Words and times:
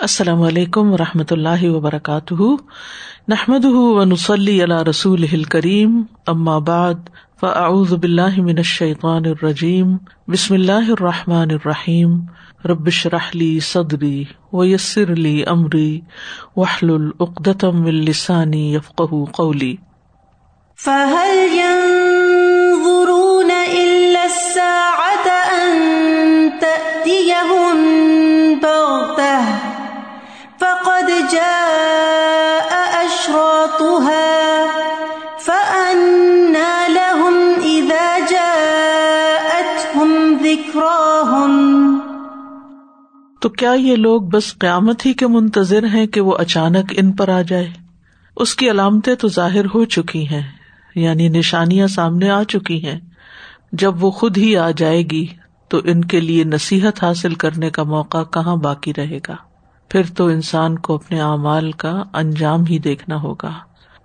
السلام 0.00 0.42
علیکم 0.42 0.92
و 0.92 0.96
رحمۃ 0.96 1.30
اللہ 1.30 1.64
وبرکاتہ۔ 1.64 2.34
نحمد 3.28 3.64
ونسلی 3.64 4.64
علیہ 4.64 4.82
رسول 4.88 5.44
کریم 5.44 6.02
بعد، 6.60 6.94
فاعوذ 7.40 7.92
باللہ 7.92 8.40
من 8.40 8.54
الشیطان 8.56 9.22
الرجیم، 9.24 9.96
بسم 10.28 10.54
اللہ 10.54 10.90
الرحمٰن 10.90 11.50
الرحیم۔ 11.50 12.16
ربش 12.64 13.06
رحلی 13.06 13.60
صدری 13.60 14.24
ویسر 14.52 15.12
علی 15.12 15.44
عمری 15.44 16.00
وحل 16.56 16.90
العقدم 16.90 17.84
السانی 17.84 18.74
یفق 18.74 19.02
قولی۔ 19.32 19.76
فهل 20.84 21.58
ينظرون 21.58 23.50
إلا 23.76 24.22
الساعة 24.22 25.26
أن 25.58 25.78
تأتيهم 26.60 27.73
تو 43.44 43.50
کیا 43.50 43.70
یہ 43.70 43.96
لوگ 43.96 44.22
بس 44.22 44.58
قیامت 44.58 45.06
ہی 45.06 45.12
کے 45.12 45.26
منتظر 45.26 45.84
ہیں 45.84 46.06
کہ 46.06 46.20
وہ 46.20 46.36
اچانک 46.38 46.92
ان 46.96 47.12
پر 47.12 47.28
آ 47.28 47.42
جائے؟ 47.42 47.70
اس 48.36 48.54
کی 48.54 48.70
علامتیں 48.70 49.14
تو 49.14 49.28
ظاہر 49.28 49.64
ہو 49.64 49.84
چکی 49.84 50.28
ہیں 50.28 50.42
یعنی 50.94 51.28
نشانیاں 51.28 51.86
سامنے 51.86 52.30
آ 52.30 52.42
چکی 52.42 52.86
ہیں۔ 52.86 53.00
جب 53.72 54.04
وہ 54.04 54.10
خود 54.10 54.38
ہی 54.38 54.56
آ 54.56 54.70
جائے 54.70 55.02
گی، 55.02 55.26
تو 55.68 55.80
ان 55.84 56.04
کے 56.04 56.20
لیے 56.20 56.44
نصیحت 56.44 57.04
حاصل 57.04 57.34
کرنے 57.34 57.70
کا 57.70 57.82
موقع 57.82 58.24
کہاں 58.24 58.56
باقی 58.56 58.92
رہے 58.96 59.18
گا؟ 59.28 59.36
پھر 59.88 60.02
تو 60.16 60.26
انسان 60.26 60.78
کو 60.78 60.94
اپنے 60.94 61.20
اعمال 61.20 61.72
کا 61.72 62.02
انجام 62.12 62.64
ہی 62.64 62.78
دیکھنا 62.78 63.16
ہوگا۔ 63.16 63.52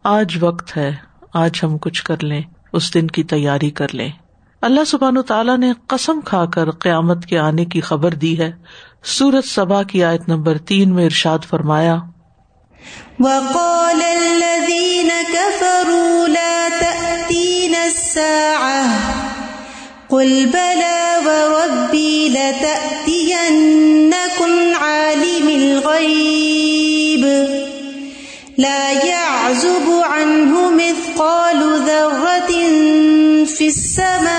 آج 0.04 0.38
وقت 0.40 0.78
ہے، 0.78 0.95
آج 1.34 1.60
ہم 1.64 1.78
کچھ 1.78 2.04
کر 2.04 2.23
لیں، 2.23 2.42
اس 2.73 2.94
دن 2.94 3.08
کی 3.08 3.23
تیاری 3.23 3.70
کر 3.70 3.88
لیں۔ 3.94 4.10
اللہ 4.62 4.84
سبحان 4.88 5.22
تعالیٰ 5.22 5.58
نے 5.58 5.73
قسم 5.88 6.20
کھا 6.26 6.45
کر 6.45 6.72
قیامت 6.72 7.26
کے 7.26 7.40
آنے 7.40 7.66
کی 7.66 7.82
خبر 7.82 8.14
دی 8.14 8.40
ہے۔ 8.40 8.52
سورت 9.03 9.45
سبا 9.45 9.83
کی 9.83 10.03
آیت 10.03 10.22
نمبر 10.28 10.58
تین 10.58 10.89
میں 10.95 11.05
ارشاد 11.05 11.39
فرمایا، 11.50 11.97
وقال 13.19 14.02
الذين 14.02 15.11
كفروا 15.33 16.28
لا 16.28 16.69
تأتينا 16.80 17.86
الساعة، 17.86 18.83
قل 20.09 20.45
بلى 20.45 21.02
وربي 21.25 22.30
لتأتينكم 22.30 23.73
عالم 24.81 25.50
الغيب، 25.50 27.23
لا 28.58 28.92
يعزب 28.92 29.88
عنه 30.03 30.72
مثقال 30.72 31.59
ذرة 31.86 32.52
في 33.45 33.67
السماوات 33.67 34.39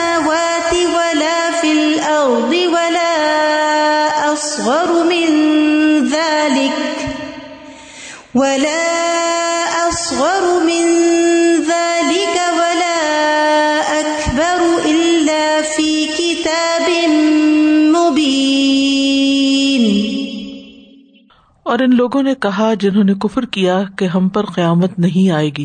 اور 21.80 21.88
ان 21.88 21.96
لوگوں 21.96 22.22
نے 22.22 22.34
کہا 22.34 22.74
جنہوں 22.74 23.04
نے 23.04 23.14
کفر 23.14 23.44
کیا 23.46 23.82
کہ 23.96 24.04
ہم 24.04 24.28
پر 24.28 24.44
قیامت 24.44 24.98
نہیں 24.98 25.30
آئے 25.30 25.50
گی۔ 25.58 25.64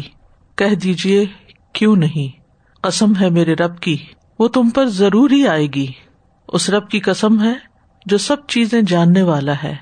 کہہ 0.57 0.75
دیجیے 0.75 1.25
کیوں 1.73 1.95
نہیں؟ 1.95 2.27
قسم 2.83 3.13
ہے 3.22 3.30
میرے 3.30 3.53
رب 3.53 3.79
کی، 3.79 3.95
وہ 4.40 4.47
تم 4.47 4.69
پر 4.69 4.85
ضرور 4.85 5.29
ہی 5.29 5.47
آئے 5.47 5.66
گی۔ 5.66 5.85
اس 6.47 6.69
رب 6.69 6.88
کی 6.90 7.00
قسم 7.00 7.41
ہے 7.44 7.53
جو 8.06 8.17
سب 8.17 8.45
چیزیں 8.47 8.81
جاننے 8.81 9.22
والا 9.22 9.53
ہے۔ 9.63 9.75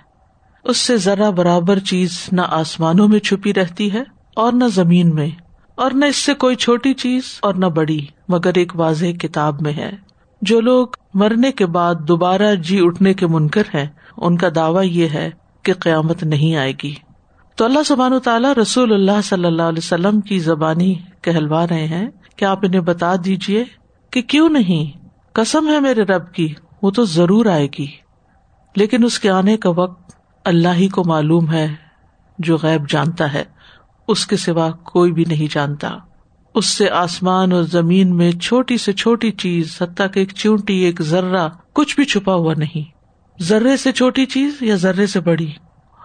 اس 0.63 0.77
سے 0.77 0.97
ذرا 0.97 1.29
برابر 1.29 1.79
چیز 1.79 2.17
نہ 2.31 2.41
آسمانوں 2.41 3.07
میں 3.07 3.19
چھپی 3.19 3.53
رہتی 3.53 3.91
ہے 3.93 4.03
اور 4.35 4.53
نہ 4.53 4.63
زمین 4.73 5.15
میں، 5.15 5.29
اور 5.75 5.91
نہ 5.91 6.05
اس 6.05 6.15
سے 6.15 6.33
کوئی 6.33 6.55
چھوٹی 6.55 6.93
چیز 6.93 7.21
اور 7.41 7.53
نہ 7.53 7.65
بڑی، 7.65 7.99
مگر 8.29 8.51
ایک 8.55 8.75
واضح 8.75 9.05
کتاب 9.19 9.61
میں 9.61 9.73
ہے۔ 9.73 9.91
جو 10.41 10.61
لوگ 10.61 10.87
مرنے 11.13 11.51
کے 11.51 11.65
بعد 11.65 11.95
دوبارہ 12.07 12.55
جی 12.55 12.79
اٹھنے 12.81 13.13
کے 13.13 13.27
منکر 13.27 13.63
ہیں، 13.73 13.87
ان 14.17 14.37
کا 14.37 14.47
دعوی 14.55 14.87
یہ 14.87 15.07
ہے 15.07 15.29
کہ 15.63 15.73
قیامت 15.73 16.23
نہیں 16.23 16.55
آئے 16.55 16.73
گی۔ 16.83 16.93
تو 17.55 17.65
اللہ 17.65 17.83
سبحان 17.85 18.19
تعالیٰ 18.19 18.53
رسول 18.53 18.93
اللہ 18.93 19.21
صلی 19.23 19.45
اللہ 19.45 19.61
علیہ 19.61 19.77
وسلم 19.77 20.21
کی 20.21 20.39
زبانی 20.39 20.95
کہلوا 21.21 21.67
رہے 21.67 21.87
ہیں 21.87 22.09
کہ 22.35 22.45
آپ 22.45 22.59
انہیں 22.63 22.81
بتا 22.81 23.13
دیجیے 23.25 23.63
کہ 24.11 24.21
کیوں 24.21 24.49
نہیں؟ 24.49 24.97
کسم 25.33 25.67
ہے 25.67 25.79
میرے 25.79 26.01
رب 26.01 26.33
کی، 26.33 26.53
وہ 26.81 26.91
تو 26.91 27.05
ضرور 27.05 27.45
آئے 27.45 27.67
گی۔ 27.79 27.87
لیکن 28.75 29.03
اس 29.03 29.19
کے 29.19 29.29
آنے 29.29 29.57
کا 29.57 29.69
وقت 29.69 30.13
اللہ 30.45 30.75
ہی 30.75 30.87
کو 30.87 31.03
معلوم 31.05 31.51
ہے 31.51 31.67
جو 32.39 32.57
غیب 32.63 32.89
جانتا 32.89 33.33
ہے، 33.33 33.43
اس 34.07 34.27
کے 34.27 34.37
سوا 34.37 34.71
کوئی 34.71 35.11
بھی 35.11 35.25
نہیں 35.27 35.53
جانتا۔ 35.53 35.97
اس 36.55 36.65
سے 36.65 36.89
آسمان 36.89 37.51
اور 37.51 37.63
زمین 37.63 38.15
میں 38.15 38.31
چھوٹی 38.31 38.77
سے 38.77 38.93
چھوٹی 38.93 39.31
چیز، 39.31 39.77
حتیٰ 39.81 40.07
کہ 40.13 40.19
ایک 40.19 40.31
چونٹی، 40.35 40.75
ایک 40.75 41.01
ذرہ، 41.01 41.49
کچھ 41.73 41.95
بھی 41.95 42.05
چھپا 42.05 42.33
ہوا 42.33 42.53
نہیں۔ 42.57 42.92
ذرے 43.41 43.77
سے 43.77 43.91
چھوٹی 43.91 44.25
چیز 44.25 44.57
یا 44.61 44.75
ذرے 44.75 45.07
سے 45.07 45.19
بڑی؟ 45.19 45.51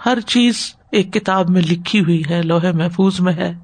ہر 0.07 0.21
چیز 0.21 0.75
ایک 0.93 1.13
کتاب 1.13 1.51
میں 1.51 1.63
لکھی 1.63 2.01
ہوئی 2.01 2.23
ہے، 2.31 2.43
لوہے 2.43 2.73
محفوظ 2.73 3.21
میں 3.21 3.33
ہے۔ 3.33 3.55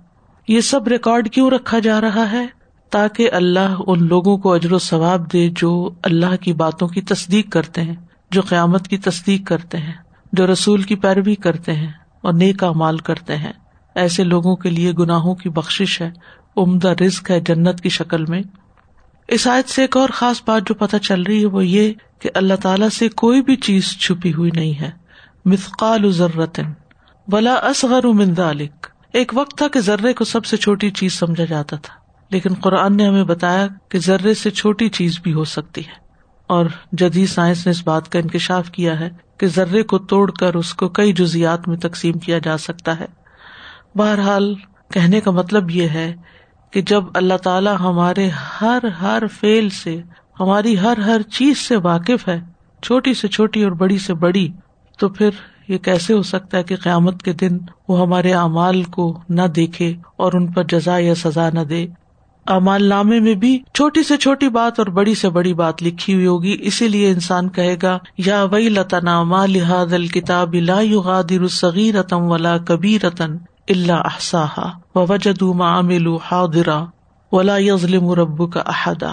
یہ 0.49 0.61
سب 0.61 0.89
ریکارڈ 0.89 1.31
کیوں 1.31 1.51
رکھا 1.51 1.79
جا 1.79 2.01
رہا 2.01 2.33
ہے؟ 2.33 2.47
تاکہ 2.91 3.31
اللہ 3.33 3.75
ان 3.87 4.07
لوگوں 4.07 4.37
کو 4.37 4.53
اجر 4.53 4.73
و 4.73 4.79
ثواب 4.79 5.33
دے 5.33 5.49
جو 5.57 5.91
اللہ 6.03 6.37
کی 6.41 6.53
باتوں 6.53 6.89
کی 6.89 7.01
تصدیق 7.01 7.51
کرتے 7.51 7.83
ہیں، 7.83 7.95
جو 8.31 8.43
قیامت 8.43 8.89
کی 8.89 8.99
تصدیق 8.99 9.47
کرتے 9.47 9.79
ہیں، 9.79 9.93
جو 10.33 10.47
رسول 10.47 10.83
کی 10.83 10.95
پیروی 10.95 11.35
کرتے 11.35 11.73
ہیں 11.73 11.93
اور 12.21 12.33
نیک 12.33 12.65
مال 12.65 12.97
کرتے 12.97 13.37
ہیں۔ 13.37 13.53
ایسے 13.95 14.25
لوگوں 14.25 14.57
کے 14.57 14.71
لیے 14.71 14.93
گناہوں 14.93 15.35
کی 15.35 15.49
بخش 15.49 16.01
ہے، 16.01 16.11
عمدہ 16.57 16.89
رزق 16.89 17.31
ہے 17.31 17.41
جنت 17.41 17.81
کی 17.81 17.89
شکل 17.89 18.25
میں۔ 18.25 18.43
اس 19.29 19.47
آیت 19.47 19.69
سے 19.69 19.83
ایک 19.83 19.97
اور 19.97 20.09
خاص 20.09 20.43
بات 20.47 20.63
جو 20.67 20.75
پتہ 20.75 20.97
چل 20.97 21.23
رہی 21.23 21.41
ہے 21.41 21.47
وہ 21.47 21.67
یہ 21.67 21.93
کہ 22.19 22.31
اللہ 22.35 22.55
تعالیٰ 22.63 22.89
سے 22.89 23.09
کوئی 23.09 23.43
بھی 23.43 23.57
چیز 23.57 23.99
چھپی 23.99 24.33
ہوئی 24.33 24.51
نہیں 24.55 24.81
ہے۔ 24.81 24.91
مثقال 25.45 26.13
ضرورتن 26.13 26.73
ولا 27.33 27.55
اصغر 27.55 28.07
من 28.07 28.35
ذلك 28.35 28.87
ایک 29.13 29.33
وقت 29.35 29.59
تھا 29.59 29.69
کہ 29.69 29.81
ذرے 29.81 30.13
کو 30.13 30.25
سب 30.25 30.45
سے 30.45 30.57
چھوٹی 30.57 30.91
چیز 30.91 31.13
سمجھا 31.13 31.45
جاتا 31.45 31.77
تھا، 31.77 31.95
لیکن 32.31 32.55
قرآن 32.55 32.97
نے 32.97 33.07
ہمیں 33.07 33.25
بتایا 33.25 33.67
کہ 33.89 33.99
ذرے 33.99 34.35
سے 34.35 34.51
چھوٹی 34.51 34.89
چیز 34.89 35.19
بھی 35.23 35.33
ہو 35.33 35.45
سکتی 35.45 35.81
ہے۔ 35.81 36.05
اور 36.47 36.67
جدید 36.93 37.29
سائنس 37.29 37.67
نے 37.67 37.71
اس 37.71 37.87
بات 37.87 38.13
کا 38.13 38.19
انکشاف 38.19 38.71
کیا 38.71 39.01
ہے 39.01 39.11
کہ 39.39 39.47
ذرے 39.47 39.83
کو 39.83 39.99
توڑ 39.99 40.31
کر 40.31 40.55
اس 40.55 40.75
کو 40.75 40.89
کئی 40.89 41.13
جزیات 41.13 41.69
میں 41.69 41.77
تقسیم 41.77 42.19
کیا 42.19 42.39
جا 42.39 42.59
سکتا 42.59 43.01
ہے۔ 43.01 43.07
بہرحال 43.95 44.55
کہنے 44.93 45.21
کا 45.21 45.31
مطلب 45.31 45.71
یہ 45.71 45.89
ہے 45.89 46.15
کہ 46.75 46.81
جب 46.81 47.05
اللہ 47.15 47.37
تعالیٰ 47.43 47.75
ہمارے 47.81 48.29
ہر 48.61 48.85
ہر 49.01 49.23
فیل 49.41 49.69
سے، 49.71 49.97
ہماری 50.41 50.79
ہر 50.79 50.99
ہر 50.99 51.23
چیز 51.23 51.59
سے 51.59 51.77
واقف 51.77 52.29
ہے، 52.29 52.39
چھوٹی 52.83 53.15
سے 53.15 53.29
چھوٹی 53.29 53.63
اور 53.65 53.73
بڑی 53.73 53.99
سے 53.99 54.15
بڑی، 54.15 54.47
تو 54.99 55.09
پھر 55.09 55.31
یہ 55.69 55.79
کیسے 55.79 56.15
ہو 56.15 56.23
سکتا 56.23 56.59
ہے 56.59 56.63
کہ 56.63 56.77
قیامت 56.77 57.23
کے 57.23 57.33
دن 57.33 57.59
وہ 57.89 58.01
ہمارے 58.01 58.33
اعمال 58.33 58.83
کو 58.83 59.07
نہ 59.29 59.47
دیکھے 59.57 59.93
اور 60.17 60.33
ان 60.33 60.51
پر 60.53 60.65
جزا 60.65 60.99
یا 60.99 61.15
سزا 61.15 61.49
نہ 61.51 61.61
دے؟ 61.61 61.87
امال 62.47 62.85
نامے 62.85 63.21
میں 63.21 63.35
بھی 63.35 63.59
چھوٹی 63.75 64.03
سے 64.03 64.17
چھوٹی 64.17 64.49
بات 64.49 64.79
اور 64.79 64.87
بڑی 64.87 65.15
سے 65.15 65.29
بڑی 65.31 65.55
بات 65.55 65.83
لکھی 65.83 66.15
ہوئی 66.15 66.27
ہوگی، 66.27 66.57
اسی 66.61 66.89
لیے 66.89 67.11
انسان 67.11 67.49
کہے 67.49 67.77
گا، 67.83 67.99
یا 68.19 68.43
وئی 68.43 68.69
لتنا 68.69 69.23
ما 69.23 69.47
لحاظ 69.47 69.95
الکتاب 69.95 70.55
لا 70.55 70.81
یغادر 70.81 71.49
صغیرتم 71.53 72.31
ولا 72.31 72.57
کبیرتن 72.59 73.37
اللہ 73.69 73.93
احصاها 73.93 74.79
ووجدوا 74.95 75.55
ما 75.57 75.79
عملوا 75.79 76.19
حاضرا 76.33 76.85
ولا 77.33 77.57
یظلم 77.59 78.11
رب 78.11 78.53
کا 78.53 78.61
احدا۔ 78.61 79.13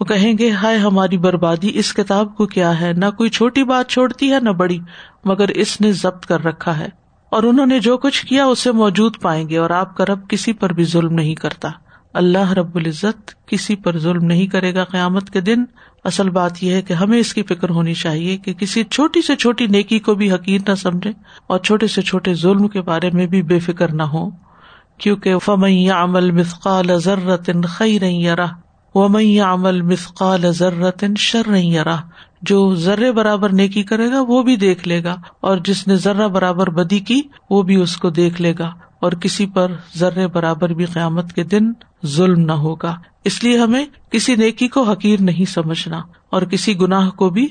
وہ 0.00 0.04
کہیں 0.04 0.38
گے، 0.38 0.50
ہائے 0.50 0.76
ہماری 0.76 1.18
بربادی، 1.18 1.70
اس 1.74 1.94
کتاب 1.94 2.36
کو 2.36 2.46
کیا 2.46 2.80
ہے؟ 2.80 2.92
نہ 2.92 3.04
کوئی 3.16 3.30
چھوٹی 3.30 3.64
بات 3.64 3.88
چھوڑتی 3.88 4.32
ہے، 4.32 4.40
نہ 4.40 4.50
بڑی، 4.50 4.78
مگر 5.24 5.48
اس 5.48 5.80
نے 5.80 5.92
ضبط 5.92 6.26
کر 6.26 6.44
رکھا 6.44 6.78
ہے۔ 6.78 6.88
اور 7.30 7.42
انہوں 7.42 7.66
نے 7.66 7.80
جو 7.80 7.98
کچھ 7.98 8.26
کیا، 8.26 8.44
اسے 8.44 8.72
موجود 8.72 9.16
پائیں 9.22 9.48
گے، 9.48 9.58
اور 9.58 9.70
آپ 9.70 9.96
کا 9.96 10.04
رب 10.04 10.28
کسی 10.28 10.52
پر 10.52 10.72
بھی 10.72 10.84
ظلم 10.84 11.14
نہیں 11.14 11.34
کرتا۔ 11.34 11.68
اللہ 12.14 12.52
رب 12.52 12.76
العزت 12.76 13.46
کسی 13.46 13.76
پر 13.76 13.98
ظلم 13.98 14.24
نہیں 14.24 14.46
کرے 14.46 14.74
گا 14.74 14.84
قیامت 14.84 15.30
کے 15.30 15.40
دن۔ 15.40 15.64
اصل 16.04 16.30
بات 16.30 16.62
یہ 16.62 16.72
ہے 16.72 16.82
کہ 16.82 16.92
ہمیں 16.92 17.18
اس 17.18 17.34
کی 17.34 17.42
فکر 17.42 17.70
ہونی 17.70 17.94
چاہیے 17.94 18.36
کہ 18.36 18.54
کسی 18.54 18.84
چھوٹی 18.84 19.22
سے 19.22 19.36
چھوٹی 19.36 19.66
نیکی 19.66 19.98
کو 19.98 20.14
بھی 20.14 20.32
حقیر 20.32 20.60
نہ 20.68 20.74
سمجھے 20.74 21.12
اور 21.46 21.58
چھوٹے 21.58 21.86
سے 21.86 22.02
چھوٹے 22.02 22.34
ظلم 22.34 22.68
کے 22.68 22.80
بارے 22.80 23.10
میں 23.10 23.26
بھی 23.26 23.42
بے 23.42 23.58
فکر 23.58 23.92
نہ 23.92 24.02
ہو۔ 24.02 24.30
کیونکہ 24.98 25.38
فمیا 25.38 26.02
عمل 26.02 26.30
مثقال 26.30 26.98
ذرت 26.98 27.50
خی 27.68 28.00
رہی 28.00 28.28
وہ 28.94 29.08
عمل 29.44 29.82
مثقال 29.82 30.52
ذرت 30.52 31.04
شر 31.18 31.42
نہیں 31.46 31.70
یار 31.70 31.86
جو 32.42 32.74
ذرے 32.74 33.12
برابر 33.12 33.52
نیکی 33.52 33.82
کرے 33.82 34.10
گا 34.10 34.20
وہ 34.20 34.42
بھی 34.42 34.56
دیکھ 34.56 34.88
لے 34.88 35.04
گا 35.04 35.16
اور 35.40 35.56
جس 35.56 35.88
نے 35.88 35.96
ذرہ 35.96 36.28
برابر 36.28 36.70
بدی 36.70 36.98
کی 36.98 37.22
وہ 37.50 37.62
بھی 37.62 37.76
اس 37.76 37.96
کو 37.96 38.10
دیکھ 38.10 38.42
لے 38.42 38.54
گا 38.58 38.72
اور 39.00 39.12
کسی 39.12 39.46
پر 39.46 39.72
ذرے 39.96 40.26
برابر 40.26 40.68
بھی 40.68 40.84
قیامت 40.84 41.32
کے 41.32 41.42
دن 41.42 41.72
ظلم 42.06 42.40
نہ 42.40 42.52
ہوگا۔ 42.52 42.96
اس 43.24 43.44
لیے 43.44 43.58
ہمیں 43.58 43.86
کسی 44.10 44.36
نیکی 44.36 44.68
کو 44.68 44.82
حقیر 44.82 45.20
نہیں 45.20 45.44
سمجھنا 45.44 46.02
اور 46.30 46.42
کسی 46.42 46.80
گناہ 46.80 47.10
کو 47.10 47.30
بھی 47.30 47.48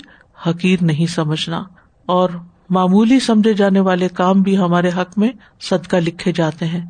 حقیر 0.49 0.77
نہیں 0.81 1.07
سمجھنا۔ 1.07 1.63
اور 2.05 2.29
معمولی 2.69 3.19
سمجھے 3.19 3.53
جانے 3.53 3.79
والے 3.79 4.07
کام 4.07 4.41
بھی 4.41 4.57
ہمارے 4.57 4.89
حق 4.89 5.17
میں 5.17 5.29
صدقہ 5.61 5.95
لکھے 5.95 6.31
جاتے 6.31 6.65
ہیں۔ 6.65 6.85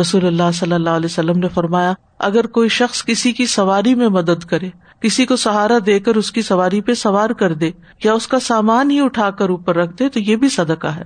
رسول 0.00 0.26
اللہ 0.26 0.50
صلی 0.54 0.72
اللہ 0.72 0.90
علیہ 0.90 1.06
وسلم 1.06 1.38
نے 1.38 1.48
فرمایا، 1.48 1.92
اگر 2.18 2.46
کوئی 2.46 2.68
شخص 2.68 3.04
کسی 3.04 3.32
کی 3.32 3.46
سواری 3.46 3.94
میں 3.94 4.08
مدد 4.08 4.44
کرے، 4.44 4.70
کسی 5.00 5.26
کو 5.26 5.36
سہارا 5.36 5.78
دے 5.86 6.00
کر 6.00 6.14
اس 6.14 6.32
کی 6.32 6.42
سواری 6.42 6.80
پہ 6.80 6.94
سوار 6.94 7.30
کر 7.30 7.54
دے 7.54 7.70
یا 8.04 8.12
اس 8.12 8.28
کا 8.28 8.40
سامان 8.40 8.90
ہی 8.90 9.00
اٹھا 9.00 9.30
کر 9.30 9.48
اوپر 9.48 9.76
رکھ 9.76 9.96
دے 9.98 10.08
تو 10.08 10.20
یہ 10.20 10.36
بھی 10.36 10.48
صدقہ 10.48 10.86
ہے۔ 10.86 11.04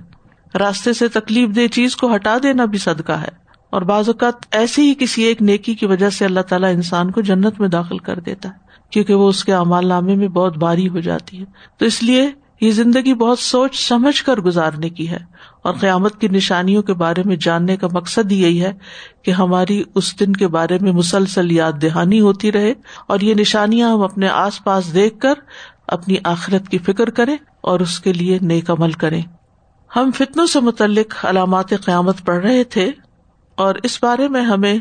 راستے 0.57 0.93
سے 0.93 1.07
تکلیف 1.07 1.55
دہ 1.55 1.67
چیز 1.67 1.95
کو 1.95 2.15
ہٹا 2.15 2.37
دینا 2.43 2.65
بھی 2.65 2.77
صدقہ 2.77 3.11
ہے۔ 3.11 3.42
اور 3.73 3.81
بعض 3.81 4.09
اوقات 4.09 4.33
ایسی 4.51 4.89
ہی 4.89 4.93
کسی 4.99 5.21
ایک 5.21 5.41
نیکی 5.41 5.75
کی 5.75 5.85
وجہ 5.85 6.09
سے 6.09 6.25
اللہ 6.25 6.39
تعالیٰ 6.39 6.73
انسان 6.73 7.11
کو 7.11 7.21
جنت 7.21 7.59
میں 7.59 7.69
داخل 7.69 7.97
کر 7.97 8.19
دیتا 8.19 8.49
ہے، 8.49 8.53
کیونکہ 8.89 9.13
وہ 9.13 9.29
اس 9.29 9.43
کے 9.45 9.53
امال 9.53 9.87
نامے 9.87 10.15
میں 10.15 10.27
بہت 10.27 10.57
باری 10.57 10.89
ہو 10.89 10.99
جاتی 10.99 11.39
ہے۔ 11.39 11.45
تو 11.77 11.85
اس 11.85 12.03
لیے 12.03 12.29
یہ 12.61 12.71
زندگی 12.71 13.13
بہت 13.13 13.39
سوچ 13.39 13.87
سمجھ 13.87 14.23
کر 14.23 14.37
گزارنے 14.37 14.89
کی 14.89 15.09
ہے 15.09 15.19
اور 15.63 15.73
قیامت 15.73 16.21
کی 16.21 16.27
نشانیوں 16.27 16.83
کے 16.83 16.93
بارے 16.93 17.21
میں 17.25 17.35
جاننے 17.35 17.77
کا 17.77 17.87
مقصد 17.91 18.31
یہی 18.31 18.61
ہے 18.61 18.73
کہ 19.23 19.31
ہماری 19.31 19.83
اس 19.95 20.19
دن 20.19 20.33
کے 20.33 20.47
بارے 20.47 20.77
میں 20.81 20.91
مسلسل 20.91 21.51
یاد 21.51 21.71
دہانی 21.81 22.19
ہوتی 22.19 22.51
رہے 22.51 22.73
اور 23.07 23.19
یہ 23.19 23.33
نشانیاں 23.33 23.89
ہم 23.89 24.01
اپنے 24.01 24.27
آس 24.27 24.63
پاس 24.63 24.93
دیکھ 24.93 25.19
کر 25.19 25.33
اپنی 25.87 26.15
آخرت 26.23 26.69
کی 26.69 26.77
فکر 26.77 27.09
کریں 27.09 27.37
اور 27.61 27.79
اس 27.79 27.99
کے 27.99 28.13
لیے 28.13 28.37
نیک 28.41 28.69
عمل 28.69 28.91
کریں۔ 28.91 29.21
ہم 29.95 30.09
فتنوں 30.15 30.45
سے 30.45 30.59
متعلق 30.59 31.25
علامات 31.25 31.69
قیامت 31.69 32.25
پڑھ 32.25 32.45
رہے 32.45 32.63
تھے۔ 32.63 32.91
اور 33.55 33.75
اس 33.83 34.03
بارے 34.03 34.27
میں 34.27 34.41
ہمیں 34.41 34.77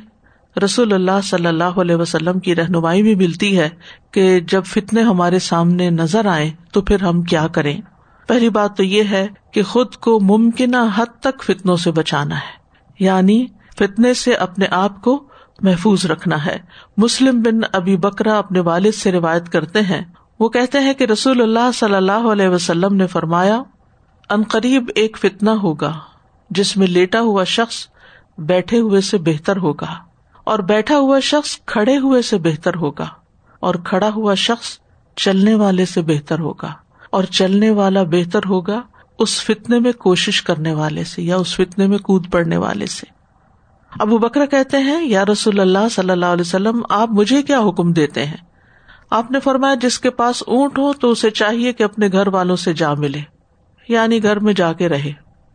رسول 0.64 0.92
اللہ 0.92 1.20
صلی 1.24 1.46
اللہ 1.46 1.64
علیہ 1.64 1.96
وسلم 1.96 2.38
کی 2.40 2.54
رہنمائی 2.54 3.02
بھی 3.02 3.14
ملتی 3.14 3.58
ہے 3.58 3.68
کہ 4.10 4.40
جب 4.40 4.64
فتنے 4.64 5.02
ہمارے 5.02 5.38
سامنے 5.38 5.90
نظر 5.90 6.26
آئے 6.26 6.50
تو 6.72 6.82
پھر 6.82 7.02
ہم 7.02 7.22
کیا 7.22 7.46
کریں؟ 7.46 7.80
پہلی 8.28 8.48
بات 8.48 8.76
تو 8.76 8.82
یہ 8.82 9.02
ہے 9.10 9.26
کہ 9.52 9.62
خود 9.62 9.96
کو 9.96 10.20
ممکنہ 10.20 10.76
حد 10.94 11.20
تک 11.20 11.42
فتنوں 11.42 11.76
سے 11.76 11.90
بچانا 11.90 12.36
ہے 12.36 12.60
یعنی 12.98 13.46
فتنے 13.78 14.14
سے 14.14 14.34
اپنے 14.34 14.66
آپ 14.70 15.02
کو 15.02 15.28
محفوظ 15.62 16.06
رکھنا 16.06 16.46
ہے۔ 16.46 16.58
مسلم 16.96 17.40
بن 17.40 17.60
ابی 17.72 17.96
بکرا 17.96 18.38
اپنے 18.38 18.60
والد 18.60 18.94
سے 18.94 19.12
روایت 19.12 19.48
کرتے 19.48 19.80
ہیں، 19.80 20.02
وہ 20.40 20.48
کہتے 20.48 20.78
ہیں 20.78 20.94
کہ 20.94 21.04
رسول 21.04 21.42
اللہ 21.42 21.70
صلی 21.74 21.94
اللہ 21.94 22.28
علیہ 22.32 22.48
وسلم 22.48 22.94
نے 22.94 23.06
فرمایا 23.06 23.62
عنقریب 24.30 24.90
ایک 24.94 25.18
فتنا 25.18 25.52
ہوگا، 25.52 25.98
جس 26.50 26.76
میں 26.76 26.86
لیٹا 26.86 27.20
ہوا 27.20 27.44
شخص 27.44 27.86
بیٹھے 28.38 28.78
ہوئے 28.78 29.00
سے 29.00 29.18
بہتر 29.18 29.56
ہوگا 29.56 29.94
اور 30.44 30.58
بیٹھا 30.58 30.98
ہوا 30.98 31.20
شخص 31.20 31.58
کھڑے 31.66 31.96
ہوئے 31.96 32.22
سے 32.22 32.38
بہتر 32.38 32.74
ہوگا 32.74 33.06
اور 33.60 33.74
کھڑا 33.84 34.10
ہوا 34.16 34.34
شخص 34.34 34.78
چلنے 35.16 35.54
والے 35.54 35.84
سے 35.84 36.02
بہتر 36.02 36.38
ہوگا 36.38 36.72
اور 37.10 37.24
چلنے 37.24 37.70
والا 37.70 38.02
بہتر 38.02 38.40
ہوگا 38.46 38.82
اس 39.18 39.44
فتنے 39.44 39.78
میں 39.78 39.92
کوشش 39.92 40.42
کرنے 40.42 40.72
والے 40.72 41.04
سے 41.04 41.22
یا 41.22 41.36
اس 41.36 41.54
فتنے 41.54 41.86
میں 41.86 41.98
کود 41.98 42.32
پڑنے 42.32 42.56
والے 42.56 42.86
سے۔ 42.86 43.06
ابو 44.00 44.18
بکرا 44.18 44.44
کہتے 44.44 44.78
ہیں، 44.78 45.04
یا 45.04 45.24
رسول 45.24 45.60
اللہ 45.60 45.88
صلی 45.90 46.10
اللہ 46.10 46.26
علیہ 46.26 46.40
وسلم، 46.40 46.82
آپ 46.90 47.10
مجھے 47.10 47.42
کیا 47.42 47.60
حکم 47.60 47.92
دیتے 47.92 48.26
ہیں؟ 48.26 48.36
آپ 49.10 49.30
نے 49.30 49.40
فرمایا، 49.40 49.74
جس 49.74 49.98
کے 49.98 50.10
پاس 50.10 50.42
اونٹ 50.46 50.78
ہو 50.78 50.92
تو 50.92 51.10
اسے 51.10 51.30
چاہیے 51.30 51.72
کہ 51.72 51.82
اپنے 51.82 52.08
گھر 52.12 52.28
والوں 52.28 52.56
سے 52.56 52.72
جا 52.72 52.94
ملے 52.94 53.20
یعنی 53.88 54.22
گھر 54.22 54.38
میں 54.38 54.52
جا 54.52 54.72
کے 54.72 54.88
رہے۔ 54.88 55.12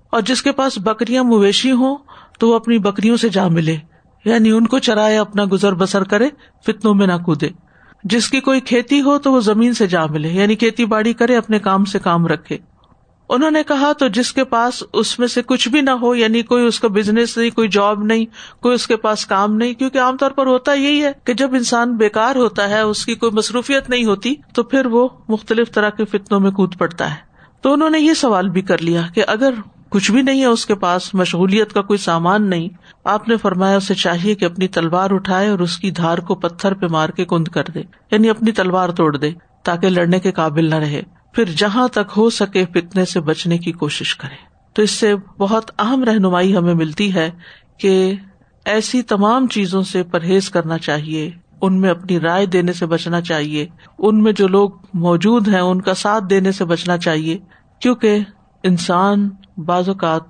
اور 0.09 0.21
جس 0.21 0.43
کے 0.43 0.51
پاس 0.51 0.77
بکریاں 0.77 1.23
مویشی 1.23 1.71
ہوں 1.71 1.97
تو 2.37 2.49
وہ 2.49 2.55
اپنی 2.55 2.77
بکریوں 2.77 3.17
سے 3.17 3.29
جا 3.29 3.47
ملے 3.47 3.77
یعنی 4.25 4.51
ان 4.51 4.67
کو 4.67 4.79
چرائے 4.79 5.17
اپنا 5.17 5.43
گزر 5.51 5.73
بسر 5.73 6.03
کرے، 6.03 6.29
فتنوں 6.65 6.93
میں 6.93 7.07
نہ 7.07 7.17
کودے۔ 7.25 7.49
جس 8.03 8.29
کی 8.29 8.39
کوئی 8.39 8.59
کھیتی 8.59 9.01
ہو 9.01 9.17
تو 9.17 9.31
وہ 9.31 9.39
زمین 9.39 9.73
سے 9.73 9.87
جا 9.87 10.05
ملے 10.05 10.27
یعنی 10.27 10.55
کھیتی 10.55 10.85
باڑی 10.85 11.13
کرے، 11.13 11.37
اپنے 11.37 11.59
کام 11.59 11.85
سے 11.85 11.99
کام 11.99 12.27
رکھے۔ 12.27 12.57
انہوں 13.29 13.51
نے 13.51 13.63
کہا، 13.67 13.93
تو 13.93 14.07
جس 14.07 14.33
کے 14.33 14.43
پاس 14.43 14.83
اس 14.93 15.19
میں 15.19 15.27
سے 15.27 15.41
کچھ 15.41 15.69
بھی 15.69 15.81
نہ 15.81 15.89
ہو 15.89 16.15
یعنی 16.15 16.41
کوئی 16.41 16.65
اس 16.65 16.79
کا 16.79 16.87
بزنس 16.87 17.37
نہیں، 17.37 17.49
کوئی 17.49 17.67
جاب 17.67 18.03
نہیں، 18.03 18.25
کوئی 18.61 18.75
اس 18.75 18.87
کے 18.87 18.95
پاس 18.95 19.25
کام 19.25 19.55
نہیں، 19.55 19.73
کیونکہ 19.73 19.97
عام 19.97 20.17
طور 20.17 20.31
پر 20.31 20.47
ہوتا 20.47 20.73
یہی 20.73 21.03
ہے 21.03 21.11
کہ 21.23 21.33
جب 21.33 21.53
انسان 21.53 21.95
بےکار 21.95 22.35
ہوتا 22.35 22.69
ہے، 22.69 22.81
اس 22.81 23.05
کی 23.05 23.15
کوئی 23.15 23.31
مصروفیت 23.31 23.89
نہیں 23.89 24.05
ہوتی، 24.05 24.35
تو 24.53 24.63
پھر 24.63 24.85
وہ 24.85 25.07
مختلف 25.29 25.71
طرح 25.71 25.89
کے 25.89 26.05
فتنوں 26.05 26.39
میں 26.39 26.51
کود 26.51 26.77
پڑتا 26.77 27.09
ہے۔ 27.09 27.27
تو 27.61 27.73
انہوں 27.73 27.89
نے 27.89 27.99
یہ 27.99 28.13
سوال 28.13 28.49
بھی 28.49 28.61
کر 28.61 28.81
لیا 28.81 29.01
کہ 29.15 29.23
اگر 29.27 29.53
کچھ 29.89 30.11
بھی 30.11 30.21
نہیں 30.21 30.41
ہے 30.41 30.45
اس 30.45 30.65
کے 30.65 30.75
پاس، 30.75 31.13
مشغولیت 31.13 31.73
کا 31.73 31.81
کوئی 31.81 31.97
سامان 31.97 32.49
نہیں۔ 32.49 32.69
آپ 33.03 33.27
نے 33.27 33.37
فرمایا، 33.37 33.75
اسے 33.75 33.93
چاہیے 33.93 34.35
کہ 34.35 34.45
اپنی 34.45 34.67
تلوار 34.67 35.11
اٹھائے 35.11 35.49
اور 35.49 35.59
اس 35.59 35.77
کی 35.77 35.91
دھار 35.91 36.17
کو 36.17 36.35
پتھر 36.35 36.73
پہ 36.73 36.85
مار 36.91 37.09
کے 37.09 37.25
کند 37.25 37.47
کر 37.47 37.63
دے 37.75 37.81
یعنی 38.11 38.29
اپنی 38.29 38.51
تلوار 38.51 38.89
توڑ 38.89 39.17
دے، 39.17 39.31
تاکہ 39.63 39.89
لڑنے 39.89 40.19
کے 40.19 40.31
قابل 40.31 40.69
نہ 40.69 40.75
رہے۔ 40.75 41.01
پھر 41.33 41.43
جہاں 41.45 41.87
تک 41.87 42.11
ہو 42.17 42.29
سکے 42.29 42.65
فتنے 42.65 43.05
سے 43.05 43.19
بچنے 43.19 43.57
کی 43.57 43.71
کوشش 43.71 44.15
کرے۔ 44.15 44.35
تو 44.73 44.81
اس 44.81 44.91
سے 44.91 45.15
بہت 45.15 45.71
اہم 45.79 46.03
رہنمائی 46.03 46.57
ہمیں 46.57 46.73
ملتی 46.73 47.13
ہے 47.13 47.31
کہ 47.77 48.13
ایسی 48.65 49.01
تمام 49.01 49.47
چیزوں 49.47 49.83
سے 49.83 50.03
پرہیز 50.03 50.49
کرنا 50.49 50.77
چاہیے، 50.77 51.31
ان 51.61 51.81
میں 51.81 51.89
اپنی 51.89 52.19
رائے 52.19 52.45
دینے 52.45 52.73
سے 52.73 52.85
بچنا 52.85 53.21
چاہیے، 53.21 53.67
ان 53.99 54.23
میں 54.23 54.31
جو 54.31 54.47
لوگ 54.47 54.69
موجود 54.93 55.47
ہیں 55.47 55.59
ان 55.59 55.81
کا 55.81 55.93
ساتھ 55.93 56.23
دینے 56.29 56.51
سے 56.51 56.65
بچنا 56.65 56.97
چاہیے، 56.97 57.37
کیونکہ 57.79 58.19
انسان 58.63 59.29
بعض 59.57 59.89
اوقات 59.89 60.21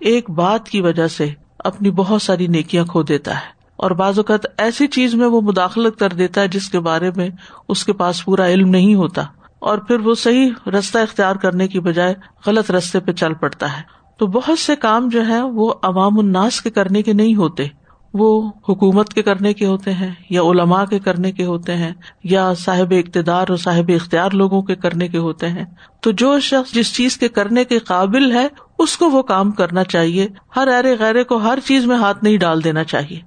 ایک 0.00 0.30
بات 0.30 0.68
کی 0.68 0.80
وجہ 0.80 1.06
سے 1.06 1.28
اپنی 1.58 1.90
بہت 1.90 2.22
ساری 2.22 2.46
نیکیاں 2.46 2.84
کھو 2.84 3.02
دیتا 3.02 3.34
ہے 3.34 3.62
اور 3.76 3.90
بعض 3.90 4.18
اوقات 4.18 4.46
ایسی 4.58 4.86
چیز 4.86 5.14
میں 5.14 5.26
وہ 5.26 5.40
مداخلت 5.40 5.98
کر 5.98 6.08
دیتا 6.08 6.40
ہے 6.40 6.48
جس 6.48 6.68
کے 6.68 6.80
بارے 6.80 7.10
میں 7.16 7.28
اس 7.68 7.84
کے 7.84 7.92
پاس 7.92 8.24
پورا 8.24 8.46
علم 8.48 8.68
نہیں 8.68 8.94
ہوتا 8.94 9.22
اور 9.58 9.78
پھر 9.78 9.98
وہ 9.98 10.14
صحیح 10.14 10.50
رستہ 10.78 10.98
اختیار 10.98 11.36
کرنے 11.36 11.68
کی 11.68 11.80
بجائے 11.80 12.14
غلط 12.46 12.70
رستے 12.70 13.00
پہ 13.00 13.12
چل 13.12 13.34
پڑتا 13.34 13.76
ہے۔ 13.76 13.82
تو 14.16 14.26
بہت 14.26 14.58
سے 14.58 14.76
کام 14.76 15.08
جو 15.08 15.26
ہے 15.26 15.42
وہ 15.42 15.74
عوام 15.82 16.18
الناس 16.18 16.60
کے 16.60 16.70
کرنے 16.70 17.02
کے 17.02 17.12
نہیں 17.12 17.34
ہوتے۔ 17.34 17.66
وہ 18.14 18.52
حکومت 18.68 19.12
کے 19.12 19.22
کرنے 19.22 19.54
کے 19.54 19.66
ہوتے 19.66 19.92
ہیں 19.92 20.14
یا 20.30 20.42
علماء 20.42 20.84
کے 20.84 20.98
کرنے 20.98 21.32
کے 21.32 21.44
ہوتے 21.44 21.76
ہیں 21.76 21.92
یا 22.24 22.54
صاحب 22.54 22.94
اقتدار 22.98 23.46
اور 23.48 23.56
صاحب 23.56 23.90
اختیار 23.94 24.30
لوگوں 24.30 24.62
کے 24.62 24.74
کرنے 24.74 25.08
کے 25.08 25.18
ہوتے 25.18 25.48
ہیں، 25.48 25.64
تو 26.00 26.10
جو 26.10 26.40
شخص 26.40 26.72
جس 26.72 26.94
چیز 26.94 27.16
کے 27.16 27.28
کرنے 27.28 27.64
کے 27.64 27.78
قابل 27.78 28.32
ہے، 28.32 28.46
اس 28.78 28.96
کو 28.96 29.10
وہ 29.10 29.22
کام 29.22 29.50
کرنا 29.50 29.84
چاہیے۔ 29.84 30.28
ہر 30.56 30.68
ارے 30.68 30.96
غیرے 30.98 31.24
کو 31.24 31.36
ہر 31.36 31.58
چیز 31.64 31.86
میں 31.86 31.96
ہاتھ 31.96 32.24
نہیں 32.24 32.36
ڈال 32.36 32.64
دینا 32.64 32.84
چاہیے۔ 32.84 33.20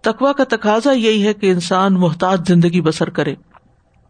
تقوا 0.00 0.32
کا 0.32 0.44
تقاضا 0.48 0.92
یہی 0.92 1.26
ہے 1.26 1.34
کہ 1.34 1.50
انسان 1.50 1.94
محتاط 1.94 2.48
زندگی 2.48 2.80
بسر 2.80 3.10
کرے۔ 3.10 3.34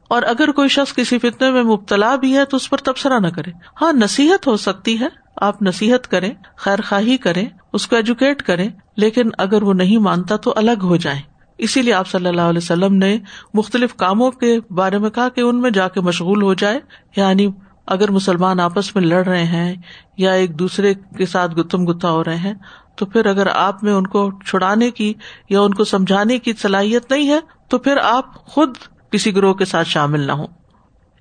اور 0.09 0.23
اگر 0.23 0.53
کوئی 0.53 0.69
شخص 0.69 0.95
کسی 0.95 1.19
فتنے 1.19 1.51
میں 1.51 1.63
مبتلا 1.63 2.17
بھی 2.17 2.37
ہے، 2.37 2.45
تو 2.45 2.57
اس 2.57 2.71
پر 2.71 2.79
تبصرہ 2.79 3.19
نہ 3.19 3.29
کرے۔ 3.29 3.51
ہاں 3.83 3.93
نصیحت 3.93 4.47
ہو 4.47 4.57
سکتی 4.57 5.01
ہے، 5.01 5.07
آپ 5.37 5.63
نصیحت 5.63 6.09
کریں، 6.09 6.31
خیر 6.57 6.79
خواہی 6.89 7.17
کریں، 7.17 7.45
اس 7.73 7.87
کو 7.87 7.97
ایجوکیٹ 7.97 8.43
کریں 8.43 8.69
لیکن 9.01 9.29
اگر 9.39 9.63
وہ 9.63 9.73
نہیں 9.73 9.99
مانتا 9.99 10.37
تو 10.37 10.53
الگ 10.57 10.81
ہو 10.83 10.97
جائیں۔ 10.97 11.21
اسی 11.59 11.83
لیے 11.83 11.93
آپ 11.93 12.09
صلی 12.09 12.27
اللہ 12.27 12.41
علیہ 12.41 12.61
وسلم 12.63 12.95
نے 12.95 13.19
مختلف 13.55 13.95
کاموں 13.95 14.31
کے 14.31 14.59
بارے 14.71 14.99
میں 14.99 15.11
کہا 15.11 15.29
کہ 15.29 15.41
ان 15.41 15.61
میں 15.61 15.71
جا 15.71 15.89
کے 15.89 16.01
مشغول 16.01 16.43
ہو 16.43 16.55
جائے۔ 16.55 16.81
یعنی 17.17 17.49
اگر 17.87 18.11
مسلمان 18.11 18.61
آپس 18.61 18.95
میں 18.95 19.05
لڑ 19.05 19.25
رہے 19.25 19.45
ہیں 19.45 19.75
یا 20.17 20.33
ایک 20.33 20.59
دوسرے 20.59 20.95
کے 20.95 21.27
ساتھ 21.27 21.55
گتم 21.55 21.91
گتا 21.91 22.11
ہو 22.11 22.25
رہے 22.25 22.37
ہیں، 22.37 22.55
تو 22.97 23.07
پھر 23.07 23.27
اگر 23.27 23.47
آپ 23.47 23.85
میں 23.85 23.93
ان 23.93 24.07
کو 24.07 24.31
چھڑانے 24.47 24.91
کی 24.91 25.15
یا 25.51 25.61
ان 25.61 25.75
کو 25.75 25.85
سمجھانے 25.85 26.39
کی 26.39 26.53
صلاحیت 26.53 27.11
نہیں 27.11 27.29
ہے، 27.29 27.39
تو 27.69 27.79
پھر 27.79 27.97
آپ 28.03 28.35
خود 28.35 28.77
کسی 29.11 29.37
گروہ 29.37 29.55
کے 29.55 29.65
ساتھ 29.65 29.89
شامل 29.89 30.21
نہ 30.21 30.33
ہوں۔ 30.33 30.47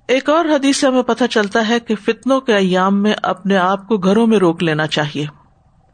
ایک 0.08 0.28
اور 0.28 0.44
حدیث 0.44 0.76
سے 0.76 0.86
ہمیں 0.86 1.02
پتہ 1.02 1.24
چلتا 1.30 1.68
ہے 1.68 1.80
کہ 1.80 1.94
فتنوں 1.94 2.40
کے 2.40 2.54
ایام 2.54 3.02
میں 3.02 3.14
اپنے 3.22 3.56
آپ 3.56 3.88
کو 3.88 3.96
گھروں 3.96 4.26
میں 4.26 4.38
روک 4.38 4.62
لینا 4.62 4.86
چاہیے۔ 4.86 5.39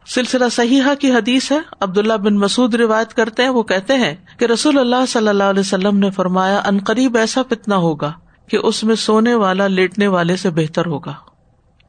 سلسلہ 0.06 0.48
صحیحہ 0.48 0.94
کی 0.94 1.12
حدیث 1.12 1.52
ہے۔ 1.52 1.58
عبداللہ 1.80 2.12
بن 2.12 2.34
مسعد 2.34 2.74
روایت 2.74 3.14
کرتے 3.14 3.42
ہیں، 3.42 3.50
وہ 3.50 3.62
کہتے 3.62 3.94
ہیں 3.94 4.14
کہ 4.38 4.44
رسول 4.44 4.78
اللہ 4.78 5.06
صلی 5.08 5.28
اللہ 5.28 5.44
علیہ 5.44 5.60
وسلم 5.60 5.98
نے 5.98 6.10
فرمایا 6.10 6.62
قریب 6.86 7.16
ایسا 7.16 7.42
فتنا 7.42 7.76
ہوگا 7.76 8.12
کہ 8.48 8.56
اس 8.56 8.84
میں 8.84 8.94
سونے 8.94 9.34
والا 9.34 9.66
لیٹنے 9.66 10.06
والے 10.06 10.36
سے 10.36 10.50
بہتر 10.50 10.86
ہوگا۔ 10.86 11.14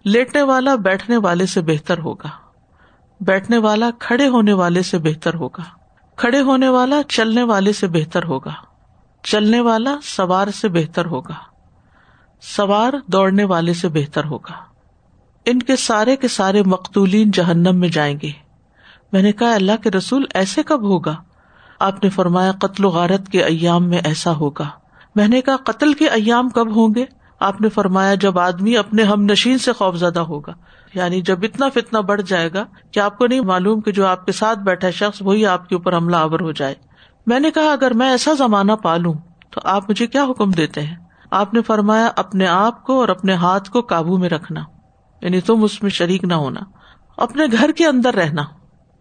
لیٹنے 0.05 0.41
والا 0.41 0.75
بیٹھنے 0.75 1.17
والے 1.17 1.45
سے 1.45 1.61
بہتر 1.61 1.97
ہوگا۔ 1.97 2.29
بیٹھنے 3.19 3.57
والا 3.57 3.89
کھڑے 3.99 4.27
ہونے 4.27 4.53
والے 4.53 4.81
سے 4.81 4.97
بہتر 4.97 5.33
ہوگا۔ 5.33 5.63
کھڑے 6.15 6.41
ہونے 6.41 6.69
والا 6.69 7.01
چلنے 7.07 7.43
والے 7.43 7.73
سے 7.73 7.87
بہتر 7.87 8.23
ہوگا۔ 8.23 8.53
چلنے 9.23 9.59
والا 9.59 9.95
سوار 10.03 10.47
سے 10.47 10.67
بہتر 10.67 11.05
ہوگا۔ 11.05 11.33
سوار 12.41 12.93
دوڑنے 13.07 13.43
والے 13.43 13.73
سے 13.73 13.87
بہتر 13.87 14.25
ہوگا۔ 14.25 14.66
ان 15.49 15.59
کے 15.59 15.75
سارے 15.75 16.15
کے 16.15 16.27
سارے 16.27 16.63
مقتولین 16.63 17.31
جہنم 17.31 17.75
میں 17.75 17.89
جائیں 17.89 18.17
گے۔ 18.23 18.29
میں 19.13 19.21
نے 19.21 19.31
کہا، 19.31 19.55
اللہ 19.55 19.71
کے 19.83 19.91
رسول 19.91 20.25
ایسے 20.33 20.63
کب 20.63 20.81
ہوگا؟ 20.81 21.15
آپ 21.79 22.03
نے 22.03 22.09
فرمایا، 22.09 22.51
قتل 22.51 22.85
و 22.85 22.89
غارت 22.89 23.29
کے 23.29 23.43
ایام 23.43 23.89
میں 23.89 23.97
ایسا 24.03 24.31
ہوگا۔ 24.31 24.69
میں 25.15 25.27
نے 25.27 25.41
کہا، 25.41 25.55
قتل 25.55 25.93
کے 25.93 26.09
ایام 26.09 26.49
کب 26.49 26.75
ہوں 26.75 26.87
گے؟ 26.95 27.05
آپ 27.39 27.61
نے 27.61 27.69
فرمایا، 27.69 28.15
جب 28.15 28.39
آدمی 28.39 28.77
اپنے 28.77 29.03
ہم 29.03 29.21
نشین 29.21 29.57
سے 29.57 29.73
خوف 29.73 29.95
زدہ 29.95 30.19
ہوگا۔ 30.19 30.53
یعنی 30.93 31.21
جب 31.21 31.39
اتنا 31.43 31.69
فتنا 31.69 31.99
بڑھ 31.99 32.21
جائے 32.21 32.53
گا 32.53 32.65
کہ 32.91 32.99
آپ 32.99 33.17
کو 33.17 33.27
نہیں 33.27 33.41
معلوم 33.41 33.81
کہ 33.81 33.91
جو 33.91 34.05
آپ 34.05 34.25
کے 34.25 34.31
ساتھ 34.31 34.59
بیٹھا 34.59 34.89
شخص، 34.89 35.21
وہی 35.21 35.45
آپ 35.45 35.69
کے 35.69 35.75
اوپر 35.75 35.97
حملہ 35.97 36.15
آور 36.15 36.39
ہو 36.39 36.51
جائے۔ 36.51 36.75
میں 37.27 37.39
نے 37.39 37.51
کہا، 37.51 37.71
اگر 37.71 37.93
میں 37.93 38.09
ایسا 38.09 38.33
زمانہ 38.33 38.71
پالوں، 38.71 39.13
تو 39.49 39.61
آپ 39.63 39.89
مجھے 39.89 40.07
کیا 40.07 40.23
حکم 40.23 40.51
دیتے 40.51 40.81
ہیں؟ 40.81 40.95
آپ 41.31 41.53
نے 41.53 41.61
فرمایا، 41.61 42.09
اپنے 42.15 42.47
آپ 42.47 42.83
کو 42.83 42.99
اور 42.99 43.09
اپنے 43.09 43.33
ہاتھ 43.33 43.71
کو 43.71 43.81
قابو 43.81 44.17
میں 44.17 44.29
رکھنا۔ 44.29 44.63
یعنی 45.21 45.41
تم 45.41 45.63
اس 45.63 45.83
میں 45.83 45.91
شریک 45.91 46.23
نہ 46.23 46.33
ہونا، 46.33 46.59
اپنے 47.17 47.43
گھر 47.51 47.71
کے 47.71 47.87
اندر 47.87 48.13
رہنا۔ 48.13 48.43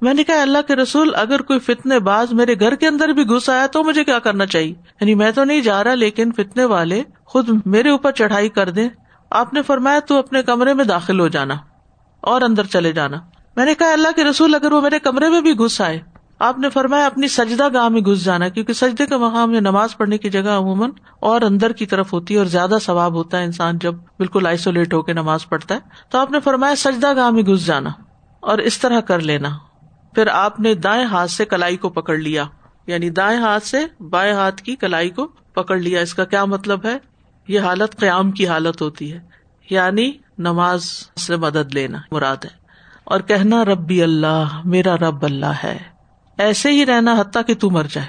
میں 0.00 0.14
نے 0.14 0.24
کہا، 0.24 0.42
اللہ 0.42 0.58
کے 0.66 0.76
رسول، 0.76 1.10
اگر 1.14 1.42
کوئی 1.42 1.58
فتنے 1.58 1.98
باز 1.98 2.32
میرے 2.32 2.54
گھر 2.60 2.74
کے 2.74 2.88
اندر 2.88 3.08
بھی 3.08 3.24
گھس 3.24 3.50
آیا 3.50 3.66
تو 3.66 3.84
مجھے 3.84 4.04
کیا 4.04 4.18
کرنا 4.18 4.46
چاہیے؟ 4.46 4.74
یعنی 5.00 5.14
میں 5.14 5.30
تو 5.30 5.44
نہیں 5.44 5.60
جا 5.60 5.84
رہا، 5.84 5.94
لیکن 5.94 6.32
فتنے 6.32 6.64
والے 6.64 7.02
خود 7.26 7.48
میرے 7.66 7.90
اوپر 7.90 8.12
چڑھائی 8.12 8.48
کر 8.48 8.70
دیں۔ 8.70 8.88
آپ 9.30 9.54
نے 9.54 9.62
فرمایا، 9.62 10.00
تو 10.00 10.18
اپنے 10.18 10.42
کمرے 10.42 10.74
میں 10.74 10.84
داخل 10.84 11.20
ہو 11.20 11.28
جانا 11.28 11.54
اور 12.20 12.42
اندر 12.42 12.64
چلے 12.64 12.92
جانا۔ 12.92 13.16
میں 13.56 13.64
نے 13.64 13.74
کہا، 13.74 13.92
اللہ 13.92 14.08
کے 14.16 14.24
رسول، 14.24 14.54
اگر 14.54 14.72
وہ 14.72 14.80
میرے 14.80 14.98
کمرے 14.98 15.28
میں 15.28 15.40
بھی 15.40 15.58
گھس 15.58 15.80
آئے 15.80 16.15
آپ 16.38 16.58
نے 16.58 16.70
فرمایا 16.70 17.06
اپنی 17.06 17.28
سجدہ 17.28 17.72
گاہ 17.72 17.88
میں 17.88 18.00
گھس 18.00 18.24
جانا، 18.24 18.48
کیونکہ 18.48 18.72
سجدے 18.72 19.06
کا 19.06 19.16
مقام 19.16 19.54
یا 19.54 19.60
نماز 19.60 19.96
پڑھنے 19.96 20.18
کی 20.18 20.30
جگہ 20.30 20.50
عموماً 20.50 20.90
اور 21.20 21.40
اندر 21.40 21.72
کی 21.72 21.86
طرف 21.86 22.12
ہوتی 22.12 22.34
ہے 22.34 22.38
اور 22.38 22.46
زیادہ 22.46 22.74
ثواب 22.82 23.14
ہوتا 23.14 23.38
ہے 23.38 23.44
انسان 23.44 23.78
جب 23.78 23.94
بالکل 23.94 24.46
آئسولیٹ 24.46 24.94
ہو 24.94 25.02
کے 25.02 25.12
نماز 25.12 25.48
پڑھتا 25.48 25.74
ہے۔ 25.74 25.80
تو 26.10 26.18
آپ 26.18 26.30
نے 26.30 26.40
فرمایا 26.40 26.76
سجدہ 26.76 27.16
گاہ 27.16 27.30
میں 27.30 27.42
گھس 27.42 27.66
جانا 27.66 27.90
اور 28.40 28.58
اس 28.58 28.78
طرح 28.78 29.00
کر 29.00 29.20
لینا۔ 29.20 29.48
پھر 30.14 30.26
آپ 30.26 30.60
نے 30.60 30.74
دائیں 30.74 31.04
ہاتھ 31.04 31.30
سے 31.30 31.44
کلائی 31.44 31.76
کو 31.76 31.88
پکڑ 31.88 32.16
لیا 32.16 32.44
یعنی 32.86 33.10
دائیں 33.10 33.40
ہاتھ 33.40 33.66
سے 33.66 34.02
بائیں 34.02 34.32
ہاتھ 34.32 34.62
کی 34.62 34.76
کلائی 34.76 35.10
کو 35.10 35.26
پکڑ 35.26 35.76
لیا۔ 35.76 36.00
اس 36.00 36.14
کا 36.14 36.24
کیا 36.24 36.44
مطلب 36.44 36.84
ہے؟ 36.84 36.98
یہ 37.48 37.60
حالت 37.60 37.96
قیام 37.96 38.30
کی 38.30 38.48
حالت 38.48 38.82
ہوتی 38.82 39.12
ہے۔ 39.12 39.18
یعنی 39.70 40.12
نماز 40.38 40.84
سے 41.26 41.36
مدد 41.36 41.74
لینا 41.74 41.98
مراد 42.10 42.44
ہے۔ 42.44 42.50
اور 43.04 43.20
کہنا 43.20 43.64
ربی 43.64 44.02
اللہ، 44.02 44.44
میرا 44.64 44.96
رب 44.96 45.22
اللہ 45.22 45.52
ہے۔ 45.64 45.95
ایسے 46.38 46.70
ہی 46.70 46.86
رہنا 46.86 47.14
حتیٰ 47.20 47.42
کہ 47.46 47.54
تم 47.54 47.68
مر 47.68 47.86
جائے۔ 47.90 48.06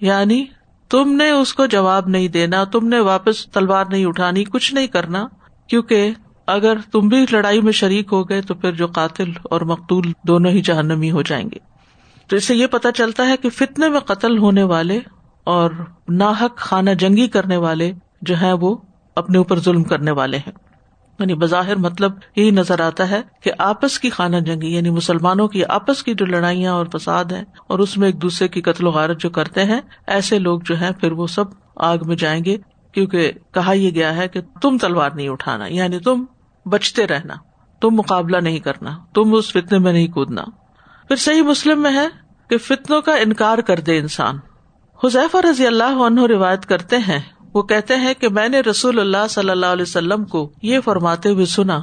یعنی 0.00 0.44
تم 0.90 1.12
نے 1.12 1.30
اس 1.30 1.54
کو 1.54 1.66
جواب 1.66 2.08
نہیں 2.08 2.28
دینا، 2.28 2.64
تم 2.64 2.88
نے 2.88 3.00
واپس 3.00 3.46
تلوار 3.46 3.84
نہیں 3.90 4.06
اٹھانی، 4.06 4.44
کچھ 4.44 4.74
نہیں 4.74 4.86
کرنا، 4.86 5.26
کیونکہ 5.68 6.10
اگر 6.46 6.76
تم 6.92 7.08
بھی 7.08 7.26
لڑائی 7.32 7.60
میں 7.60 7.72
شریک 7.72 8.08
ہو 8.12 8.28
گئے 8.28 8.42
تو 8.42 8.54
پھر 8.54 8.72
جو 8.72 8.86
قاتل 8.86 9.30
اور 9.42 9.60
مقتول 9.60 10.12
دونوں 10.28 10.50
ہی 10.50 10.60
جہنمی 10.60 11.10
ہو 11.10 11.22
جائیں 11.22 11.50
گے۔ 11.50 11.58
تو 12.28 12.36
اس 12.36 12.44
سے 12.44 12.54
یہ 12.54 12.66
پتا 12.66 12.92
چلتا 12.92 13.28
ہے 13.28 13.36
کہ 13.36 13.50
فتنے 13.50 13.88
میں 13.88 14.00
قتل 14.00 14.38
ہونے 14.38 14.62
والے 14.62 15.00
اور 15.44 15.70
ناحک 16.08 16.56
خانہ 16.56 16.90
جنگی 16.90 17.28
کرنے 17.28 17.56
والے 17.56 17.92
جو 18.22 18.34
ہیں 18.34 18.52
وہ 18.52 18.76
اپنے 19.16 19.38
اوپر 19.38 19.58
ظلم 19.58 19.84
کرنے 19.84 20.10
والے 20.10 20.36
ہیں۔ 20.36 20.52
یعنی 21.18 21.34
بظاہر 21.34 21.76
مطلب 21.76 22.12
یہی 22.36 22.50
نظر 22.50 22.80
آتا 22.80 23.10
ہے 23.10 23.20
کہ 23.42 23.50
آپس 23.58 23.98
کی 23.98 24.10
خانہ 24.10 24.36
جنگی 24.36 24.74
یعنی 24.74 24.90
مسلمانوں 24.90 25.48
کی 25.48 25.64
آپس 25.64 26.02
کی 26.02 26.14
جو 26.14 26.26
لڑائیاں 26.26 26.72
اور 26.72 26.86
فساد 26.94 27.24
ہیں 27.24 27.44
اور 27.66 27.78
اس 27.78 27.96
میں 27.96 28.08
ایک 28.08 28.22
دوسرے 28.22 28.48
کی 28.48 28.60
قتل 28.60 28.86
و 28.86 28.90
غارت 28.90 29.20
جو 29.20 29.30
کرتے 29.30 29.64
ہیں، 29.64 29.80
ایسے 30.06 30.38
لوگ 30.38 30.60
جو 30.64 30.76
ہیں 30.76 30.90
پھر 30.90 31.12
وہ 31.12 31.26
سب 31.26 31.44
آگ 31.76 31.98
میں 32.06 32.16
جائیں 32.16 32.44
گے، 32.44 32.56
کیونکہ 32.92 33.32
کہا 33.54 33.72
یہ 33.72 33.90
گیا 33.90 34.16
ہے 34.16 34.28
کہ 34.28 34.40
تم 34.62 34.78
تلوار 34.78 35.10
نہیں 35.10 35.28
اٹھانا 35.28 35.66
یعنی 35.66 35.98
تم 35.98 36.24
بچتے 36.66 37.06
رہنا، 37.06 37.34
تم 37.80 37.88
مقابلہ 37.90 38.36
نہیں 38.36 38.58
کرنا، 38.58 38.98
تم 39.14 39.34
اس 39.34 39.52
فتنے 39.52 39.78
میں 39.78 39.92
نہیں 39.92 40.08
کودنا۔ 40.08 40.42
پھر 41.08 41.16
صحیح 41.16 41.42
مسلم 41.42 41.82
میں 41.82 41.92
ہے 41.92 42.08
کہ 42.50 42.58
فتنوں 42.58 43.02
کا 43.02 43.14
انکار 43.14 43.58
کر 43.58 43.80
دے 43.80 43.98
انسان۔ 43.98 44.38
حذیفہ 45.04 45.36
رضی 45.36 45.66
اللہ 45.66 46.02
عنہ 46.06 46.20
روایت 46.20 46.66
کرتے 46.66 46.96
ہیں 46.98 47.20
وہ 47.54 47.62
کہتے 47.62 47.96
ہیں 47.96 48.14
کہ 48.14 48.28
میں 48.28 48.48
نے 48.48 48.60
رسول 48.60 49.00
اللہ 49.00 49.26
صلی 49.30 49.50
اللہ 49.50 49.66
علیہ 49.66 49.82
وسلم 49.82 50.24
کو 50.24 50.52
یہ 50.62 50.80
فرماتے 50.80 51.28
ہوئے 51.28 51.44
سنا، 51.44 51.80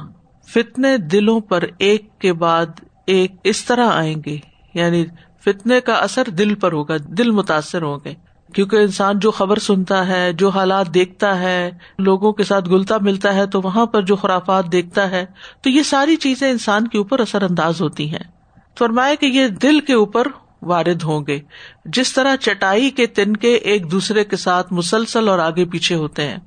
فتنے 0.54 0.96
دلوں 0.96 1.40
پر 1.40 1.64
ایک 1.78 2.18
کے 2.18 2.32
بعد 2.32 2.66
ایک 3.06 3.32
اس 3.44 3.64
طرح 3.64 3.90
آئیں 3.90 4.16
گے 4.26 4.38
یعنی 4.74 5.04
فتنے 5.44 5.80
کا 5.80 5.94
اثر 5.94 6.30
دل 6.30 6.54
پر 6.54 6.72
ہوگا، 6.72 6.94
دل 7.18 7.30
متاثر 7.30 7.82
ہوں 7.82 7.98
گے۔ 8.04 8.14
کیونکہ 8.54 8.76
انسان 8.76 9.18
جو 9.18 9.30
خبر 9.30 9.58
سنتا 9.58 10.06
ہے، 10.06 10.32
جو 10.32 10.48
حالات 10.48 10.94
دیکھتا 10.94 11.38
ہے، 11.38 11.70
لوگوں 11.98 12.32
کے 12.32 12.44
ساتھ 12.44 12.68
گلتا 12.68 12.98
ملتا 13.00 13.34
ہے، 13.34 13.46
تو 13.46 13.60
وہاں 13.60 13.86
پر 13.86 14.02
جو 14.02 14.16
خرافات 14.16 14.72
دیکھتا 14.72 15.10
ہے، 15.10 15.26
تو 15.62 15.70
یہ 15.70 15.82
ساری 15.82 16.16
چیزیں 16.16 16.50
انسان 16.50 16.88
کے 16.88 16.98
اوپر 16.98 17.20
اثر 17.20 17.42
انداز 17.42 17.80
ہوتی 17.80 18.10
ہیں۔ 18.10 18.30
فرمائے 18.78 19.16
کہ 19.16 19.26
یہ 19.26 19.48
دل 19.48 19.80
کے 19.80 19.92
اوپر 19.92 20.28
وارد 20.62 21.02
ہوں 21.02 21.24
گے۔ 21.26 21.40
جس 21.84 22.12
طرح 22.12 22.36
چٹائی 22.36 22.90
کے 22.90 23.06
تن 23.06 23.36
کے 23.36 23.54
ایک 23.54 23.90
دوسرے 23.90 24.24
کے 24.24 24.36
ساتھ 24.36 24.72
مسلسل 24.72 25.28
اور 25.28 25.38
آگے 25.38 25.64
پیچھے 25.64 25.94
ہوتے 25.94 26.28
ہیں۔ 26.28 26.38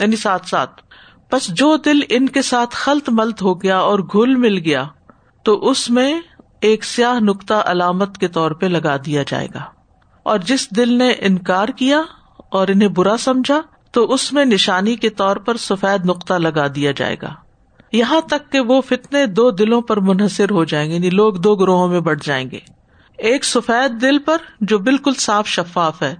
یعنی 0.00 0.16
ساتھ 0.16 0.48
ساتھ۔ 0.48 0.82
بس 1.32 1.46
جو 1.46 1.76
دل 1.76 2.00
ان 2.08 2.28
کے 2.28 2.42
ساتھ 2.42 2.70
خلط 2.72 3.08
ملت 3.08 3.42
ہو 3.42 3.62
گیا 3.62 3.78
اور 3.78 3.98
گل 3.98 4.34
مل 4.34 4.58
گیا، 4.58 4.84
تو 5.44 5.68
اس 5.68 5.90
میں 5.90 6.20
ایک 6.60 6.84
سیاہ 6.84 7.20
نقطہ 7.20 7.54
علامت 7.54 8.18
کے 8.18 8.28
طور 8.28 8.50
پہ 8.50 8.66
لگا 8.66 8.96
دیا 8.96 9.22
جائے 9.26 9.48
گا۔ 9.54 9.62
اور 10.22 10.38
جس 10.38 10.76
دل 10.76 10.98
نے 10.98 11.12
انکار 11.18 11.68
کیا 11.68 12.02
اور 12.50 12.68
انہیں 12.68 12.88
برا 12.88 13.16
سمجھا، 13.18 13.60
تو 13.90 14.12
اس 14.12 14.32
میں 14.32 14.44
نشانی 14.44 14.96
کے 14.96 15.10
طور 15.10 15.36
پر 15.36 15.56
سفید 15.56 16.06
نقطہ 16.06 16.34
لگا 16.34 16.66
دیا 16.74 16.90
جائے 16.90 17.16
گا۔ 17.22 17.34
یہاں 17.92 18.20
تک 18.20 18.52
کہ 18.52 18.60
وہ 18.60 18.80
فتنے 18.80 19.26
دو 19.26 19.50
دلوں 19.50 19.82
پر 19.82 19.96
منحصر 19.96 20.50
ہو 20.50 20.64
جائیں 20.64 20.90
گے 20.90 20.94
یعنی 20.94 21.10
لوگ 21.10 21.34
دو 21.34 21.56
گروہوں 21.56 21.88
میں 21.88 22.00
بٹ 22.00 22.24
جائیں 22.24 22.50
گے۔ 22.50 22.75
ایک 23.18 23.44
سفید 23.44 24.00
دل 24.00 24.18
پر 24.18 24.36
جو 24.60 24.78
بالکل 24.78 25.12
صاف 25.14 25.46
شفاف 25.46 26.02
ہے، 26.02 26.14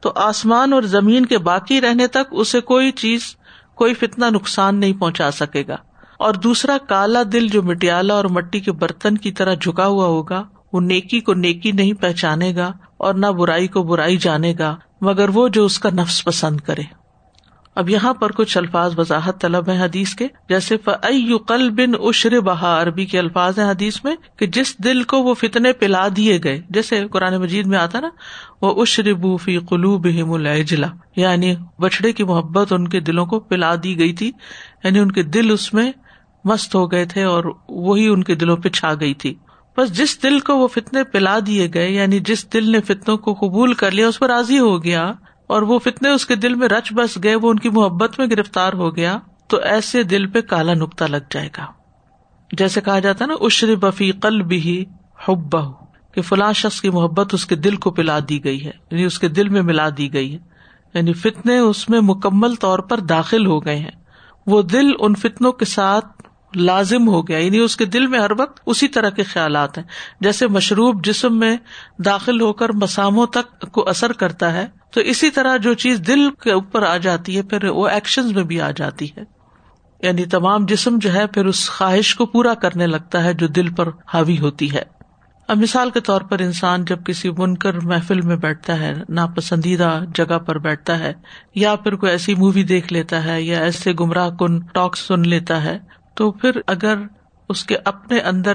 تو 0.00 0.12
آسمان 0.14 0.72
اور 0.72 0.82
زمین 0.82 1.26
کے 1.26 1.38
باقی 1.38 1.80
رہنے 1.80 2.06
تک 2.06 2.28
اسے 2.30 2.60
کوئی 2.60 2.90
چیز، 2.90 3.36
کوئی 3.74 3.94
فتنا 3.94 4.30
نقصان 4.30 4.80
نہیں 4.80 4.92
پہنچا 4.92 5.30
سکے 5.30 5.64
گا۔ 5.68 5.76
اور 6.18 6.34
دوسرا 6.34 6.78
کالا 6.88 7.22
دل 7.32 7.48
جو 7.48 7.62
مٹیالہ 7.62 8.12
اور 8.12 8.24
مٹی 8.24 8.60
کے 8.60 8.72
برتن 8.72 9.18
کی 9.18 9.32
طرح 9.32 9.54
جھکا 9.54 9.86
ہوا 9.86 10.06
ہوگا، 10.06 10.44
وہ 10.72 10.80
نیکی 10.80 11.20
کو 11.20 11.34
نیکی 11.34 11.72
نہیں 11.72 11.92
پہچانے 11.92 12.54
گا 12.56 12.72
اور 12.96 13.14
نہ 13.14 13.26
برائی 13.26 13.68
کو 13.68 13.82
برائی 13.82 14.16
جانے 14.16 14.54
گا، 14.58 14.76
مگر 15.00 15.28
وہ 15.28 15.48
جو 15.48 15.64
اس 15.64 15.78
کا 15.78 15.90
نفس 15.90 16.24
پسند 16.24 16.60
کرے۔ 16.60 17.05
اب 17.76 17.88
یہاں 17.90 18.12
پر 18.14 18.32
کچھ 18.32 18.56
الفاظ 18.58 18.98
وضاحت 18.98 19.40
طلب 19.40 19.68
ہے 19.68 19.76
حدیث 19.78 20.14
کے، 20.14 20.26
جیسے 20.48 20.76
فل 20.84 21.68
بن 21.70 21.94
اشر 22.00 22.38
بہا 22.40 22.70
عربی 22.82 23.04
کے 23.06 23.18
الفاظ 23.18 23.58
ہیں 23.58 23.68
حدیث 23.70 23.98
میں، 24.04 24.14
کہ 24.38 24.46
جس 24.46 24.74
دل 24.84 25.02
کو 25.02 25.22
وہ 25.22 25.34
فتنے 25.34 25.72
پلا 25.72 26.06
دیے 26.16 26.38
گئے، 26.44 26.60
جیسے 26.70 27.02
قرآن 27.08 27.36
مجید 27.40 27.66
میں 27.66 27.78
آتا 27.78 28.00
نا 28.00 28.08
وہ 28.62 28.82
اشر 28.82 29.12
بوفی 29.14 29.58
قلو 29.58 29.96
بہم 29.98 30.32
الجلا 30.32 30.88
یعنی 31.16 31.54
بچڑے 31.80 32.12
کی 32.12 32.24
محبت 32.24 32.72
ان 32.72 32.88
کے 32.88 33.00
دلوں 33.00 33.26
کو 33.26 33.40
پلا 33.40 33.74
دی 33.82 33.98
گئی 33.98 34.12
تھی 34.12 34.30
یعنی 34.84 34.98
ان 34.98 35.12
کے 35.12 35.22
دل 35.22 35.50
اس 35.50 35.72
میں 35.74 35.90
مست 36.44 36.74
ہو 36.74 36.90
گئے 36.92 37.04
تھے 37.04 37.22
اور 37.24 37.44
وہی 37.68 38.08
ان 38.08 38.22
کے 38.24 38.34
دلوں 38.34 38.56
پہ 38.56 38.68
چھا 38.68 38.94
گئی 38.94 39.14
تھی۔ 39.14 39.34
بس 39.76 39.92
جس 39.92 40.22
دل 40.22 40.38
کو 40.40 40.56
وہ 40.58 40.66
فتنے 40.68 41.04
پلا 41.04 41.38
دیے 41.46 41.68
گئے 41.74 41.90
یعنی 41.90 42.18
جس 42.20 42.52
دل 42.52 42.70
نے 42.72 42.80
فتنوں 42.80 43.16
کو 43.16 43.34
قبول 43.34 43.74
کر 43.74 43.90
لیا، 43.90 44.08
اس 44.08 44.18
پر 44.18 44.28
راضی 44.28 44.58
ہو 44.58 44.82
گیا 44.84 45.10
اور 45.46 45.62
وہ 45.62 45.78
فتنے 45.78 46.08
اس 46.08 46.26
کے 46.26 46.34
دل 46.34 46.54
میں 46.54 46.68
رچ 46.68 46.92
بس 46.92 47.18
گئے، 47.22 47.34
وہ 47.34 47.50
ان 47.50 47.58
کی 47.58 47.68
محبت 47.68 48.18
میں 48.18 48.26
گرفتار 48.26 48.72
ہو 48.72 48.96
گیا، 48.96 49.18
تو 49.48 49.56
ایسے 49.56 50.02
دل 50.02 50.26
پہ 50.26 50.40
کالا 50.40 50.74
نکتا 50.74 51.06
لگ 51.06 51.16
جائے 51.30 51.48
گا۔ 51.58 51.66
جیسے 52.52 52.80
کہا 52.80 52.98
جاتا 52.98 53.26
نا 53.26 53.34
اشر 53.40 53.74
بفی 53.74 54.12
قل 54.12 54.42
بھی 54.42 54.84
حب 55.28 55.56
کہ 56.14 56.22
فلاں 56.22 56.52
شخص 56.52 56.80
کی 56.80 56.90
محبت 56.90 57.34
اس 57.34 57.46
کے 57.46 57.56
دل 57.56 57.76
کو 57.76 57.90
پلا 57.90 58.18
دی 58.28 58.44
گئی 58.44 58.64
ہے 58.64 58.70
یعنی 58.90 59.04
اس 59.04 59.18
کے 59.18 59.28
دل 59.28 59.48
میں 59.48 59.62
ملا 59.62 59.88
دی 59.98 60.12
گئی 60.12 60.32
ہے۔ 60.32 60.38
یعنی 60.94 61.12
فتنے 61.12 61.58
اس 61.58 61.88
میں 61.88 62.00
مکمل 62.00 62.54
طور 62.54 62.78
پر 62.78 63.00
داخل 63.00 63.46
ہو 63.46 63.64
گئے 63.64 63.76
ہیں۔ 63.76 63.90
وہ 64.46 64.62
دل 64.62 64.86
ان 64.98 65.14
فتنوں 65.14 65.52
کے 65.52 65.64
ساتھ 65.64 66.15
لازم 66.56 67.08
ہو 67.08 67.28
گیا 67.28 67.38
یعنی 67.38 67.58
اس 67.58 67.76
کے 67.76 67.84
دل 67.84 68.06
میں 68.06 68.20
ہر 68.20 68.30
وقت 68.38 68.60
اسی 68.66 68.88
طرح 68.88 69.10
کے 69.10 69.22
خیالات 69.22 69.78
ہیں۔ 69.78 69.84
جیسے 70.20 70.46
مشروب 70.46 71.04
جسم 71.04 71.38
میں 71.38 71.56
داخل 72.04 72.40
ہو 72.40 72.52
کر 72.52 72.68
مساموں 72.68 73.26
تک 73.26 73.72
کو 73.72 73.88
اثر 73.88 74.12
کرتا 74.12 74.52
ہے، 74.52 74.66
تو 74.92 75.00
اسی 75.00 75.30
طرح 75.30 75.56
جو 75.56 75.74
چیز 75.74 76.00
دل 76.06 76.30
کے 76.30 76.52
اوپر 76.52 76.82
آ 76.82 76.96
جاتی 76.96 77.36
ہے، 77.36 77.42
پھر 77.42 77.64
وہ 77.64 77.88
ایکشن 77.88 78.34
میں 78.34 78.42
بھی 78.42 78.60
آ 78.60 78.70
جاتی 78.70 79.06
ہے۔ 79.06 79.22
یعنی 80.02 80.24
تمام 80.24 80.66
جسم 80.66 80.98
جو 80.98 81.12
ہے، 81.12 81.26
پھر 81.26 81.46
اس 81.46 81.70
خواہش 81.70 82.14
کو 82.14 82.26
پورا 82.26 82.54
کرنے 82.54 82.86
لگتا 82.86 83.24
ہے 83.24 83.34
جو 83.34 83.46
دل 83.46 83.74
پر 83.74 83.88
حاوی 84.14 84.38
ہوتی 84.38 84.72
ہے۔ 84.72 84.82
اب 85.48 85.56
مثال 85.56 85.90
کے 85.90 86.00
طور 86.00 86.20
پر 86.20 86.38
انسان 86.38 86.84
جب 86.84 87.04
کسی 87.04 87.30
بنکر 87.30 87.80
محفل 87.80 88.20
میں 88.20 88.36
بیٹھتا 88.36 88.78
ہے، 88.78 88.94
ناپسندیدہ 89.08 90.00
جگہ 90.14 90.38
پر 90.38 90.58
بیٹھتا 90.58 90.98
ہے، 90.98 91.12
یا 91.54 91.76
پھر 91.76 91.94
کوئی 91.94 92.12
ایسی 92.12 92.34
مووی 92.34 92.62
دیکھ 92.62 92.92
لیتا 92.92 93.24
ہے، 93.24 93.42
یا 93.42 93.58
ایسے 93.58 93.92
گمراہ 94.00 94.30
کن 94.30 94.60
ٹاک 94.60 94.96
سن 94.96 95.20
لیتا 95.20 95.62
ہے 95.62 95.78
تو 96.16 96.32
پھر 96.32 96.50
اگر 96.66 96.98
اس 97.48 97.64
کے 97.64 97.76
اپنے 97.84 98.18
اندر 98.18 98.52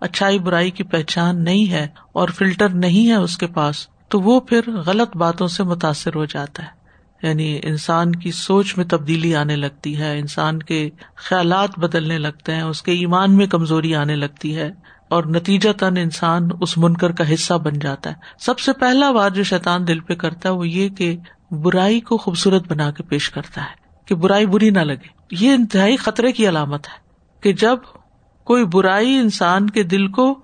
اچھائی 0.00 0.38
برائی 0.38 0.70
کی 0.70 0.82
پہچان 0.82 1.44
نہیں 1.44 1.72
ہے 1.72 1.88
اور 2.12 2.28
فلٹر 2.28 2.68
نہیں 2.68 3.08
ہے 3.08 3.14
اس 3.14 3.38
کے 3.38 3.46
پاس، 3.46 3.88
تو 4.08 4.20
وہ 4.20 4.40
پھر 4.40 4.60
غلط 4.86 5.16
باتوں 5.16 5.46
سے 5.46 5.62
متاثر 5.62 6.14
ہو 6.14 6.24
جاتا 6.24 6.62
ہے۔ 6.62 6.78
یعنی 7.22 7.60
انسان 7.62 8.14
کی 8.14 8.30
سوچ 8.30 8.76
میں 8.76 8.84
تبدیلی 8.84 9.36
آنے 9.36 9.56
لگتی 9.56 9.98
ہے، 9.98 10.18
انسان 10.18 10.58
کے 10.58 10.90
خیالات 11.16 11.78
بدلنے 11.78 12.18
لگتے 12.18 12.54
ہیں، 12.54 12.62
اس 12.62 12.82
کے 12.82 12.92
ایمان 12.92 13.36
میں 13.36 13.46
کمزوری 13.46 13.94
آنے 13.94 14.16
لگتی 14.16 14.56
ہے 14.56 14.70
اور 15.10 15.24
نتیجہ 15.24 15.70
تن 15.72 15.96
انسان 15.96 16.48
اس 16.60 16.78
منکر 16.78 17.12
کا 17.12 17.34
حصہ 17.34 17.54
بن 17.54 17.78
جاتا 17.78 18.10
ہے۔ 18.10 18.14
سب 18.38 18.58
سے 18.58 18.72
پہلا 18.72 19.10
بات 19.10 19.34
جو 19.34 19.44
شیطان 19.44 19.88
دل 19.88 20.00
پہ 20.00 20.14
کرتا 20.14 20.48
ہے 20.48 20.54
وہ 20.54 20.68
یہ 20.68 20.88
کہ 20.88 21.16
برائی 21.50 22.00
کو 22.00 22.16
خوبصورت 22.16 22.68
بنا 22.68 22.90
کے 22.90 23.02
پیش 23.02 23.30
کرتا 23.30 23.60
ہے، 23.60 23.74
کہ 24.04 24.14
برائی 24.14 24.46
بری 24.46 24.70
نہ 24.70 24.78
لگے۔ 24.78 25.17
یہ 25.30 25.52
انتہائی 25.52 25.96
خطرے 25.96 26.32
کی 26.32 26.48
علامت 26.48 26.86
ہے 26.86 26.96
کہ 27.40 27.52
جب 27.52 27.78
کوئی 28.44 28.64
برائی 28.64 29.16
انسان 29.18 29.70
کے 29.70 29.82
دل 29.82 30.06
کو 30.08 30.38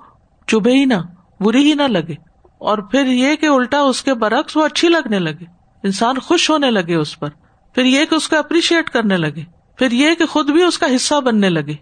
چبھے 0.46 0.72
ہی 0.72 0.84
نہ، 0.84 0.94
بری 1.40 1.68
ہی 1.68 1.74
نہ 1.74 1.82
لگے، 1.82 2.14
اور 2.58 2.78
پھر 2.78 3.06
یہ 3.06 3.36
کہ 3.36 3.46
الٹا 3.46 3.80
اس 3.80 4.02
کے 4.02 4.14
برعکس 4.14 4.56
وہ 4.56 4.64
اچھی 4.64 4.88
لگنے 4.88 5.18
لگے، 5.18 5.44
انسان 5.84 6.18
خوش 6.18 6.50
ہونے 6.50 6.70
لگے 6.70 6.94
اس 6.94 7.18
پر، 7.20 7.28
پھر 7.74 7.84
یہ 7.84 8.04
کہ 8.04 8.14
اس 8.14 8.28
کو 8.28 8.36
اپریشیٹ 8.36 8.90
کرنے 8.90 9.16
لگے، 9.16 9.44
پھر 9.78 9.92
یہ 9.92 10.14
کہ 10.14 10.26
خود 10.26 10.50
بھی 10.50 10.62
اس 10.62 10.78
کا 10.78 10.86
حصہ 10.96 11.20
بننے 11.20 11.48
لگے۔ 11.48 11.74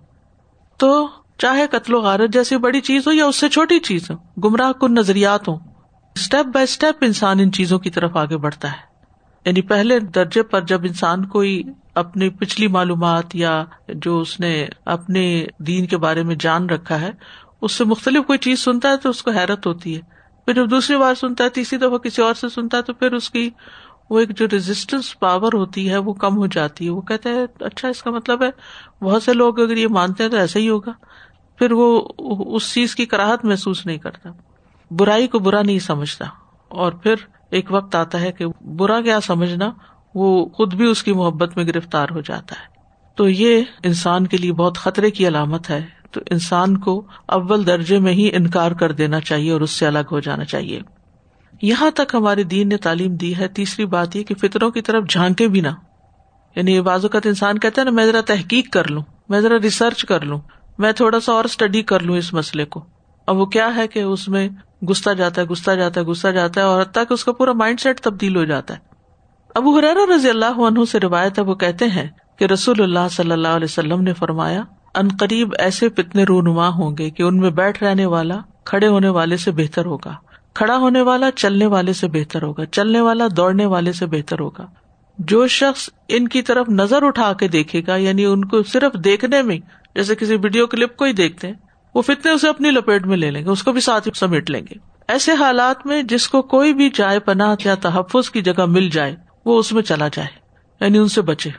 تو 0.76 1.08
چاہے 1.38 1.66
قتل 1.66 1.94
و 1.94 2.00
غارت 2.00 2.32
جیسی 2.32 2.56
بڑی 2.56 2.80
چیز 2.80 3.06
ہو 3.06 3.12
یا 3.12 3.26
اس 3.26 3.36
سے 3.36 3.48
چھوٹی 3.48 3.78
چیز 3.78 4.10
ہو، 4.10 4.16
گمراہ 4.40 4.72
کن 4.72 4.94
نظریات 4.94 5.48
ہوں۔ 5.48 5.58
اسٹیپ 6.16 6.46
بائی 6.46 6.64
اسٹیپ 6.64 6.94
انسان 7.00 7.40
ان 7.40 7.52
چیزوں 7.52 7.78
کی 7.78 7.90
طرف 7.90 8.16
آگے 8.16 8.36
بڑھتا 8.36 8.72
ہے۔ 8.72 8.91
یعنی 9.44 9.62
پہلے 9.62 10.00
درجے 10.00 10.42
پر 10.42 10.60
جب 10.60 10.82
انسان 10.82 11.24
کوئی 11.26 11.62
اپنی 11.94 12.28
پچھلی 12.28 12.66
معلومات 12.66 13.34
یا 13.34 13.64
جو 13.88 14.20
اس 14.20 14.40
نے 14.40 14.66
اپنے 14.84 15.46
دین 15.58 15.86
کے 15.86 15.96
بارے 15.96 16.22
میں 16.22 16.34
جان 16.40 16.70
رکھا 16.70 17.00
ہے، 17.00 17.10
اس 17.62 17.72
سے 17.72 17.84
مختلف 17.84 18.26
کوئی 18.26 18.38
چیز 18.38 18.58
سنتا 18.58 18.88
ہے 18.88 18.96
تو 18.96 19.10
اس 19.10 19.22
کو 19.22 19.30
حیرت 19.30 19.66
ہوتی 19.66 19.96
ہے۔ 19.96 20.00
پھر 20.44 20.54
جب 20.54 20.70
دوسری 20.70 20.96
بار 20.96 21.14
سنتا 21.14 21.44
ہے، 21.44 21.48
تیسری 21.48 21.78
دفعہ 21.78 21.98
کسی 21.98 22.22
اور 22.22 22.34
سے 22.34 22.48
سنتا 22.48 22.76
ہے 22.76 22.82
تو 22.82 22.94
پھر 22.94 23.12
اس 23.12 23.30
کی 23.30 23.50
وہ 24.10 24.18
ایک 24.18 24.38
جو 24.38 24.46
ریزسٹینس 24.52 25.18
پاور 25.18 25.52
ہوتی 25.52 25.90
ہے 25.90 25.96
وہ 25.96 26.12
کم 26.12 26.36
ہو 26.36 26.46
جاتی 26.46 26.84
ہے۔ 26.84 26.90
وہ 26.90 27.00
کہتے 27.00 27.28
ہیں 27.28 27.46
اچھا 27.60 27.88
اس 27.88 28.02
کا 28.02 28.10
مطلب 28.10 28.42
ہے 28.42 28.50
بہت 29.04 29.22
سے 29.22 29.32
لوگ 29.32 29.60
اگر 29.60 29.76
یہ 29.76 29.86
مانتے 29.88 30.22
ہیں 30.22 30.30
تو 30.30 30.36
ایسا 30.36 30.58
ہی 30.58 30.68
ہوگا۔ 30.68 30.92
پھر 31.58 31.72
وہ 31.72 32.08
اس 32.56 32.74
چیز 32.74 32.94
کی 32.94 33.06
کراہت 33.06 33.44
محسوس 33.44 33.86
نہیں 33.86 33.98
کرتا۔ 33.98 34.30
برائی 34.90 35.26
کو 35.26 35.38
برا 35.38 35.62
نہیں 35.62 35.78
سمجھتا۔ 35.78 36.24
اور 36.68 36.92
پھر 36.92 37.14
ایک 37.52 37.66
وقت 37.70 37.94
آتا 37.94 38.20
ہے 38.20 38.32
کہ 38.32 38.46
برا 38.60 39.00
کیا 39.00 39.20
سمجھنا، 39.20 39.70
وہ 40.14 40.48
خود 40.48 40.74
بھی 40.74 40.86
اس 40.86 41.02
کی 41.02 41.12
محبت 41.12 41.56
میں 41.56 41.64
گرفتار 41.64 42.06
ہو 42.10 42.20
جاتا 42.20 42.54
ہے۔ 42.54 42.72
تو 43.16 43.28
یہ 43.28 43.62
انسان 43.82 44.26
کے 44.26 44.36
لیے 44.36 44.52
بہت 44.52 44.78
خطرے 44.78 45.10
کی 45.10 45.28
علامت 45.28 45.70
ہے۔ 45.70 45.86
تو 46.10 46.20
انسان 46.30 46.76
کو 46.76 47.06
اول 47.26 47.66
درجے 47.66 47.98
میں 47.98 48.12
ہی 48.12 48.30
انکار 48.32 48.70
کر 48.70 48.92
دینا 48.92 49.20
چاہیے 49.20 49.50
اور 49.50 49.60
اس 49.60 49.70
سے 49.70 49.86
الگ 49.86 49.98
ہو 50.12 50.20
جانا 50.20 50.44
چاہیے۔ 50.44 50.80
یہاں 51.62 51.90
تک 51.90 52.14
ہمارے 52.14 52.42
دین 52.42 52.68
نے 52.68 52.76
تعلیم 52.76 53.14
دی 53.14 53.36
ہے۔ 53.36 53.48
تیسری 53.48 53.86
بات 53.86 54.16
یہ 54.16 54.22
کہ 54.22 54.34
فطروں 54.34 54.70
کی 54.70 54.80
طرف 54.80 55.04
جھانکے 55.10 55.48
بھی 55.48 55.60
نہ۔ 55.60 55.68
یعنی 56.56 56.80
بعض 56.80 57.04
اوقات 57.04 57.26
انسان 57.26 57.58
کہتا 57.58 57.80
ہے 57.80 57.84
نا، 57.84 57.90
میں 57.90 58.06
ذرا 58.06 58.20
تحقیق 58.20 58.72
کر 58.72 58.90
لوں، 58.90 59.02
میں 59.28 59.40
ذرا 59.40 59.54
ریسرچ 59.62 60.04
کر 60.04 60.20
لوں، 60.20 60.40
میں 60.78 60.92
تھوڑا 60.92 61.20
سا 61.20 61.32
اور 61.32 61.44
اسٹڈی 61.44 61.82
کر 61.82 62.00
لوں 62.00 62.16
اس 62.16 62.32
مسئلے 62.32 62.64
کو۔ 62.64 62.84
اب 63.26 63.36
وہ 63.36 63.46
کیا 63.46 63.76
ہے 63.76 63.88
کہ 63.88 63.98
اس 63.98 64.28
میں 64.28 64.48
گستا 64.88 65.12
جاتا 65.12 65.42
ہے، 65.42 65.46
گستا 65.46 65.74
جاتا 65.74 66.00
ہے، 66.00 66.06
گستا 66.06 66.30
جاتا 66.30 66.60
ہے 66.60 66.66
اور 66.66 66.82
حتیٰ 66.82 67.02
کہ 67.08 67.14
اس 67.14 67.24
کا 67.24 67.32
پورا 67.32 67.52
مائنڈ 67.52 67.80
سیٹ 67.80 68.00
تبدیل 68.00 68.36
ہو 68.36 68.44
جاتا 68.44 68.74
ہے۔ 68.74 68.78
ابو 69.54 69.78
حرار 69.78 69.96
رضی 70.14 70.30
اللہ 70.30 70.60
عنہ 70.60 70.84
سے 70.84 71.00
روایت 71.00 71.38
ہے، 71.38 71.44
وہ 71.44 71.54
کہتے 71.54 71.86
ہیں 71.86 72.08
کہ 72.38 72.44
رسول 72.44 72.82
اللہ 72.82 73.08
صلی 73.10 73.32
اللہ 73.32 73.48
علیہ 73.48 73.64
وسلم 73.64 74.02
نے 74.02 74.12
فرمایا، 74.12 74.62
ان 74.94 75.08
قریب 75.20 75.54
ایسے 75.58 75.88
فتنے 75.88 76.24
رونما 76.24 76.68
ہوں 76.68 76.96
گے 76.98 77.10
کہ 77.10 77.22
ان 77.22 77.36
میں 77.36 77.50
بیٹھ 77.50 77.82
رہنے 77.82 78.06
والا 78.06 78.38
کھڑے 78.64 78.86
ہونے 78.86 79.08
والے 79.08 79.36
سے 79.36 79.50
بہتر 79.50 79.86
ہوگا، 79.86 80.14
کھڑا 80.54 80.76
ہونے 80.76 81.02
والا 81.02 81.30
چلنے 81.30 81.66
والے 81.66 81.92
سے 81.92 82.08
بہتر 82.08 82.42
ہوگا، 82.42 82.64
چلنے 82.64 83.00
والا 83.00 83.26
دوڑنے 83.36 83.66
والے 83.66 83.92
سے 83.92 84.06
بہتر 84.06 84.40
ہوگا۔ 84.40 84.66
جو 85.18 85.46
شخص 85.46 85.88
ان 86.08 86.28
کی 86.28 86.42
طرف 86.42 86.68
نظر 86.68 87.02
اٹھا 87.02 87.32
کے 87.32 87.48
دیکھے 87.48 87.82
گا 87.86 87.96
یعنی 87.96 88.24
ان 88.24 88.44
کو 88.44 88.62
صرف 88.62 88.94
دیکھنے 89.04 89.42
میں، 89.42 89.58
جیسے 89.94 90.14
کسی 90.14 90.36
ویڈیو 90.36 90.66
کلپ 90.66 90.96
کو 90.96 91.04
ہی 91.04 91.12
دیکھتے 91.12 91.46
ہیں 91.46 91.54
وہ 91.94 92.02
فتنے 92.02 92.30
اسے 92.30 92.48
اپنی 92.48 92.70
لپیٹ 92.70 93.06
میں 93.06 93.16
لے 93.16 93.30
لیں 93.30 93.44
گے، 93.44 93.50
اس 93.50 93.62
کو 93.62 93.72
بھی 93.72 93.80
ساتھ 93.80 94.08
ہی 94.08 94.18
سمیٹ 94.18 94.50
لیں 94.50 94.60
گے۔ 94.60 94.74
ایسے 95.08 95.32
حالات 95.32 95.86
میں 95.86 96.02
جس 96.02 96.28
کو 96.28 96.42
کوئی 96.42 96.74
بھی 96.74 96.90
جائے 96.94 97.18
پناہ 97.18 97.54
یا 97.64 97.74
تحفظ 97.74 98.30
کی 98.30 98.42
جگہ 98.42 98.66
مل 98.66 98.88
جائے، 98.88 99.16
وہ 99.44 99.58
اس 99.58 99.72
میں 99.72 99.82
چلا 99.82 100.08
جائے 100.08 100.28
یعنی 100.80 100.98
ان 100.98 101.08
سے 101.08 101.22
بچے۔ 101.22 101.50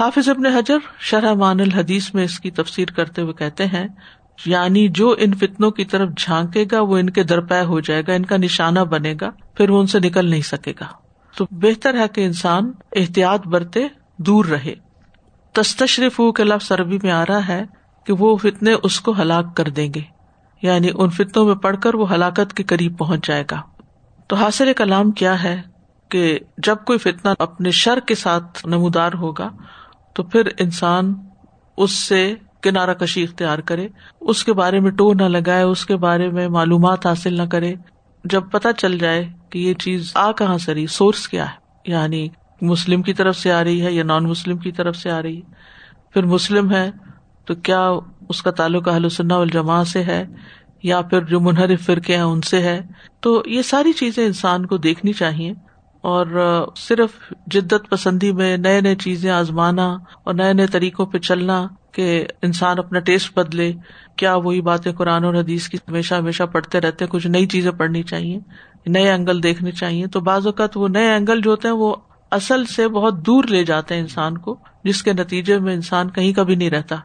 حافظ 0.00 0.28
ابن 0.28 0.46
حجر 0.46 0.78
شرح 0.98 1.32
مان 1.32 1.60
الحدیث 1.60 2.14
میں 2.14 2.24
اس 2.24 2.40
کی 2.40 2.50
تفسیر 2.50 2.88
کرتے 2.88 3.22
ہوئے 3.22 3.32
کہتے 3.32 3.66
ہیں 3.66 3.88
یعنی 4.46 4.88
جو 4.88 5.16
ان 5.18 5.32
فتنوں 5.32 5.70
کی 5.70 5.84
طرف 5.84 6.08
جھانکے 6.18 6.64
گا، 6.72 6.80
وہ 6.80 6.98
ان 6.98 7.10
کے 7.10 7.22
درپے 7.22 7.60
ہو 7.60 7.80
جائے 7.80 8.02
گا، 8.08 8.12
ان 8.12 8.24
کا 8.24 8.36
نشانہ 8.36 8.80
بنے 8.80 9.14
گا، 9.20 9.30
پھر 9.54 9.70
وہ 9.70 9.80
ان 9.80 9.86
سے 9.86 9.98
نکل 9.98 10.28
نہیں 10.28 10.42
سکے 10.42 10.72
گا۔ 10.80 10.86
تو 11.36 11.46
بہتر 11.50 11.98
ہے 11.98 12.08
کہ 12.08 12.24
انسان 12.24 12.72
احتیاط 12.96 13.46
برتے 13.46 13.86
دور 14.16 14.44
رہے۔ 14.44 14.74
تستشرف 15.52 16.20
کے 16.36 16.44
لفظ 16.44 16.72
عربی 16.72 16.98
میں 17.02 17.10
آ 17.10 17.24
رہا 17.26 17.48
ہے 17.48 17.79
کہ 18.06 18.12
وہ 18.12 18.36
فتنے 18.36 18.74
اس 18.82 19.00
کو 19.00 19.14
ہلاک 19.18 19.56
کر 19.56 19.64
دیں 19.64 19.94
گے۔ 19.94 20.00
یعنی 20.62 20.88
ان 20.94 21.10
فتنوں 21.10 21.44
میں 21.44 21.54
پڑھ 21.54 21.76
کر 21.82 21.94
وہ 21.94 22.14
ہلاکت 22.14 22.54
کے 22.54 22.62
قریب 22.62 22.98
پہنچ 22.98 23.26
جائے 23.26 23.44
گا۔ 23.50 23.62
تو 24.28 24.36
حاصل 24.36 24.72
کلام 24.72 25.10
کیا 25.10 25.42
ہے 25.42 25.62
کہ 26.08 26.38
جب 26.58 26.76
کوئی 26.86 26.98
فتنا 26.98 27.34
اپنے 27.38 27.70
شر 27.70 27.98
کے 28.06 28.14
ساتھ 28.14 28.66
نمودار 28.66 29.12
ہوگا، 29.14 29.48
تو 30.14 30.22
پھر 30.22 30.48
انسان 30.58 31.14
اس 31.76 31.90
سے 31.90 32.34
کنارا 32.62 32.94
کشی 32.94 33.22
اختیار 33.22 33.58
کرے، 33.58 33.88
اس 34.20 34.44
کے 34.44 34.52
بارے 34.52 34.80
میں 34.80 34.90
ٹو 34.90 35.14
نہ 35.14 35.22
لگائے، 35.22 35.62
اس 35.62 35.86
کے 35.86 35.96
بارے 35.96 36.28
میں 36.28 36.48
معلومات 36.48 37.06
حاصل 37.06 37.34
نہ 37.34 37.42
کرے۔ 37.42 37.74
جب 38.24 38.42
پتا 38.50 38.72
چل 38.72 38.98
جائے 38.98 39.28
کہ 39.50 39.58
یہ 39.58 39.74
چیز 39.74 40.12
آ 40.14 40.32
کہاں 40.32 40.58
سے 40.58 40.74
رہی 40.74 40.86
سورس 40.86 41.28
کیا 41.28 41.46
ہے 41.46 41.60
یعنی 41.92 42.28
مسلم 42.62 43.02
کی 43.02 43.14
طرف 43.14 43.36
سے 43.36 43.52
آ 43.52 43.64
رہی 43.64 43.82
ہے 43.82 43.92
یا 43.92 44.04
نان 44.04 44.24
مسلم 44.24 44.58
کی 44.58 44.72
طرف 44.72 44.96
سے 44.96 45.10
آ 45.10 45.22
رہی 45.22 45.36
ہے۔ 45.36 45.52
پھر 46.10 46.24
مسلم 46.24 46.70
ہے 46.70 46.90
تو 47.50 47.56
کیا 47.56 47.90
اس 48.28 48.42
کا 48.42 48.50
تعلق 48.50 48.88
اہل 48.88 49.08
سنہ 49.08 49.32
الجماع 49.32 49.84
سے 49.84 50.02
ہے 50.02 50.26
یا 50.82 51.00
پھر 51.00 51.24
جو 51.24 51.40
منحرف 51.40 51.86
فرقے 51.86 52.14
ہیں 52.14 52.22
ان 52.22 52.40
سے 52.40 52.60
ہے؟ 52.60 52.82
تو 53.20 53.42
یہ 53.46 53.62
ساری 53.62 53.92
چیزیں 53.92 54.26
انسان 54.26 54.66
کو 54.66 54.76
دیکھنی 54.76 55.12
چاہیے 55.12 55.52
اور 56.00 56.26
صرف 56.76 57.32
جدت 57.46 57.90
پسندی 57.90 58.32
میں 58.32 58.56
نئے 58.56 58.80
نئے 58.80 58.94
چیزیں 58.94 59.30
آزمانا 59.30 59.96
اور 60.24 60.34
نئے 60.34 60.52
نئے 60.52 60.66
طریقوں 60.66 61.06
پہ 61.06 61.18
چلنا 61.18 61.66
کہ 61.92 62.26
انسان 62.42 62.78
اپنا 62.78 62.98
ٹیسٹ 62.98 63.36
بدلے، 63.36 63.72
کیا 64.16 64.34
وہی 64.34 64.60
باتیں 64.60 64.92
قرآن 64.92 65.24
اور 65.24 65.34
حدیث 65.34 65.68
کی 65.68 65.78
ہمیشہ 65.88 66.14
ہمیشہ 66.14 66.42
پڑھتے 66.42 66.80
رہتے 66.80 67.06
کچھ 67.06 67.26
نئی 67.26 67.46
چیزیں 67.46 67.70
پڑھنی 67.70 68.02
چاہیے، 68.02 68.38
نئے 68.86 69.10
اینگل 69.10 69.42
دیکھنے 69.42 69.70
چاہیے۔ 69.70 70.06
تو 70.06 70.20
بعض 70.20 70.46
اوقات 70.46 70.76
وہ 70.76 70.88
نئے 70.88 71.10
اینگل 71.10 71.40
جو 71.40 71.50
ہوتے 71.50 71.68
ہیں 71.68 71.74
وہ 71.74 71.96
اصل 72.30 72.64
سے 72.64 72.88
بہت 72.88 73.26
دور 73.26 73.44
لے 73.44 73.64
جاتے 73.64 73.94
ہیں 73.94 74.00
انسان 74.00 74.38
کو، 74.38 74.56
جس 74.84 75.02
کے 75.02 75.12
نتیجے 75.12 75.58
میں 75.58 75.74
انسان 75.74 76.10
کہیں 76.10 76.32
کبھی 76.32 76.54
نہیں 76.54 76.70
رہتا۔ 76.70 76.96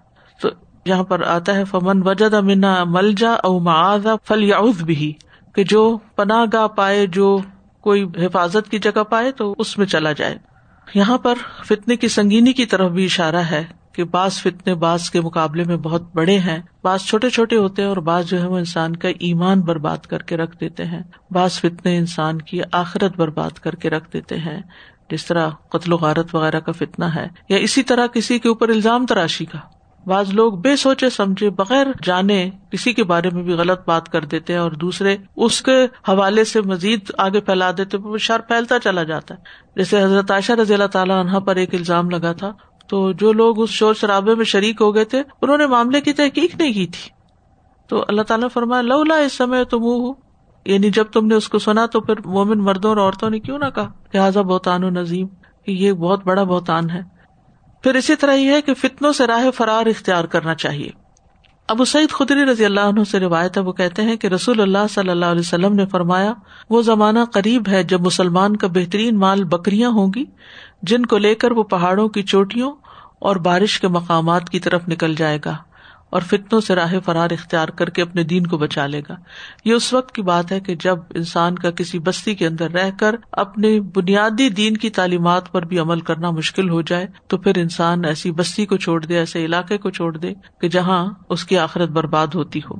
تو 0.85 0.89
یہاں 0.89 1.03
پر 1.03 1.21
آتا 1.21 1.55
ہے، 1.55 1.65
فمن 1.65 2.07
وجد 2.07 2.33
امنا 2.33 2.83
ملجا 2.83 3.33
او 3.33 3.59
معذا 3.59 4.15
فل 4.25 4.43
یا 4.43 4.59
بھی 4.85 5.13
کہ 5.55 5.63
جو 5.63 5.97
پناہ 6.15 6.45
گاہ 6.53 6.67
پائے، 6.67 7.07
جو 7.07 7.39
کوئی 7.81 8.03
حفاظت 8.03 8.71
کی 8.71 8.79
جگہ 8.79 9.03
پائے، 9.03 9.31
تو 9.31 9.55
اس 9.57 9.77
میں 9.77 9.85
چلا 9.85 10.11
جائے۔ 10.11 10.37
یہاں 10.95 11.17
پر 11.17 11.33
فتنے 11.65 11.95
کی 11.95 12.07
سنگینی 12.07 12.53
کی 12.53 12.65
طرف 12.65 12.91
بھی 12.91 13.05
اشارہ 13.05 13.35
ہے 13.35 13.63
کہ 13.93 14.03
بعض 14.03 14.33
فتنے 14.33 14.75
بعض 14.75 15.09
کے 15.09 15.21
مقابلے 15.21 15.63
میں 15.63 15.77
بہت 15.77 16.15
بڑے 16.15 16.39
ہیں۔ 16.39 16.61
بعض 16.83 17.01
چھوٹے 17.01 17.29
چھوٹے 17.29 17.57
ہوتے 17.57 17.81
ہیں 17.81 17.89
اور 17.89 17.97
بعض 17.97 18.25
جو 18.25 18.41
ہے 18.41 18.47
وہ 18.47 18.57
انسان 18.57 18.95
کا 18.95 19.09
ایمان 19.19 19.61
برباد 19.61 19.97
کر 19.97 20.21
کے 20.21 20.37
رکھ 20.37 20.59
دیتے 20.59 20.85
ہیں۔ 20.85 21.03
بعض 21.31 21.51
فتنے 21.51 21.97
انسان 21.97 22.41
کی 22.41 22.59
آخرت 22.71 23.17
برباد 23.17 23.49
کر 23.49 23.75
کے 23.75 23.89
رکھ 23.89 24.11
دیتے 24.13 24.37
ہیں۔ 24.37 24.61
جس 25.09 25.25
طرح 25.25 25.49
قتل 25.69 25.93
و 25.93 25.97
غارت 25.97 26.35
وغیرہ 26.35 26.59
کا 26.59 26.71
فتنا 26.71 27.15
ہے، 27.15 27.27
یا 27.49 27.57
اسی 27.57 27.83
طرح 27.83 28.07
کسی 28.07 28.39
کے 28.39 28.49
اوپر 28.49 28.69
الزام 28.69 29.05
تراشی 29.05 29.45
کا۔ 29.45 29.57
بعض 30.05 30.33
لوگ 30.33 30.53
بے 30.53 30.75
سوچے 30.75 31.09
سمجھے 31.09 31.49
بغیر 31.49 31.87
جانے 32.03 32.49
کسی 32.71 32.93
کے 32.93 33.03
بارے 33.03 33.29
میں 33.33 33.43
بھی 33.43 33.53
غلط 33.53 33.79
بات 33.87 34.09
کر 34.09 34.25
دیتے 34.25 34.53
ہیں 34.53 34.59
اور 34.59 34.71
دوسرے 34.71 35.17
اس 35.35 35.61
کے 35.61 35.85
حوالے 36.07 36.43
سے 36.43 36.61
مزید 36.61 37.11
آگے 37.17 37.41
پھیلا 37.41 37.71
دیتے 37.77 37.97
وہ 37.97 38.17
شر 38.17 38.39
پھیلتا 38.39 38.79
چلا 38.79 39.03
جاتا 39.03 39.35
ہے۔ 39.35 39.39
جیسے 39.75 40.03
حضرت 40.03 40.31
عائشہ 40.31 40.51
رضی 40.51 40.73
اللہ 40.73 40.87
تعالیٰ 40.87 41.25
عنہ 41.25 41.39
پر 41.39 41.55
ایک 41.55 41.73
الزام 41.73 42.09
لگا 42.09 42.31
تھا، 42.31 42.51
تو 42.87 43.11
جو 43.11 43.33
لوگ 43.33 43.61
اس 43.61 43.69
شور 43.69 43.93
شرابے 43.93 44.35
میں 44.35 44.45
شریک 44.45 44.81
ہو 44.81 44.95
گئے 44.95 45.05
تھے، 45.05 45.23
انہوں 45.41 45.57
نے 45.57 45.67
معاملے 45.67 46.01
کی 46.01 46.13
تحقیق 46.13 46.55
نہیں 46.59 46.73
کی 46.73 46.87
تھی۔ 46.87 47.09
تو 47.87 48.05
اللہ 48.07 48.21
تعالیٰ 48.21 48.47
فرمایا، 48.53 48.81
لولا 48.81 49.15
اس 49.15 49.33
سمے 49.33 49.63
تم 49.63 49.83
ہو 49.83 50.25
یعنی 50.65 50.89
جب 50.89 51.03
تم 51.03 51.25
نے 51.25 51.35
اس 51.35 51.49
کو 51.49 51.59
سنا 51.59 51.85
تو 51.85 52.01
پھر 52.01 52.15
مومن 52.25 52.59
مردوں 52.59 52.89
اور 52.89 52.97
عورتوں 52.97 53.29
نے 53.29 53.39
کیوں 53.39 53.59
نہ 53.59 53.65
کہا 53.75 53.89
لہٰذا 54.13 54.41
بہتان 54.41 54.83
و 54.83 54.89
نظیم 54.89 55.27
یہ 55.67 55.93
بہت 55.93 56.25
بڑا 56.25 56.43
بہتان 56.43 56.89
ہے۔ 56.89 57.14
پھر 57.85 57.95
اسی 57.95 58.15
طرح 58.15 58.33
یہ 58.33 58.51
ہے 58.51 58.61
کہ 58.61 58.73
فتنوں 58.73 59.13
سے 59.13 59.27
راہ 59.27 59.51
فرار 59.51 59.85
اختیار 59.85 60.23
کرنا 60.23 60.55
چاہیے۔ 60.55 60.89
ابو 61.67 61.85
سعید 61.85 62.09
خدری 62.09 62.45
رضی 62.45 62.65
اللہ 62.65 62.79
عنہ 62.79 63.03
سے 63.03 63.19
روایت 63.19 63.57
ہے، 63.57 63.61
وہ 63.61 63.71
کہتے 63.71 64.01
ہیں 64.01 64.15
کہ 64.15 64.27
رسول 64.27 64.61
اللہ 64.61 64.87
صلی 64.89 65.09
اللہ 65.09 65.25
علیہ 65.25 65.39
وسلم 65.39 65.73
نے 65.73 65.85
فرمایا، 65.85 66.33
وہ 66.69 66.81
زمانہ 66.81 67.19
قریب 67.33 67.67
ہے 67.67 67.83
جب 67.83 68.01
مسلمان 68.01 68.55
کا 68.55 68.67
بہترین 68.67 69.17
مال 69.17 69.43
بکریاں 69.43 69.89
ہوں 69.89 70.07
گی، 70.15 70.25
جن 70.81 71.05
کو 71.05 71.17
لے 71.17 71.35
کر 71.35 71.51
وہ 71.51 71.63
پہاڑوں 71.63 72.07
کی 72.07 72.23
چوٹیوں 72.23 72.73
اور 73.19 73.35
بارش 73.35 73.79
کے 73.79 73.87
مقامات 73.87 74.49
کی 74.49 74.59
طرف 74.59 74.87
نکل 74.87 75.15
جائے 75.15 75.39
گا۔ 75.45 75.55
اور 76.15 76.23
فتنوں 76.23 76.61
سے 76.61 76.75
راہ 76.75 76.93
فرار 77.05 77.29
اختیار 77.31 77.67
کر 77.67 77.89
کے 77.89 78.01
اپنے 78.01 78.23
دین 78.23 78.47
کو 78.47 78.57
بچا 78.57 78.85
لے 78.87 79.01
گا۔ 79.09 79.15
یہ 79.65 79.73
اس 79.73 79.93
وقت 79.93 80.15
کی 80.15 80.21
بات 80.21 80.51
ہے 80.51 80.59
کہ 80.59 80.75
جب 80.75 80.97
انسان 81.15 81.55
کا 81.55 81.71
کسی 81.71 81.99
بستی 81.99 82.35
کے 82.35 82.47
اندر 82.47 82.71
رہ 82.71 82.89
کر 82.99 83.15
اپنے 83.31 83.79
بنیادی 83.79 84.49
دین 84.49 84.77
کی 84.77 84.89
تعلیمات 84.89 85.51
پر 85.51 85.61
بھی 85.61 85.79
عمل 85.79 85.99
کرنا 85.99 86.31
مشکل 86.31 86.69
ہو 86.69 86.81
جائے، 86.81 87.07
تو 87.27 87.37
پھر 87.37 87.57
انسان 87.57 88.05
ایسی 88.05 88.31
بستی 88.31 88.65
کو 88.65 88.77
چھوڑ 88.77 89.05
دے، 89.05 89.17
ایسے 89.17 89.45
علاقے 89.45 89.77
کو 89.77 89.89
چھوڑ 89.89 90.17
دے 90.17 90.33
کہ 90.61 90.69
جہاں 90.69 91.13
اس 91.29 91.43
کی 91.43 91.57
آخرت 91.57 91.89
برباد 91.89 92.27
ہوتی 92.35 92.59
ہو۔ 92.59 92.75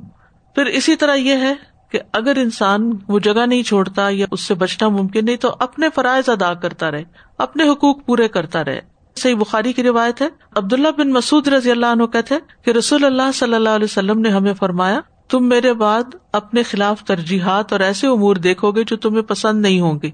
پھر 0.54 0.66
اسی 0.66 0.96
طرح 0.96 1.14
یہ 1.14 1.36
ہے 1.36 1.54
کہ 1.92 1.98
اگر 2.12 2.36
انسان 2.36 2.90
وہ 3.08 3.18
جگہ 3.18 3.46
نہیں 3.46 3.62
چھوڑتا 3.62 4.08
یا 4.10 4.26
اس 4.30 4.40
سے 4.40 4.54
بچنا 4.54 4.88
ممکن 4.88 5.24
نہیں، 5.24 5.36
تو 5.36 5.56
اپنے 5.60 5.86
فرائض 5.94 6.28
ادا 6.28 6.54
کرتا 6.54 6.90
رہے، 6.90 7.04
اپنے 7.38 7.68
حقوق 7.68 8.06
پورے 8.06 8.28
کرتا 8.28 8.64
رہے۔ 8.64 8.95
صحیح 9.18 9.34
بخاری 9.34 9.72
کی 9.72 9.82
روایت 9.82 10.22
ہے۔ 10.22 10.28
عبداللہ 10.56 10.88
بن 10.98 11.10
مسعد 11.10 11.48
رضی 11.48 11.70
اللہ 11.70 11.86
عنہ 11.86 12.06
کہتے 12.06 12.34
کہ 12.64 12.70
رسول 12.70 13.04
اللہ 13.04 13.32
صلی 13.34 13.54
اللہ 13.54 13.68
علیہ 13.68 13.84
وسلم 13.84 14.20
نے 14.20 14.28
ہمیں 14.28 14.54
فرمایا، 14.54 15.00
تم 15.28 15.48
میرے 15.48 15.72
بعد 15.72 16.02
اپنے 16.32 16.62
خلاف 16.62 17.04
ترجیحات 17.04 17.72
اور 17.72 17.80
ایسے 17.80 18.06
امور 18.06 18.36
دیکھو 18.36 18.72
گے 18.72 18.84
جو 18.84 18.96
تمہیں 18.96 19.22
پسند 19.22 19.62
نہیں 19.62 19.80
ہوں 19.80 19.98
گے۔ 20.02 20.10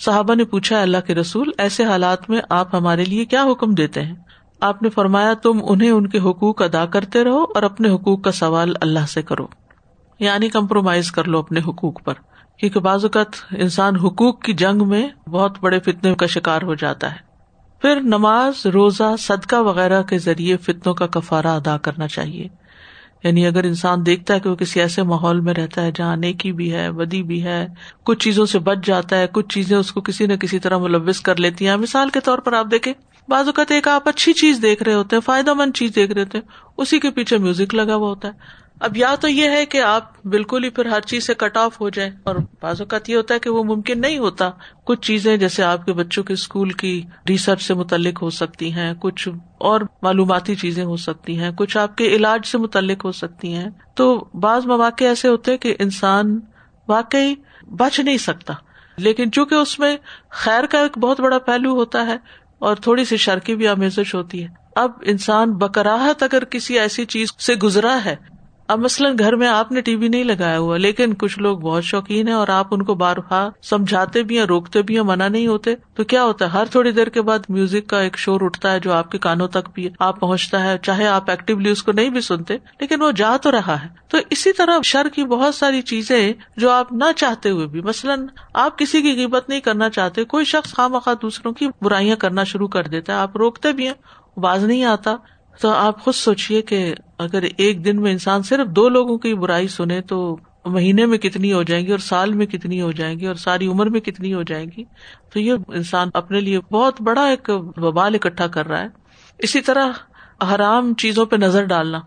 صحابہ 0.00 0.34
نے 0.34 0.44
پوچھا 0.44 0.82
اللہ 0.82 0.96
کے 1.06 1.14
رسول، 1.14 1.50
ایسے 1.58 1.84
حالات 1.84 2.30
میں 2.30 2.40
آپ 2.50 2.74
ہمارے 2.74 3.04
لیے 3.04 3.24
کیا 3.24 3.44
حکم 3.44 3.74
دیتے 3.74 4.02
ہیں؟ 4.02 4.14
آپ 4.60 4.82
نے 4.82 4.88
فرمایا، 4.88 5.34
تم 5.34 5.60
انہیں 5.68 5.90
ان 5.90 6.06
کے 6.06 6.18
حقوق 6.18 6.62
ادا 6.62 6.86
کرتے 6.86 7.24
رہو 7.24 7.44
اور 7.54 7.62
اپنے 7.62 7.90
حقوق 7.94 8.22
کا 8.22 8.32
سوال 8.32 8.74
اللہ 8.80 9.06
سے 9.08 9.22
کرو۔ 9.22 9.46
یعنی 10.18 10.48
کمپرومائز 10.48 11.12
کر 11.12 11.24
لو 11.24 11.38
اپنے 11.38 11.60
حقوق 11.60 12.04
پر۔ 12.04 12.14
کیونکہ 12.58 12.80
بعض 12.80 13.04
اوقات 13.04 13.26
انسان 13.50 13.96
حقوق 13.96 14.42
کی 14.42 14.52
جنگ 14.52 14.88
میں 14.88 15.08
بہت 15.28 15.58
بڑے 15.60 15.80
فتنے 15.80 16.14
کا 16.14 16.26
شکار 16.26 16.62
ہو 16.62 16.74
جاتا 16.74 17.10
ہے۔ 17.10 17.35
پھر 17.82 18.00
نماز، 18.00 18.66
روزہ، 18.66 19.16
صدقہ 19.18 19.56
وغیرہ 19.56 20.02
کے 20.02 20.18
ذریعے 20.18 20.56
فتنوں 20.56 20.94
کا 20.94 21.06
کفارہ 21.06 21.46
ادا 21.46 21.78
کرنا 21.78 22.08
چاہیے۔ 22.08 22.48
یعنی 23.24 23.46
اگر 23.46 23.64
انسان 23.64 24.06
دیکھتا 24.06 24.34
ہے 24.34 24.40
کہ 24.40 24.50
وہ 24.50 24.56
کسی 24.56 24.80
ایسے 24.80 25.02
ماحول 25.02 25.40
میں 25.40 25.54
رہتا 25.54 25.82
ہے 25.82 25.92
جہاں 25.94 26.16
نیکی 26.16 26.52
بھی 26.52 26.72
ہے 26.72 26.92
بدی 26.92 27.22
بھی 27.22 27.44
ہے، 27.44 27.68
کچھ 28.04 28.18
چیزوں 28.18 28.46
سے 28.46 28.58
بچ 28.58 28.78
جاتا 28.84 29.18
ہے، 29.18 29.26
کچھ 29.32 29.54
چیزیں 29.54 29.76
اس 29.76 29.92
کو 29.92 30.00
کسی 30.00 30.26
نہ 30.26 30.34
کسی 30.34 30.58
طرح 30.58 30.78
ملوث 30.78 31.20
کر 31.20 31.36
لیتی 31.36 31.68
ہیں۔ 31.68 31.76
مثال 31.76 32.08
کے 32.08 32.20
طور 32.20 32.38
پر 32.38 32.52
آپ 32.52 32.66
دیکھیں، 32.70 32.92
بعض 33.28 33.46
اوقات 33.46 33.72
ایک 33.72 33.88
آپ 33.88 34.08
اچھی 34.08 34.32
چیز 34.32 34.58
دیکھ 34.62 34.82
رہے 34.82 34.94
ہوتے 34.94 35.16
ہیں، 35.16 35.20
فائدہ 35.20 35.54
مند 35.54 35.76
چیز 35.76 35.94
دیکھ 35.96 36.12
رہے 36.12 36.22
ہوتے 36.22 36.38
ہیں، 36.38 36.44
اسی 36.76 37.00
کے 37.00 37.10
پیچھے 37.10 37.38
میوزک 37.38 37.74
لگا 37.74 37.94
ہوا 37.94 38.08
ہوتا 38.08 38.28
ہے۔ 38.28 38.65
اب 38.80 38.96
یا 38.96 39.14
تو 39.20 39.28
یہ 39.28 39.50
ہے 39.50 39.66
کہ 39.66 39.82
آپ 39.82 40.26
بالکل 40.26 40.64
ہی 40.64 40.70
پھر 40.70 40.86
ہر 40.86 41.00
چیز 41.00 41.26
سے 41.26 41.34
کٹ 41.34 41.56
آف 41.56 41.80
ہو 41.80 41.88
جائیں 41.88 42.10
اور 42.24 42.36
بعض 42.62 42.80
اوقات 42.80 43.10
یہ 43.10 43.16
ہوتا 43.16 43.34
ہے 43.34 43.38
کہ 43.38 43.50
وہ 43.50 43.64
ممکن 43.64 44.00
نہیں 44.00 44.18
ہوتا۔ 44.18 44.50
کچھ 44.84 45.00
چیزیں 45.00 45.36
جیسے 45.36 45.62
آپ 45.62 45.86
کے 45.86 45.92
بچوں 45.92 46.24
کے 46.24 46.32
اسکول 46.32 46.70
کی 46.70 47.02
ریسرچ 47.28 47.62
سے 47.62 47.74
متعلق 47.74 48.22
ہو 48.22 48.30
سکتی 48.30 48.72
ہیں، 48.72 48.94
کچھ 49.00 49.28
اور 49.58 49.80
معلوماتی 50.02 50.54
چیزیں 50.54 50.84
ہو 50.84 50.96
سکتی 50.96 51.38
ہیں، 51.38 51.50
کچھ 51.50 51.76
آپ 51.76 51.96
کے 51.96 52.06
علاج 52.06 52.46
سے 52.46 52.58
متعلق 52.58 53.04
ہو 53.04 53.12
سکتی 53.12 53.54
ہیں۔ 53.54 53.70
تو 53.94 54.24
بعض 54.34 54.66
مواقع 54.66 55.04
ایسے 55.04 55.28
ہوتے 55.28 55.50
ہیں 55.50 55.58
کہ 55.58 55.74
انسان 55.78 56.40
واقعی 56.88 57.34
بچ 57.68 58.00
نہیں 58.00 58.18
سکتا۔ 58.18 58.54
لیکن 58.96 59.32
چونکہ 59.32 59.54
اس 59.54 59.78
میں 59.78 59.96
خیر 60.30 60.64
کا 60.64 60.80
ایک 60.80 60.98
بہت 60.98 61.20
بڑا 61.20 61.38
پہلو 61.38 61.72
ہوتا 61.72 62.06
ہے 62.06 62.16
اور 62.58 62.76
تھوڑی 62.76 63.04
سی 63.04 63.16
شر 63.16 63.38
کی 63.38 63.54
بھی 63.54 63.68
آمیزش 63.68 64.14
ہوتی 64.14 64.42
ہے۔ 64.42 64.48
اب 64.76 64.90
انسان 65.02 65.52
بکراہت 65.52 66.22
اگر 66.22 66.44
کسی 66.44 66.78
ایسی 66.78 67.04
چیز 67.04 67.28
سے 67.38 67.54
گزرا 67.54 67.98
ہے 68.04 68.16
اب 68.68 68.78
مثلاً 68.78 69.16
گھر 69.18 69.36
میں 69.36 69.48
آپ 69.48 69.72
نے 69.72 69.80
ٹی 69.80 69.96
وی 69.96 70.08
نہیں 70.08 70.24
لگایا 70.24 70.58
ہوا، 70.58 70.76
لیکن 70.76 71.14
کچھ 71.14 71.38
لوگ 71.38 71.58
بہت 71.58 71.84
شوقین 71.84 72.28
ہیں 72.28 72.34
اور 72.34 72.48
آپ 72.48 72.66
ان 72.70 72.82
کو 72.82 72.94
بار 72.94 73.16
بار 73.16 73.50
سمجھاتے 73.62 74.22
بھی 74.22 74.38
ہیں، 74.38 74.44
روکتے 74.44 74.82
بھی 74.82 74.96
ہیں، 74.96 75.02
منع 75.02 75.28
نہیں 75.28 75.46
ہوتے۔ 75.46 75.74
تو 75.94 76.04
کیا 76.04 76.24
ہوتا 76.24 76.44
ہے؟ 76.44 76.50
ہر 76.50 76.64
تھوڑی 76.64 76.90
دیر 76.90 77.06
کے 77.06 77.22
بعد 77.22 77.38
میوزک 77.48 77.88
کا 77.90 78.00
ایک 78.00 78.18
شور 78.18 78.40
اٹھتا 78.40 78.72
ہے 78.72 78.80
جو 78.80 78.92
آپ 78.92 79.10
کے 79.10 79.18
کانوں 79.18 79.48
تک 79.48 79.70
بھی 79.74 79.88
آپ 79.98 80.20
پہنچتا 80.20 80.64
ہے، 80.64 80.78
چاہے 80.78 81.06
آپ 81.06 81.30
ایکٹیولی 81.30 81.70
اس 81.70 81.82
کو 81.82 81.92
نہیں 81.92 82.08
بھی 82.08 82.20
سنتے، 82.20 82.56
لیکن 82.80 83.02
وہ 83.02 83.10
جا 83.10 83.36
تو 83.36 83.52
رہا 83.52 83.82
ہے۔ 83.82 83.88
تو 84.08 84.18
اسی 84.30 84.52
طرح 84.52 84.78
شر 84.84 85.06
کی 85.14 85.24
بہت 85.24 85.54
ساری 85.54 85.82
چیزیں 85.82 86.32
جو 86.56 86.70
آپ 86.70 86.92
نہ 86.92 87.12
چاہتے 87.16 87.50
ہوئے 87.50 87.66
بھی، 87.66 87.80
مثلاً 87.80 88.26
آپ 88.54 88.78
کسی 88.78 89.02
کی 89.02 89.14
قیمت 89.14 89.48
نہیں 89.48 89.60
کرنا 89.60 89.90
چاہتے، 89.90 90.24
کوئی 90.24 90.44
شخص 90.44 90.74
خواہ 90.74 90.88
مخواہ 90.88 91.14
دوسروں 91.22 91.52
کی 91.52 91.68
برائیاں 91.82 92.16
کرنا 92.16 92.44
شروع 92.44 92.68
کر 92.68 92.82
دیتا 92.82 93.12
ہے، 93.12 93.18
آپ 93.18 93.36
روکتے 93.36 93.72
بھی 93.72 93.86
ہیں 93.86 93.94
باز 94.36 94.64
نہیں 94.64 94.84
آتا 94.84 95.16
تو 95.60 95.70
آپ 95.70 96.00
خود 96.00 96.14
سوچیے 96.14 96.62
کہ 96.62 96.94
اگر 97.18 97.44
ایک 97.56 97.84
دن 97.84 98.02
میں 98.02 98.12
انسان 98.12 98.42
صرف 98.42 98.68
دو 98.68 98.88
لوگوں 98.88 99.18
کی 99.18 99.34
برائی 99.34 99.68
سنے 99.68 100.00
تو 100.00 100.36
مہینے 100.64 101.06
میں 101.06 101.18
کتنی 101.18 101.52
ہو 101.52 101.62
جائیں 101.62 101.86
گی 101.86 101.90
اور 101.90 101.98
سال 101.98 102.32
میں 102.32 102.46
کتنی 102.46 102.82
ہو 102.82 102.92
جائیں 102.92 103.18
گی 103.18 103.26
اور 103.26 103.34
ساری 103.34 103.66
عمر 103.66 103.86
میں 103.86 104.00
کتنی 104.00 104.34
ہو 104.34 104.42
جائے 104.42 104.64
گی؟ 104.64 104.84
تو 105.32 105.40
یہ 105.40 105.54
انسان 105.68 106.08
اپنے 106.14 106.40
لیے 106.40 106.60
بہت 106.60 107.02
بڑا 107.02 107.26
ایک 107.26 107.50
وبال 107.76 108.14
اکٹھا 108.14 108.46
کر 108.46 108.66
رہا 108.66 108.80
ہے۔ 108.80 108.86
اسی 109.38 109.60
طرح 109.60 109.88
حرام 110.54 110.94
چیزوں 110.94 111.26
پہ 111.26 111.36
نظر 111.36 111.64
ڈالنا۔ 111.64 112.00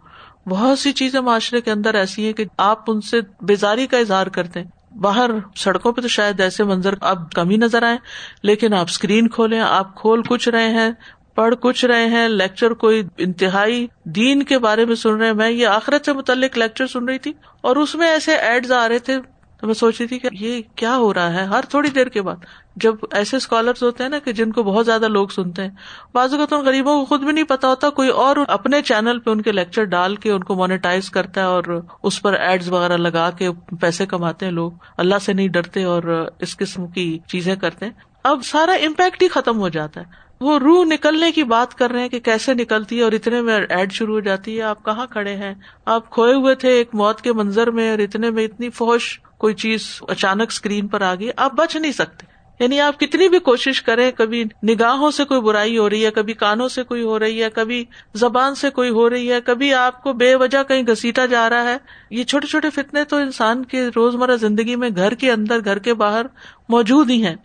بہت 0.50 0.80
سی 0.80 0.92
چیزیں 0.92 1.22
معاشرے 1.22 1.62
کے 1.62 1.72
اندر 1.72 1.94
ایسی 1.94 2.26
ہیں 2.26 2.34
کہ 2.34 2.46
آپ 2.58 2.84
ان 2.88 3.02
سے 3.02 3.18
بیزاری 3.42 3.88
کا 3.88 3.98
اظہار 3.98 4.28
کرتے 4.28 4.62
ہیں۔ 4.62 4.98
باہر 4.98 5.32
سڑکوں 5.56 5.92
پہ 5.92 6.02
تو 6.02 6.08
شاید 6.08 6.40
ایسے 6.40 6.64
منظر 6.64 6.94
اب 7.02 7.32
کم 7.32 7.50
ہی 7.50 7.58
نظر 7.58 7.84
آئے، 7.84 7.98
لیکن 8.44 8.74
آپ 8.74 8.86
اسکرین 8.90 9.28
کھولیں، 9.28 9.60
آپ 9.60 9.96
کھول 9.96 10.22
کچھ 10.24 10.50
رہے 10.50 10.70
ہیں 10.70 10.92
پڑھ 11.40 11.56
کچھ 11.62 11.86
رہے 11.86 12.06
ہیں 12.06 12.28
لیکچر 12.28 12.72
کوئی 12.72 13.04
انتہائی 13.18 13.88
دین 14.06 14.44
کے 14.44 14.60
بارے 14.60 14.86
میں 14.86 14.96
سن 14.96 15.16
رہے 15.16 15.28
ہیں۔ 15.28 15.34
میں 15.34 15.52
یہ 15.52 15.68
آخرت 15.68 16.06
سے 16.06 16.14
متعلق 16.14 16.58
لیکچر 16.58 16.88
سن 16.88 17.06
رہی 17.10 17.18
تھی 17.18 17.34
اور 17.62 17.76
اس 17.76 17.96
میں 17.96 18.08
ایسے 18.08 18.36
ایڈز 18.36 18.72
آ 18.72 18.90
رہے 18.90 19.00
تھے 19.00 19.18
تو 19.62 19.68
میں 19.68 19.74
سوچ 19.74 20.00
رہی 20.00 20.08
تھی 20.08 20.20
کہ 20.20 20.30
یہ 20.32 20.62
کیا 20.76 20.98
ہو 20.98 21.14
رہا 21.14 21.34
ہے؟ 21.34 21.44
ہر 21.44 21.62
تھوڑی 21.70 21.90
دیر 21.90 22.08
کے 22.08 22.22
بعد 22.22 22.36
جب 22.76 22.96
ایسے 23.12 23.38
اسکالرس 23.38 23.84
ہوتے 23.84 24.04
ہیں 24.04 24.10
نا 24.10 24.20
کہ 24.20 24.32
جن 24.32 24.52
کو 24.52 24.64
بہت 24.64 24.86
زیادہ 24.86 25.08
لوگ 25.08 25.28
سنتے 25.28 25.62
ہیں 25.62 25.70
بازو 26.14 26.38
کا 26.38 26.46
تو 26.46 26.58
غریبوں 26.58 27.00
کو 27.00 27.06
خود 27.06 27.22
بھی 27.22 27.32
نہیں 27.32 27.44
پتا 27.44 27.68
ہوتا 27.68 27.90
کوئی 27.90 28.10
اور 28.10 28.38
اپنے 28.48 28.82
چینل 28.82 29.20
پہ 29.20 29.30
ان 29.30 29.42
کے 29.42 29.52
لیکچر 29.52 29.84
ڈال 29.84 30.16
کے 30.16 30.32
ان 30.32 30.44
کو 30.44 30.56
مانیٹائز 30.56 31.10
کرتا 31.10 31.42
ہے 31.42 31.46
اور 31.46 31.64
اس 32.04 32.22
پر 32.22 32.34
ایڈز 32.34 32.72
وغیرہ 32.72 32.98
لگا 32.98 33.30
کے 33.32 33.50
پیسے 33.82 34.06
کماتے 34.06 34.46
ہیں 34.46 34.54
لوگ۔ 34.54 34.72
اللہ 34.98 35.16
سے 35.22 35.34
نہیں 35.34 35.48
ڈرتے 35.48 35.84
اور 35.84 36.28
اس 36.40 36.58
قسم 36.58 36.88
کی 36.88 37.20
چیزیں 37.28 37.56
کرتے 37.56 37.86
ہیں۔ 37.86 37.94
اب 38.24 38.40
سارا 38.44 38.72
امپیکٹ 38.72 39.22
ہی 39.24 39.28
ختم 39.28 39.60
ہو 39.60 39.70
جاتا 39.70 40.02
ہے۔ 40.02 40.29
وہ 40.42 40.60
روح 40.60 40.86
نکلنے 40.86 41.32
کی 41.32 41.44
بات 41.44 41.76
کر 41.76 41.92
رہے 41.92 42.02
ہیں 42.02 42.10
کہ 42.10 42.20
کیسے 42.20 42.54
نکلتی 42.54 42.98
ہے 42.98 43.04
اور 43.04 43.12
اتنے 43.12 43.42
میں 43.42 43.60
ایڈ 43.70 43.92
شروع 43.92 44.14
ہو 44.14 44.20
جاتی 44.20 44.58
ہے، 44.58 44.62
آپ 44.62 44.86
کہاں 44.86 45.08
کھڑے 45.08 45.36
ہیں؟ 45.36 45.54
آپ 45.86 46.10
کھوئے 46.10 46.34
ہوئے 46.34 46.56
تھے 46.56 46.70
ایک 46.70 46.90
موت 46.94 47.22
کے 47.22 47.34
منظر 47.34 47.72
میں 47.72 47.92
اور 47.92 48.00
اتنے 48.00 48.30
میں 48.30 48.46
اتنی 48.46 48.70
فوش 48.70 49.20
کوئی 49.38 49.54
چیز 49.54 50.00
اچانک 50.08 50.48
اسکرین 50.48 50.88
پر 50.88 51.02
آ 51.02 51.16
گئی، 51.16 51.30
آپ 51.38 51.54
بچ 51.54 51.76
نہیں 51.76 51.92
سکتے۔ 51.92 52.26
یعنی 52.60 52.80
آپ 52.80 53.00
کتنی 53.00 53.30
بھی 53.30 53.40
کوشش 53.40 53.82
کریں، 53.82 54.12
کبھی 54.12 54.44
نگاہوں 54.44 55.12
سے 55.12 55.24
کوئی 55.24 55.42
برائی 55.42 55.78
ہو 55.78 55.90
رہی 55.90 56.06
ہے، 56.06 56.12
کبھی 56.12 56.34
کانوں 56.34 56.68
سے 56.68 56.84
کوئی 56.84 57.04
ہو 57.04 57.20
رہی 57.20 57.44
ہے، 57.44 57.50
کبھی 57.50 57.86
زبان 58.14 58.56
سے 58.56 58.70
کوئی 58.70 58.90
ہو 58.90 59.10
رہی 59.10 59.32
ہے، 59.32 59.42
کبھی 59.42 59.74
آپ 59.74 60.04
کو 60.04 60.14
بے 60.14 60.36
وجہ 60.36 60.64
کہیں 60.64 60.84
گسیٹا 60.84 61.26
جا 61.26 61.50
رہا 61.50 61.64
ہے۔ 61.64 61.78
یہ 62.10 62.24
چھوٹے 62.24 62.48
چھوٹے 62.48 62.70
فتنے 62.70 63.04
تو 63.04 63.16
انسان 63.16 63.66
کے 63.66 63.88
روزمرہ 63.96 64.36
زندگی 64.36 64.76
میں 64.76 64.90
گھر 64.96 65.14
کے 65.14 65.32
اندر، 65.32 65.66
گھر 65.66 65.80
کے 65.80 65.94
باہر 65.94 66.26
موجود 66.70 67.10
ہی 67.10 67.26
ہیں۔ 67.26 67.36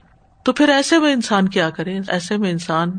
تو 0.44 0.52
پھر 0.52 0.68
ایسے 0.68 0.98
میں 0.98 1.12
انسان 1.12 1.48
کیا 1.48 1.70
کرے؟ 1.70 1.98
ایسے 2.08 2.36
میں 2.36 2.50
انسان 2.50 2.90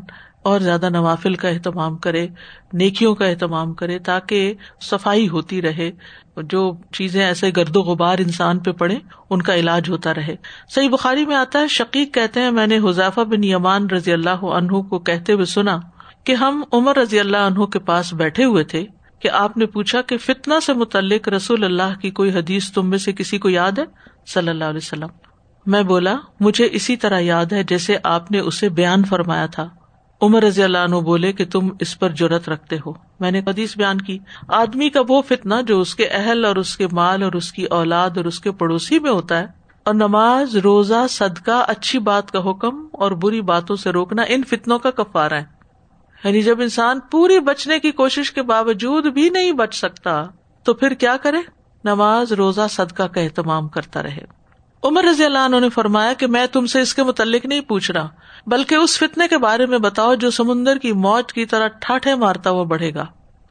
اور 0.42 0.60
زیادہ 0.60 0.88
نوافل 0.88 1.34
کا 1.34 1.48
اہتمام 1.48 1.96
کرے، 1.96 2.28
نیکیوں 2.72 3.14
کا 3.14 3.26
اہتمام 3.26 3.74
کرے، 3.74 3.98
تاکہ 3.98 4.54
صفائی 4.80 5.28
ہوتی 5.28 5.62
رہے، 5.62 5.90
جو 6.36 6.76
چیزیں 6.92 7.24
ایسے 7.24 7.50
گرد 7.56 7.76
و 7.76 7.80
غبار 7.80 8.18
انسان 8.18 8.58
پہ 8.58 8.72
پڑے، 8.72 8.96
ان 9.30 9.42
کا 9.42 9.54
علاج 9.54 9.90
ہوتا 9.90 10.14
رہے۔ 10.14 10.36
صحیح 10.74 10.88
بخاری 10.88 11.26
میں 11.26 11.36
آتا 11.36 11.58
ہے، 11.58 11.66
شقیق 11.66 12.14
کہتے 12.14 12.40
ہیں، 12.40 12.50
میں 12.50 12.66
نے 12.66 12.78
حذیفہ 12.78 13.20
بن 13.20 13.44
یمان 13.44 13.90
رضی 13.90 14.12
اللہ 14.12 14.44
عنہ 14.44 14.82
کو 14.82 14.98
کہتے 14.98 15.32
ہوئے 15.32 15.44
سنا 15.44 15.78
کہ 16.24 16.34
ہم 16.34 16.62
عمر 16.72 16.96
رضی 16.96 17.20
اللہ 17.20 17.36
عنہ 17.36 17.64
کے 17.64 17.78
پاس 17.78 18.14
بیٹھے 18.14 18.44
ہوئے 18.44 18.64
تھے 18.64 18.86
کہ 19.20 19.30
آپ 19.30 19.56
نے 19.56 19.66
پوچھا 19.66 20.02
کہ 20.02 20.16
فتنا 20.18 20.60
سے 20.60 20.72
متعلق 20.72 21.28
رسول 21.28 21.64
اللہ 21.64 21.98
کی 22.02 22.10
کوئی 22.10 22.30
حدیث 22.30 22.70
تم 22.70 22.90
میں 22.90 22.98
سے 22.98 23.12
کسی 23.12 23.38
کو 23.38 23.48
یاد 23.48 23.78
ہے؟ 23.78 23.84
صلی 24.26 24.48
اللہ 24.48 24.64
علیہ 24.64 24.76
وسلم۔ 24.76 25.25
میں 25.66 25.82
بولا، 25.82 26.16
مجھے 26.40 26.68
اسی 26.72 26.96
طرح 26.96 27.20
یاد 27.20 27.52
ہے 27.52 27.62
جیسے 27.62 27.96
آپ 28.04 28.30
نے 28.30 28.38
اسے 28.38 28.68
بیان 28.68 29.04
فرمایا 29.04 29.46
تھا۔ 29.46 29.68
عمر 30.22 30.42
رضی 30.42 30.62
اللہ 30.62 30.78
عنہ 30.78 30.96
بولے 30.96 31.32
کہ 31.32 31.44
تم 31.44 31.68
اس 31.80 31.98
پر 31.98 32.08
جرت 32.08 32.48
رکھتے 32.48 32.76
ہو۔ 32.86 32.92
میں 33.20 33.30
نے 33.30 33.38
حدیث 33.38 33.76
بیان 33.76 34.00
کی۔ 34.00 34.18
آدمی 34.48 34.90
کا 34.90 35.00
وہ 35.08 35.22
فتنا 35.22 35.60
جو 35.60 35.80
اس 35.80 35.94
کے 35.94 36.06
اہل 36.06 36.44
اور 36.44 36.56
اس 36.56 36.76
کے 36.76 36.86
مال 36.92 37.22
اور 37.22 37.32
اس 37.32 37.52
کی 37.52 37.64
اولاد 37.64 38.10
اور 38.16 38.24
اس 38.24 38.40
کے 38.40 38.52
پڑوسی 38.52 38.98
میں 38.98 39.10
ہوتا 39.10 39.38
ہے۔ 39.38 39.46
اور 39.84 39.94
نماز، 39.94 40.56
روزہ، 40.56 41.06
صدقہ، 41.10 41.64
اچھی 41.68 41.98
بات 41.98 42.30
کا 42.30 42.50
حکم 42.50 42.86
اور 42.92 43.12
بری 43.12 43.40
باتوں 43.40 43.76
سے 43.76 43.90
روکنا 43.90 44.22
ان 44.28 44.42
فتنوں 44.42 44.78
کا 44.78 44.90
کفارا 44.90 45.36
ہے۔ 45.36 45.44
یعنی 46.24 46.42
جب 46.42 46.60
انسان 46.60 47.00
پوری 47.10 47.40
بچنے 47.40 47.80
کی 47.80 47.90
کوشش 47.90 48.32
کے 48.32 48.42
باوجود 48.42 49.06
بھی 49.06 49.28
نہیں 49.28 49.52
بچ 49.52 49.74
سکتا، 49.74 50.26
تو 50.64 50.74
پھر 50.74 50.94
کیا 50.94 51.16
کرے؟ 51.16 51.38
نماز، 51.84 52.32
روزہ، 52.32 52.60
صدقہ 52.70 53.02
کا 53.02 53.20
اہتمام 53.20 53.68
کرتا 53.68 54.02
رہے۔ 54.02 54.35
عمر 54.86 55.04
رضی 55.04 55.24
اللہ 55.24 55.38
عنہ 55.38 55.56
نے 55.56 55.68
فرمایا 55.68 56.12
کہ 56.12 56.26
میں 56.26 56.46
تم 56.46 56.66
سے 56.66 56.80
اس 56.80 56.94
کے 56.94 57.02
متعلق 57.02 57.46
نہیں 57.46 57.60
پوچھ 57.60 57.90
رہا، 57.90 58.08
بلکہ 58.46 58.74
اس 58.74 58.98
فتنے 58.98 59.28
کے 59.28 59.38
بارے 59.38 59.66
میں 59.66 59.78
بتاؤ 59.78 60.14
جو 60.14 60.30
سمندر 60.30 60.78
کی 60.78 60.92
موت 60.92 61.32
کی 61.32 61.46
طرح 61.46 61.66
ٹھاٹے 61.66 62.14
مارتا 62.14 62.50
ہوا 62.50 62.64
بڑھے 62.64 62.94
گا۔ 62.94 63.06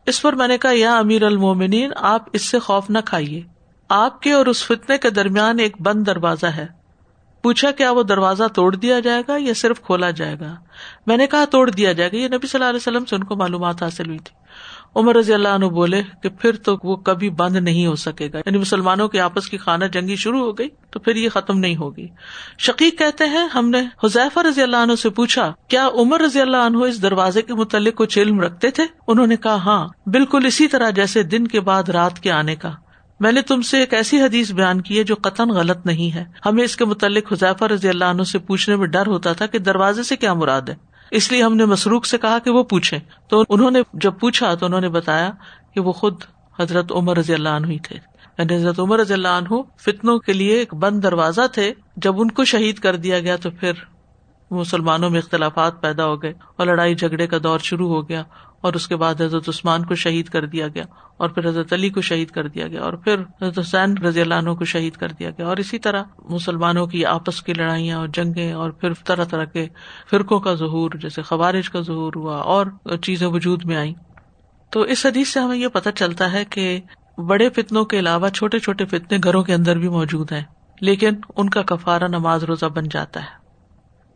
اس 0.06 0.22
پر 0.22 0.34
میں 0.34 0.48
نے 0.48 0.58
کہا، 0.58 0.72
یا 0.74 0.98
امیر 0.98 1.24
المومنین، 1.24 1.92
آپ 1.96 2.22
اس 2.34 2.42
سے 2.42 2.60
خوف 2.60 2.90
نہ 2.90 2.98
کھائیے۔ 3.06 3.42
آپ 3.90 4.22
کے 4.22 4.32
اور 4.32 4.46
اس 4.46 4.66
فتنے 4.66 4.98
کے 4.98 5.10
درمیان 5.10 5.60
ایک 5.60 5.82
بند 5.82 6.08
دروازہ 6.08 6.46
ہے۔ 6.46 6.68
پوچھا 7.42 7.72
کیا 7.72 7.92
وہ 7.92 8.04
دروازہ 8.04 8.44
توڑ 8.56 8.76
دیا 8.76 9.00
جائے 9.00 9.24
گا 9.28 9.36
یا 9.40 9.54
صرف 9.56 9.82
کھولا 9.82 10.10
جائے 10.12 10.36
گا؟ 10.40 10.56
میں 11.08 11.18
نے 11.18 11.28
کہا، 11.28 11.46
توڑ 11.46 11.70
دیا 11.70 11.92
جائے 11.92 12.12
گا۔ 12.12 12.18
یہ 12.18 12.28
نبی 12.28 12.48
صلی 12.48 12.58
اللہ 12.58 12.70
علیہ 12.70 12.78
وسلم 12.78 13.06
سے 13.06 13.16
ان 13.16 13.24
کو 13.24 13.36
معلومات 13.36 13.84
حاصل 13.84 14.08
ہوئی 14.08 14.20
تھی۔ 14.20 14.45
عمر 14.96 15.16
رضی 15.16 15.34
اللہ 15.34 15.48
عنہ 15.48 15.66
بولے 15.66 16.02
کہ 16.24 16.30
پھر 16.30 16.56
تو 16.56 16.78
وہ 16.84 16.96
کبھی 16.96 17.30
بند 17.30 17.56
نہیں 17.56 17.88
ہو 17.88 17.96
سکے 17.96 18.30
گا۔ 18.34 18.38
یعنی 18.38 18.58
مسلمانوں 18.58 19.08
کی 19.08 19.20
آپس 19.20 19.50
کی 19.50 19.58
خانہ 19.58 19.86
جنگی 19.86 20.16
شروع 20.16 20.40
ہو 20.40 20.58
گئی 20.58 20.70
تو 20.92 21.00
پھر 21.00 21.16
یہ 21.16 21.30
ختم 21.30 21.60
نہیں 21.60 21.76
ہوگی۔ 21.76 22.08
شقیق 22.60 23.00
کہتے 23.00 23.26
ہیں، 23.26 23.48
ہم 23.56 23.70
نے 23.70 23.82
حذیفہ 24.04 24.40
رضی 24.40 24.62
اللہ 24.62 24.78
عنہ 24.78 24.96
سے 24.96 25.10
پوچھا، 25.10 25.54
کیا 25.68 25.90
عمر 25.94 26.22
رضی 26.22 26.42
اللہ 26.42 26.58
عنہ 26.58 26.78
اس 26.78 27.02
دروازے 27.02 27.42
کے 27.42 27.54
متعلق 27.54 27.96
کچھ 27.96 28.20
علم 28.20 28.42
رکھتے 28.42 28.72
تھے؟ 28.72 28.84
انہوں 29.08 29.28
نے 29.28 29.36
کہا 29.36 29.56
ہاں 29.56 29.88
بالکل 30.06 30.46
اسی 30.46 30.68
طرح 30.68 30.90
جیسے 30.90 31.24
دن 31.24 31.48
کے 31.48 31.60
بعد 31.60 31.90
رات 31.90 32.20
کے 32.20 32.32
آنے 32.32 32.56
کا۔ 32.56 32.72
میں 33.20 33.32
نے 33.32 33.42
تم 33.42 33.62
سے 33.62 33.80
ایک 33.80 33.94
ایسی 33.94 34.22
حدیث 34.22 34.52
بیان 34.52 34.82
کی 34.82 34.98
ہے 34.98 35.04
جو 35.04 35.16
قطن 35.22 35.50
غلط 35.50 35.86
نہیں 35.86 36.16
ہے۔ 36.16 36.24
ہمیں 36.46 36.64
اس 36.64 36.76
کے 36.76 36.86
متعلق 36.86 37.34
حذیفہ 37.34 37.66
رضی 37.66 37.90
اللہ 37.90 38.06
عنہ 38.06 38.24
سے 38.24 38.40
پوچھنے 38.40 38.76
میں 38.76 38.88
ڈر 38.88 39.08
ہوتا 39.08 39.34
تھا 39.34 39.46
کہ 39.46 39.60
دروازے 39.60 40.04
سے 40.04 40.16
کیا 40.16 40.34
مراد 40.34 40.62
ہے۔ 40.62 40.95
اس 41.16 41.32
لیے 41.32 41.44
ہم 41.44 41.56
نے 41.56 41.66
مسروخ 41.66 42.06
سے 42.06 42.18
کہا 42.18 42.40
کہ 42.40 42.52
وہ 42.52 42.64
پوچھے 42.64 43.00
تو 43.28 43.44
انہوں 43.50 43.72
نے 43.72 43.80
جب 43.94 44.14
پوچھا 44.20 44.54
تو 44.56 44.66
انہوں 44.66 44.82
نے 44.82 44.90
بتایا 44.90 45.32
کہ 45.74 45.82
وہ 45.82 45.92
خود 45.92 46.24
حضرت 46.60 46.92
عمر 46.92 47.18
رضی 47.18 47.34
اللہ 47.34 47.50
عنہ 47.50 47.68
ہی 47.68 47.80
تھے۔ 47.80 47.96
یعنی 48.38 48.56
حضرت 48.56 48.80
عمر 48.80 49.00
رضی 49.00 49.14
اللہ 49.14 49.28
عنہ 49.28 49.54
فتنوں 49.78 50.20
کے 50.20 50.34
لیے 50.34 50.54
ایک 50.56 50.74
بند 50.74 51.04
دروازہ 51.04 51.42
تھے۔ 51.52 51.74
جب 51.98 52.22
ان 52.22 52.32
کو 52.32 52.46
شہید 52.46 52.80
کر 52.80 52.96
دیا 52.96 53.20
گیا 53.20 53.36
تو 53.36 53.52
پھر 53.52 53.72
مسلمانوں 54.52 55.10
میں 55.10 55.20
اختلافات 55.20 55.82
پیدا 55.82 56.06
ہو 56.06 56.22
گئے 56.22 56.34
اور 56.56 56.68
لڑائی 56.68 56.96
جھگڑے 56.96 57.28
کا 57.28 57.38
دور 57.44 57.60
شروع 57.60 57.90
ہو 57.90 58.10
گیا۔ 58.10 58.24
اور 58.66 58.74
اس 58.74 58.88
کے 58.88 58.96
بعد 58.96 59.22
حضرت 59.22 59.50
عثمان 59.50 59.86
کو 59.86 59.96
شہید 59.96 60.30
کر 60.30 60.46
دیا 60.46 60.68
گیا 60.68 60.84
اور 61.18 61.30
پھر 61.30 61.48
حضرت 61.50 61.74
علی 61.74 61.90
کو 61.90 62.02
شہید 62.02 62.30
کر 62.30 62.48
دیا 62.48 62.68
گیا 62.68 62.82
اور 62.82 62.94
پھر 63.04 63.22
حضرت 63.42 63.60
حسین 63.60 63.98
رضی 63.98 64.22
اللہ 64.22 64.34
عنہ 64.34 64.54
کو 64.54 64.66
شہید 64.66 64.96
کر 64.96 65.12
دیا 65.20 65.30
گیا 65.30 65.48
اور 65.48 65.58
اسی 65.58 65.80
طرح 65.80 66.04
مسلمانوں 66.30 66.86
کی 66.88 67.06
آپس 67.06 67.42
کی 67.44 67.54
لڑائیاں 67.54 67.98
اور 67.98 68.08
جنگیں 68.14 68.52
اور 68.54 68.72
پھر 68.72 68.94
طرح 69.06 69.24
طرح 69.24 69.46
کے 69.46 69.68
فرقوں 70.12 70.40
کا 70.40 70.54
ظہور، 70.56 70.98
جیسے 71.02 71.22
خوارج 71.22 71.70
کا 71.70 71.82
ظہور 71.82 72.14
ہوا 72.16 72.38
اور 72.54 72.66
چیزیں 73.04 73.28
وجود 73.28 73.66
میں 73.66 73.78
آئی 73.78 73.94
تو 74.72 74.82
اس 74.82 75.06
حدیث 75.06 75.30
سے 75.30 75.40
ہمیں 75.40 75.58
یہ 75.58 75.68
پتہ 75.68 75.90
چلتا 75.96 76.32
ہے 76.32 76.44
کہ 76.46 76.80
بڑے 77.28 77.50
فتنوں 77.50 77.86
کے 77.86 78.00
علاوہ 78.00 78.30
چھوٹے 78.30 78.60
چھوٹے 78.60 78.86
فتنے 78.86 79.18
گھروں 79.24 79.44
کے 79.44 79.54
اندر 79.54 79.78
بھی 79.78 79.90
موجود 79.90 80.32
ہیں، 80.32 80.44
لیکن 80.82 81.20
ان 81.36 81.50
کا 81.50 81.62
کفارہ 81.62 82.08
نماز 82.08 82.44
روزہ 82.44 82.66
بن 82.66 82.90
جاتا 82.92 83.20
ہے۔ 83.20 83.45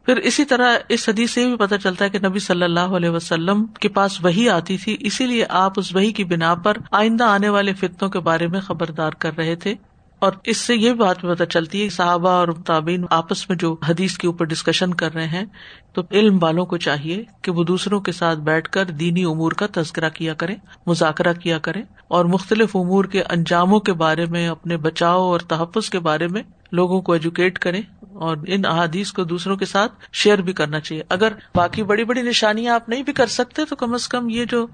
پھر 0.09 0.17
اسی 0.17 0.45
طرح 0.45 0.77
اس 0.89 1.09
حدیث 1.09 1.31
سے 1.31 1.45
بھی 1.45 1.55
پتہ 1.55 1.75
چلتا 1.75 2.05
ہے 2.05 2.09
کہ 2.09 2.19
نبی 2.19 2.39
صلی 2.39 2.63
اللہ 2.63 2.79
علیہ 2.79 3.09
وسلم 3.09 3.65
کے 3.65 3.89
پاس 3.89 4.25
وہی 4.25 4.49
آتی 4.49 4.77
تھی، 4.77 4.97
اسی 4.99 5.25
لیے 5.25 5.45
آپ 5.49 5.73
اس 5.77 5.95
وہی 5.95 6.11
کی 6.11 6.23
بنا 6.23 6.55
پر 6.55 6.77
آئندہ 6.91 7.23
آنے 7.23 7.49
والے 7.49 7.73
فتنوں 7.73 8.09
کے 8.09 8.19
بارے 8.19 8.47
میں 8.47 8.61
خبردار 8.61 9.11
کر 9.11 9.37
رہے 9.37 9.55
تھے۔ 9.55 9.75
اور 10.19 10.31
اس 10.43 10.57
سے 10.57 10.75
یہ 10.75 10.93
بات 10.93 11.21
پتہ 11.21 11.43
چلتی 11.43 11.83
ہے 11.83 11.89
صحابہ 11.89 12.29
اور 12.29 12.47
مطابین 12.47 13.05
آپس 13.09 13.49
میں 13.49 13.57
جو 13.57 13.75
حدیث 13.89 14.17
کے 14.17 14.27
اوپر 14.27 14.45
ڈسکشن 14.45 14.93
کر 14.93 15.13
رہے 15.13 15.27
ہیں، 15.27 15.45
تو 15.93 16.01
علم 16.11 16.37
والوں 16.41 16.65
کو 16.65 16.77
چاہیے 16.77 17.23
کہ 17.41 17.51
وہ 17.51 17.63
دوسروں 17.63 17.99
کے 17.99 18.11
ساتھ 18.11 18.39
بیٹھ 18.39 18.69
کر 18.69 18.85
دینی 18.85 19.23
امور 19.23 19.51
کا 19.51 19.65
تذکرہ 19.73 20.09
کیا 20.09 20.33
کرے 20.33 20.55
مذاکرہ 20.87 21.33
کیا 21.33 21.59
کرے 21.59 21.81
اور 22.07 22.25
مختلف 22.25 22.75
امور 22.75 23.05
کے 23.05 23.23
انجاموں 23.23 23.79
کے 23.79 23.93
بارے 23.93 24.25
میں، 24.25 24.47
اپنے 24.47 24.77
بچاؤ 24.77 25.21
اور 25.21 25.39
تحفظ 25.39 25.89
کے 25.89 25.99
بارے 25.99 26.27
میں 26.27 26.43
لوگوں 26.71 27.01
کو 27.01 27.13
ایجوکیٹ 27.13 27.59
کرے 27.59 27.81
اور 28.01 28.37
ان 28.47 28.65
احادیث 28.65 29.11
کو 29.11 29.23
دوسروں 29.23 29.57
کے 29.57 29.65
ساتھ 29.65 29.91
شیئر 30.13 30.37
بھی 30.37 30.53
کرنا 30.53 30.79
چاہیے۔ 30.79 31.03
اگر 31.09 31.33
باقی 31.55 31.83
بڑی 31.83 32.03
بڑی 32.03 32.21
نشانیاں 32.21 32.75
آپ 32.75 32.89
نہیں 32.89 33.03
بھی 33.03 33.13
کر 33.13 33.25
سکتے، 33.25 33.65
تو 33.65 33.75
کم 33.75 33.93
از 33.93 34.07
کم 34.07 34.29
یہ 34.29 34.45
جو 34.45 34.67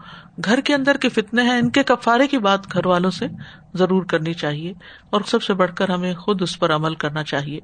گھر 0.45 0.59
کے 0.59 0.73
اندر 0.75 0.97
کے 0.97 1.09
فتنے 1.09 1.41
ہیں، 1.41 1.59
ان 1.59 1.69
کے 1.69 1.83
کفارے 1.83 2.27
کی 2.27 2.37
بات 2.37 2.73
گھر 2.73 2.85
والوں 2.85 3.11
سے 3.11 3.25
ضرور 3.73 4.03
کرنی 4.03 4.33
چاہیے 4.33 4.73
اور 5.09 5.21
سب 5.25 5.43
سے 5.43 5.53
بڑھ 5.53 5.71
کر 5.75 5.89
ہمیں 5.89 6.13
خود 6.13 6.41
اس 6.41 6.59
پر 6.59 6.75
عمل 6.75 6.95
کرنا 6.95 7.23
چاہیے۔ 7.23 7.59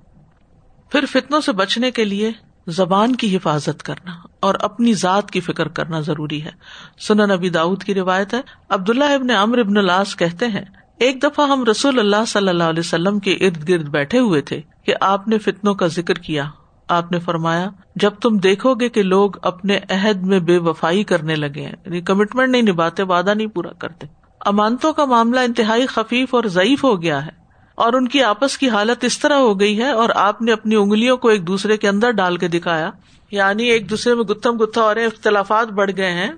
پھر 0.91 1.05
فتنوں 1.05 1.41
سے 1.41 1.51
بچنے 1.51 1.91
کے 1.91 2.05
لیے 2.05 2.31
زبان 2.67 3.15
کی 3.15 3.35
حفاظت 3.35 3.83
کرنا 3.83 4.11
اور 4.39 4.55
اپنی 4.59 4.93
ذات 4.93 5.31
کی 5.31 5.39
فکر 5.39 5.67
کرنا 5.67 5.99
ضروری 5.99 6.43
ہے۔ 6.43 6.51
سنا 6.99 7.25
نبی 7.25 7.49
داود 7.49 7.83
کی 7.83 7.93
روایت 7.93 8.33
ہے۔ 8.33 8.41
عبداللہ 8.69 9.03
ابن 9.03 9.29
امر 9.29 9.57
ابن 9.57 9.77
الاس 9.77 10.15
کہتے 10.15 10.47
ہیں 10.47 10.65
ایک 11.01 11.23
دفعہ 11.23 11.47
ہم 11.47 11.63
رسول 11.63 11.99
اللہ 11.99 12.25
صلی 12.27 12.49
اللہ 12.49 12.63
علیہ 12.63 12.79
وسلم 12.79 13.19
کے 13.19 13.33
ارد 13.33 13.69
گرد 13.69 13.89
بیٹھے 13.89 14.19
ہوئے 14.19 14.41
تھے 14.41 14.61
کہ 14.85 14.93
آپ 15.01 15.27
نے 15.27 15.37
فتنوں 15.37 15.73
کا 15.73 15.87
ذکر 15.87 16.13
کیا۔ 16.13 16.49
آپ 16.87 17.11
نے 17.11 17.19
فرمایا، 17.19 17.69
جب 17.95 18.11
تم 18.21 18.37
دیکھو 18.37 18.73
گے 18.73 18.89
کہ 18.89 19.03
لوگ 19.03 19.31
اپنے 19.41 19.79
عہد 19.89 20.23
میں 20.23 20.39
بے 20.39 20.57
وفائی 20.57 21.03
کرنے 21.03 21.35
لگے 21.35 21.61
ہیں 21.61 21.71
یعنی 21.71 22.01
کمٹمنٹ 22.01 22.49
نہیں 22.49 22.61
نبھاتے، 22.61 23.03
وعدہ 23.03 23.33
نہیں 23.33 23.47
پورا 23.47 23.73
کرتے۔ 23.73 24.07
امانتوں 24.39 24.93
کا 24.93 25.05
معاملہ 25.05 25.39
انتہائی 25.39 25.85
خفیف 25.85 26.35
اور 26.35 26.43
ضعیف 26.43 26.83
ہو 26.83 27.01
گیا 27.01 27.25
ہے۔ 27.25 27.31
اور 27.75 27.93
ان 27.93 28.07
کی 28.07 28.23
آپس 28.23 28.57
کی 28.57 28.69
حالت 28.69 29.03
اس 29.03 29.19
طرح 29.19 29.35
ہو 29.35 29.59
گئی 29.59 29.77
ہے، 29.77 29.91
اور 29.91 30.09
آپ 30.15 30.41
نے 30.41 30.51
اپنی 30.51 30.75
انگلیوں 30.75 31.17
کو 31.17 31.27
ایک 31.27 31.47
دوسرے 31.47 31.77
کے 31.77 31.89
اندر 31.89 32.11
ڈال 32.11 32.37
کے 32.37 32.47
دکھایا۔ 32.47 32.91
یعنی 33.31 33.63
ایک 33.63 33.89
دوسرے 33.89 34.15
میں 34.15 34.23
گتھم 34.23 34.57
گتھا 34.57 34.81
اور 34.81 34.95
اختلافات 34.95 35.67
بڑھ 35.67 35.91
گئے 35.97 36.11
ہیں۔ 36.11 36.31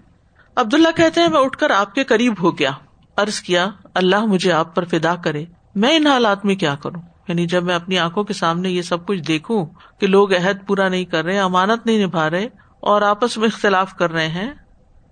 عبداللہ 0.56 0.90
کہتے 0.96 1.22
ہیں، 1.22 1.28
میں 1.28 1.42
اٹھ 1.42 1.58
کر 1.58 1.70
آپ 1.70 1.96
کے 1.96 2.04
قریب 2.04 2.34
ہو 2.42 2.60
گیا۔ 2.60 2.72
ارض 3.18 3.40
کیا 3.40 3.68
اللہ 3.94 4.26
مجھے 4.26 4.52
آپ 4.52 4.76
پر 4.76 4.86
فدا 4.86 5.16
کرے، 5.16 5.46
میں 5.76 5.96
ان 5.96 6.08
حالات 6.08 6.46
میں 6.46 6.56
کیا 6.56 6.76
کروں؟ 6.76 7.02
یعنی 7.28 7.46
جب 7.46 7.64
میں 7.64 7.76
اپنی 7.76 7.98
آنکھوں 7.98 8.24
کے 8.24 8.34
سامنے 8.34 8.70
یہ 8.70 8.82
سب 8.82 9.06
کچھ 9.06 9.20
دیکھوں 9.20 9.66
کہ 10.00 10.08
لوگ 10.08 10.34
عہد 10.34 10.68
پورا 10.68 10.90
نہیں 10.90 11.06
کر 11.06 11.26
رہے، 11.26 11.40
امانت 11.40 11.86
نہیں 11.86 12.06
نبھا 12.06 12.30
رہے 12.30 12.46
اور 12.80 13.02
آپس 13.02 13.38
میں 13.38 13.48
اختلاف 13.48 13.94
کر 13.94 14.12
رہے 14.12 14.28
ہیں، 14.28 14.54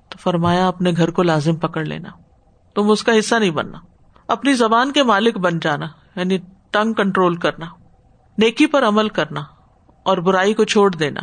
تو 0.09 0.17
فرمایا 0.17 0.67
اپنے 0.67 0.91
گھر 0.97 1.11
کو 1.11 1.23
لازم 1.23 1.55
پکڑ 1.55 1.85
لینا۔ 1.85 2.09
تم 2.75 2.91
اس 2.91 3.03
کا 3.03 3.19
حصہ 3.19 3.35
نہیں 3.35 3.51
بننا۔ 3.51 3.77
اپنی 4.27 4.53
زبان 4.53 4.91
کے 4.91 5.03
مالک 5.03 5.37
بن 5.37 5.59
جانا 5.59 5.87
یعنی 6.15 6.37
ٹنگ 6.71 6.93
کنٹرول 6.93 7.35
کرنا، 7.35 7.65
نیکی 8.37 8.65
پر 8.65 8.87
عمل 8.87 9.09
کرنا 9.09 9.41
اور 10.03 10.17
برائی 10.17 10.53
کو 10.53 10.63
چھوڑ 10.63 10.95
دینا 10.95 11.21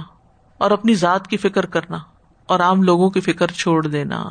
اور 0.58 0.70
اپنی 0.70 0.94
ذات 0.94 1.28
کی 1.28 1.36
فکر 1.36 1.66
کرنا 1.66 1.98
اور 2.46 2.60
عام 2.60 2.82
لوگوں 2.82 3.10
کی 3.10 3.20
فکر 3.20 3.46
چھوڑ 3.46 3.86
دینا۔ 3.86 4.24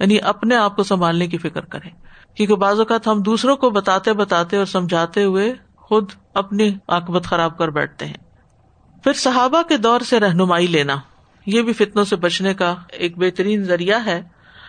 یعنی 0.00 0.18
اپنے 0.22 0.56
آپ 0.56 0.76
کو 0.76 0.82
سنبھالنے 0.82 1.26
کی 1.26 1.38
فکر 1.38 1.60
کریں۔ 1.60 1.90
کیونکہ 2.34 2.54
بعض 2.54 2.78
اوقات 2.78 3.06
ہم 3.06 3.22
دوسروں 3.22 3.56
کو 3.56 3.70
بتاتے 3.70 4.12
بتاتے 4.12 4.56
اور 4.56 4.64
سمجھاتے 4.64 5.24
ہوئے 5.24 5.54
خود 5.76 6.10
اپنی 6.34 6.76
آکبت 6.88 7.24
خراب 7.24 7.58
کر 7.58 7.68
بیٹھتے 7.68 8.06
ہیں۔ 8.06 8.14
پھر 9.04 9.12
صحابہ 9.12 9.62
کے 9.62 9.76
دور 9.76 10.00
سے 10.00 10.20
رہنمائی 10.20 10.66
لینا، 10.66 10.96
یہ 11.46 11.62
بھی 11.62 11.72
فتنوں 11.72 12.04
سے 12.04 12.16
بچنے 12.16 12.54
کا 12.54 12.74
ایک 12.88 13.18
بہترین 13.18 13.64
ذریعہ 13.64 14.06
ہے۔ 14.06 14.22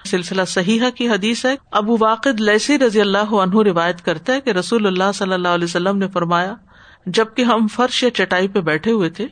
سلسلہ 0.05 0.41
صحیح 0.47 0.81
کی 0.95 1.09
حدیث 1.09 1.45
ہے۔ 1.45 1.55
ابو 1.71 1.97
واقد 1.99 2.39
لسی 2.39 2.77
رضی 2.77 3.01
اللہ 3.01 3.33
عنہ 3.33 3.61
روایت 3.61 4.01
کرتا 4.01 4.33
ہے 4.33 4.41
کہ 4.41 4.49
رسول 4.49 4.87
اللہ 4.87 5.11
صلی 5.13 5.33
اللہ 5.33 5.47
علیہ 5.47 5.63
وسلم 5.63 5.97
نے 5.97 6.07
فرمایا، 6.07 6.55
جبکہ 7.05 7.41
ہم 7.41 7.67
فرش 7.67 8.03
یا 8.03 8.09
چٹائی 8.09 8.47
پہ 8.47 8.61
بیٹھے 8.61 8.91
ہوئے 8.91 9.09
تھے، 9.09 9.27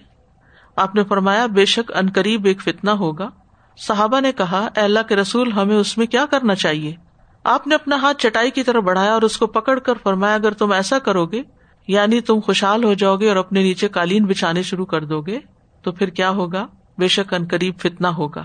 آپ 0.76 0.96
نے 0.96 1.04
فرمایا، 1.04 1.46
بے 1.46 1.66
شک 1.66 1.92
ان 1.96 2.10
قریب 2.16 2.46
ایک 2.46 2.62
فتنا 2.62 2.94
ہوگا۔ 2.94 3.30
صحابہ 3.78 4.20
نے 4.20 4.32
کہا، 4.32 4.68
اے 4.76 4.82
اللہ 4.82 5.00
کے 5.10 5.16
رسول، 5.16 5.52
ہمیں 5.52 5.76
اس 5.76 5.98
میں 5.98 6.06
کیا 6.06 6.26
کرنا 6.26 6.56
چاہیے؟ 6.56 6.96
آپ 7.44 7.68
نے 7.68 7.76
اپنا 7.76 7.96
ہاتھ 7.96 8.18
چٹائی 8.18 8.52
کی 8.52 8.64
طرف 8.64 8.84
بڑھایا 8.84 9.14
اور 9.14 9.22
اس 9.22 9.38
کو 9.38 9.48
پکڑ 9.48 9.80
کر 9.80 9.94
فرمایا، 10.04 10.36
اگر 10.36 10.52
تم 10.52 10.72
ایسا 10.72 11.00
کرو 11.00 11.26
گے 11.26 11.42
یعنی 11.88 12.22
تم 12.22 12.40
خوشحال 12.40 12.84
ہو 12.84 12.94
جاؤ 12.94 13.16
گے 13.16 13.30
اور 13.30 13.36
اپنے 13.36 13.64
نیچے 13.64 13.88
قالین 13.88 14.26
بچھانے 14.26 14.64
شروع 14.64 14.86
کر 14.86 15.06
دو 15.06 15.22
گے 15.22 15.40
تو 15.82 15.92
پھر 15.92 16.10
کیا 16.10 16.30
ہوگا؟ 16.30 16.68
بے 16.98 17.08
شک 17.08 17.34
ان 17.34 17.46
قریب 17.52 17.74
فتنا 17.80 18.10
ہوگا۔ 18.10 18.44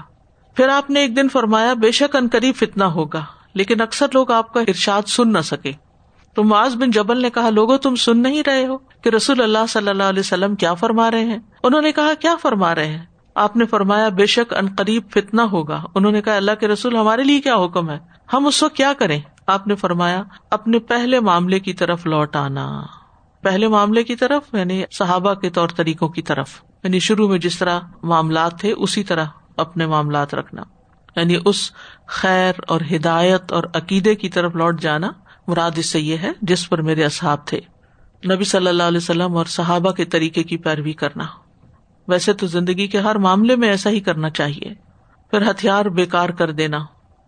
پھر 0.55 0.69
آپ 0.69 0.91
نے 0.91 1.01
ایک 1.01 1.17
دن 1.17 1.29
فرمایا، 1.29 1.75
بے 1.75 1.91
شک 1.91 2.17
ان 2.17 2.29
قریب 2.33 2.55
فتنا 2.57 2.87
ہوگا، 2.87 3.25
لیکن 3.55 3.81
اکثر 3.81 4.07
لوگ 4.15 4.31
آپ 4.31 4.53
کا 4.53 4.61
ارشاد 4.61 5.03
سن 5.07 5.33
نہ 5.33 5.39
سکے۔ 5.39 5.73
تو 6.35 6.45
معاذ 6.45 6.77
بن 6.77 6.91
جبل 6.91 7.23
نے 7.23 7.31
کہا، 7.31 7.51
لوگوں، 7.51 7.79
تم 7.79 7.95
سن 7.95 8.19
نہیں 8.19 8.43
رہے 8.47 8.67
ہو 8.67 8.79
کہ 8.79 9.09
رسول 9.09 9.43
اللہ 9.43 9.67
صلی 9.69 9.89
اللہ 9.89 10.03
علیہ 10.03 10.21
وسلم 10.21 10.55
کیا 10.55 10.75
فرما 10.75 11.11
رہے 11.11 11.25
ہیں؟ 11.25 11.39
انہوں 11.63 11.83
نے 11.83 11.93
کہا، 11.93 12.15
کیا 12.21 12.37
فرما 12.43 12.75
رہے 12.75 12.87
ہیں؟ 12.87 13.05
آپ 13.35 13.57
نے 13.57 13.67
فرمایا، 13.67 14.09
بے 14.09 14.27
شک 14.27 14.55
ان 14.55 14.69
قریب 14.79 15.03
فتنا 15.11 15.47
ہوگا۔ 15.53 15.85
انہوں 15.95 16.13
نے 16.13 16.23
کہا، 16.23 16.37
اللہ 16.37 16.53
کے 16.61 16.69
رسول، 16.69 16.97
ہمارے 16.97 17.23
لیے 17.23 17.41
کیا 17.41 17.57
حکم 17.57 17.91
ہے؟ 17.91 17.99
ہم 18.33 18.47
اس 18.47 18.63
وقت 18.63 18.77
کیا 18.77 18.93
کریں؟ 18.99 19.21
آپ 19.47 19.67
نے 19.67 19.75
فرمایا، 19.75 20.23
اپنے 20.51 20.79
پہلے 20.79 21.21
معاملے 21.21 21.61
کی 21.61 21.73
طرف 21.73 22.07
لوٹ 22.07 22.37
آنا۔ 22.37 22.83
پہلے 23.43 23.69
معاملے 23.69 24.05
کی 24.05 24.17
طرف 24.17 24.55
یعنی 24.55 24.83
صحابہ 24.91 25.35
کے 25.35 25.51
طور 25.51 25.69
طریقوں 25.69 26.09
کی 26.09 26.23
طرف۔ 26.23 26.63
یعنی 26.85 26.99
شروع 26.99 27.29
میں 27.29 27.39
جس 27.39 27.59
طرح 27.59 27.81
معاملات 28.03 28.59
تھے، 28.59 28.73
اسی 28.73 29.05
طرح 29.05 29.25
اپنے 29.57 29.87
معاملات 29.87 30.35
رکھنا۔ 30.35 30.63
یعنی 31.17 31.37
اس 31.45 31.71
خیر 32.07 32.53
اور 32.69 32.81
ہدایت 32.97 33.53
اور 33.53 33.65
عقیدے 33.75 34.15
کی 34.15 34.29
طرف 34.29 34.55
لوٹ 34.55 34.81
جانا۔ 34.81 35.13
مراد 35.47 35.71
اس 35.77 35.87
سے 35.87 36.01
یہ 36.01 36.17
ہے، 36.17 36.33
جس 36.43 36.69
پر 36.69 36.83
میرے 36.83 37.05
اصحاب 37.05 37.47
تھے۔ 37.47 37.61
نبی 38.35 38.45
صلی 38.45 38.67
اللہ 38.67 38.83
علیہ 38.83 38.99
وسلم 38.99 39.37
اور 39.37 39.45
صحابہ 39.45 39.91
کے 39.91 40.05
طریقے 40.05 40.43
کی 40.43 40.57
پیروی 40.57 40.93
کرنا۔ 40.93 41.25
ویسے 42.09 42.33
تو 42.33 42.47
زندگی 42.47 42.87
کے 42.87 42.99
ہر 42.99 43.17
معاملے 43.17 43.57
میں 43.57 43.69
ایسا 43.69 43.91
ہی 43.91 44.01
کرنا 44.01 44.31
چاہیے۔ 44.31 44.75
پھر 45.31 45.51
ہتھیار 45.51 45.85
بےکار 45.85 46.29
کر 46.29 46.51
دینا۔ 46.51 46.79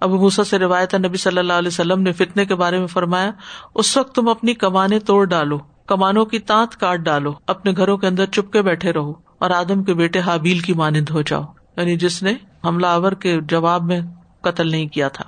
ابو 0.00 0.16
موسا 0.16 0.44
سے 0.44 0.58
روایت 0.58 0.94
نبی 0.94 1.16
صلی 1.16 1.38
اللہ 1.38 1.52
علیہ 1.52 1.68
وسلم 1.68 2.02
نے 2.02 2.12
فتنے 2.12 2.44
کے 2.44 2.54
بارے 2.54 2.78
میں 2.78 2.86
فرمایا، 2.86 3.30
اس 3.74 3.96
وقت 3.96 4.14
تم 4.14 4.28
اپنی 4.28 4.54
کمانے 4.54 4.98
توڑ 4.98 5.24
ڈالو، 5.24 5.58
کمانوں 5.86 6.24
کی 6.24 6.38
تانت 6.38 6.76
کاٹ 6.76 6.98
ڈالو، 6.98 7.32
اپنے 7.46 7.72
گھروں 7.76 7.98
کے 7.98 8.06
اندر 8.06 8.26
چپ 8.26 8.52
کے 8.52 8.62
بیٹھے 8.62 8.92
رہو 8.92 9.12
اور 9.38 9.50
آدم 9.50 9.84
کے 9.84 9.94
بیٹے 9.94 10.18
حابیل 10.18 10.58
کی 10.58 10.72
مانند 10.72 11.10
ہو 11.10 11.22
جاؤ۔ 11.22 11.42
یعنی 11.76 11.96
جس 11.96 12.22
نے 12.22 12.32
حملہ 12.64 12.86
آور 12.86 13.12
کے 13.12 13.40
جواب 13.40 13.82
میں 13.82 14.00
قتل 14.40 14.70
نہیں 14.70 14.86
کیا 14.86 15.08
تھا۔ 15.08 15.24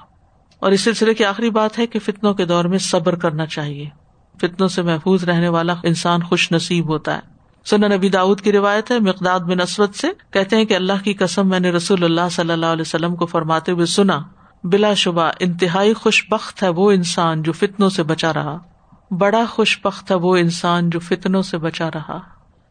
اور 0.61 0.73
اس 0.73 0.81
سلسلے 0.81 1.15
کی 1.15 1.25
آخری 1.25 1.51
بات 1.51 1.79
ہے 1.79 1.87
کہ 1.87 1.99
فتنوں 1.99 2.35
کے 2.35 2.45
دور 2.45 2.65
میں 2.65 2.79
صبر 2.79 3.15
کرنا 3.15 3.47
چاہیے۔ 3.47 3.89
فتنوں 4.39 4.69
سے 4.69 4.83
محفوظ 4.83 5.25
رہنے 5.25 5.49
والا 5.49 5.75
انسان 5.83 6.23
خوش 6.23 6.53
نصیب 6.53 6.89
ہوتا 6.89 7.15
ہے۔ 7.15 7.36
سن 7.71 7.81
نبی 7.81 8.09
داود 8.09 8.41
کی 8.41 8.53
روایت 8.53 8.91
ہے، 8.91 8.99
مقداد 8.99 9.41
بن 9.41 9.61
اسود 9.61 9.95
سے 9.95 10.09
کہتے 10.31 10.57
ہیں 10.57 10.65
کہ 10.65 10.75
اللہ 10.75 11.05
کی 11.05 11.13
قسم 11.13 11.49
میں 11.49 11.61
نے 11.61 11.71
رسول 11.71 12.05
اللہ 12.05 12.29
صلی 12.31 12.53
اللہ 12.53 12.67
علیہ 12.67 12.81
وسلم 12.81 13.17
کو 13.17 13.27
فرماتے 13.27 13.73
ہوئے 13.73 13.87
سنا، 13.87 14.23
بلا 14.65 14.95
شبہ 14.95 15.31
انتہائی 15.41 15.95
خوش 15.95 16.25
بخت 16.31 16.63
ہے 16.63 16.69
وہ 16.69 16.91
انسان 16.91 17.43
جو 17.43 17.53
فتنوں 17.53 17.89
سے 17.89 18.03
بچا 18.03 18.33
رہا۔ 18.33 18.59
بڑا 19.11 19.45
خوش 19.51 19.81
بخت 19.85 20.11
ہے 20.11 20.17
وہ 20.17 20.37
انسان 20.37 20.91
جو 20.91 21.01
فتنوں 21.01 21.43
سے 21.43 21.59
بچا 21.59 21.91
رہا۔ 21.95 22.19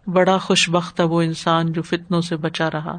بڑا 0.08 0.38
خوش 0.38 0.69
بخت 0.69 0.99
ہے 0.99 1.05
وہ 1.05 1.21
انسان 1.21 1.71
جو 1.71 1.81
فتنوں 1.81 2.21
سے 2.21 2.36
بچا 2.36 2.71
رہا۔ 2.71 2.97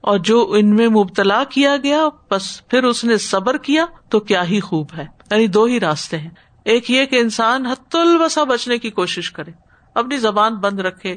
اور 0.00 0.18
جو 0.18 0.52
ان 0.58 0.76
میں 0.76 0.88
مبتلا 0.88 1.44
کیا 1.44 1.76
گیا 1.76 2.00
بس 2.30 2.68
پھر 2.68 2.84
اس 2.84 3.04
نے 3.04 3.18
صبر 3.18 3.56
کیا 3.56 3.84
تو 4.08 4.20
کیا 4.20 4.44
ہی 4.44 4.60
خوب 4.60 4.86
ہے۔ 4.96 5.06
یعنی 5.30 5.46
دو 5.46 5.64
ہی 5.64 5.80
راستے 5.80 6.18
ہیں۔ 6.18 6.30
ایک 6.64 6.90
یہ 6.90 7.04
کہ 7.04 7.16
انسان 7.16 7.66
حت 7.66 7.96
البسا 7.96 8.44
بچنے 8.44 8.78
کی 8.78 8.90
کوشش 8.90 9.30
کرے۔ 9.30 9.63
اپنی 9.94 10.16
زبان 10.16 10.54
بند 10.54 10.80
رکھے، 10.80 11.16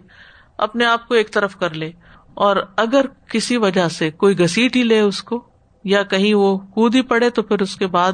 اپنے 0.57 0.85
آپ 0.85 1.07
کو 1.07 1.13
ایک 1.13 1.33
طرف 1.33 1.55
کر 1.55 1.73
لے۔ 1.73 1.91
اور 2.33 2.55
اگر 2.77 3.05
کسی 3.29 3.57
وجہ 3.57 3.87
سے 3.87 4.11
کوئی 4.11 4.39
گسیٹ 4.39 4.75
ہی 4.75 4.83
لے 4.83 4.99
اس 4.99 5.23
کو، 5.23 5.43
یا 5.83 6.03
کہیں 6.03 6.33
وہ 6.33 6.57
کود 6.57 6.95
ہی 6.95 7.01
پڑے 7.01 7.29
تو 7.29 7.43
پھر 7.43 7.61
اس 7.61 7.75
کے 7.75 7.87
بعد 7.87 8.13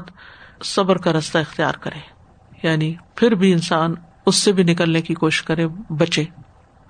صبر 0.63 0.97
کا 0.97 1.13
رستہ 1.13 1.38
اختیار 1.38 1.73
کرے۔ 1.73 1.99
یعنی 2.67 2.93
پھر 3.15 3.32
بھی 3.32 3.52
انسان 3.52 3.95
اس 4.26 4.36
سے 4.36 4.52
بھی 4.52 4.63
نکلنے 4.63 5.02
کی 5.02 5.13
کوشش 5.13 5.41
کرے، 5.41 5.67
بچے۔ 5.89 6.23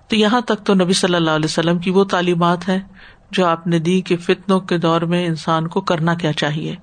تو 0.07 0.15
یہاں 0.15 0.41
تک 0.41 0.65
تو 0.65 0.73
نبی 0.73 0.93
صلی 0.93 1.15
اللہ 1.15 1.31
علیہ 1.31 1.45
وسلم 1.45 1.79
کی 1.79 1.89
وہ 1.89 2.03
تعلیمات 2.03 2.69
ہے 2.69 2.79
جو 3.31 3.45
آپ 3.45 3.67
نے 3.67 3.79
دی 3.79 4.01
کہ 4.01 4.17
فتنوں 4.17 4.59
کے 4.59 4.77
دور 4.77 5.01
میں 5.01 5.25
انسان 5.25 5.67
کو 5.67 5.81
کرنا 5.81 6.13
کیا 6.13 6.33
چاہیے۔ 6.33 6.75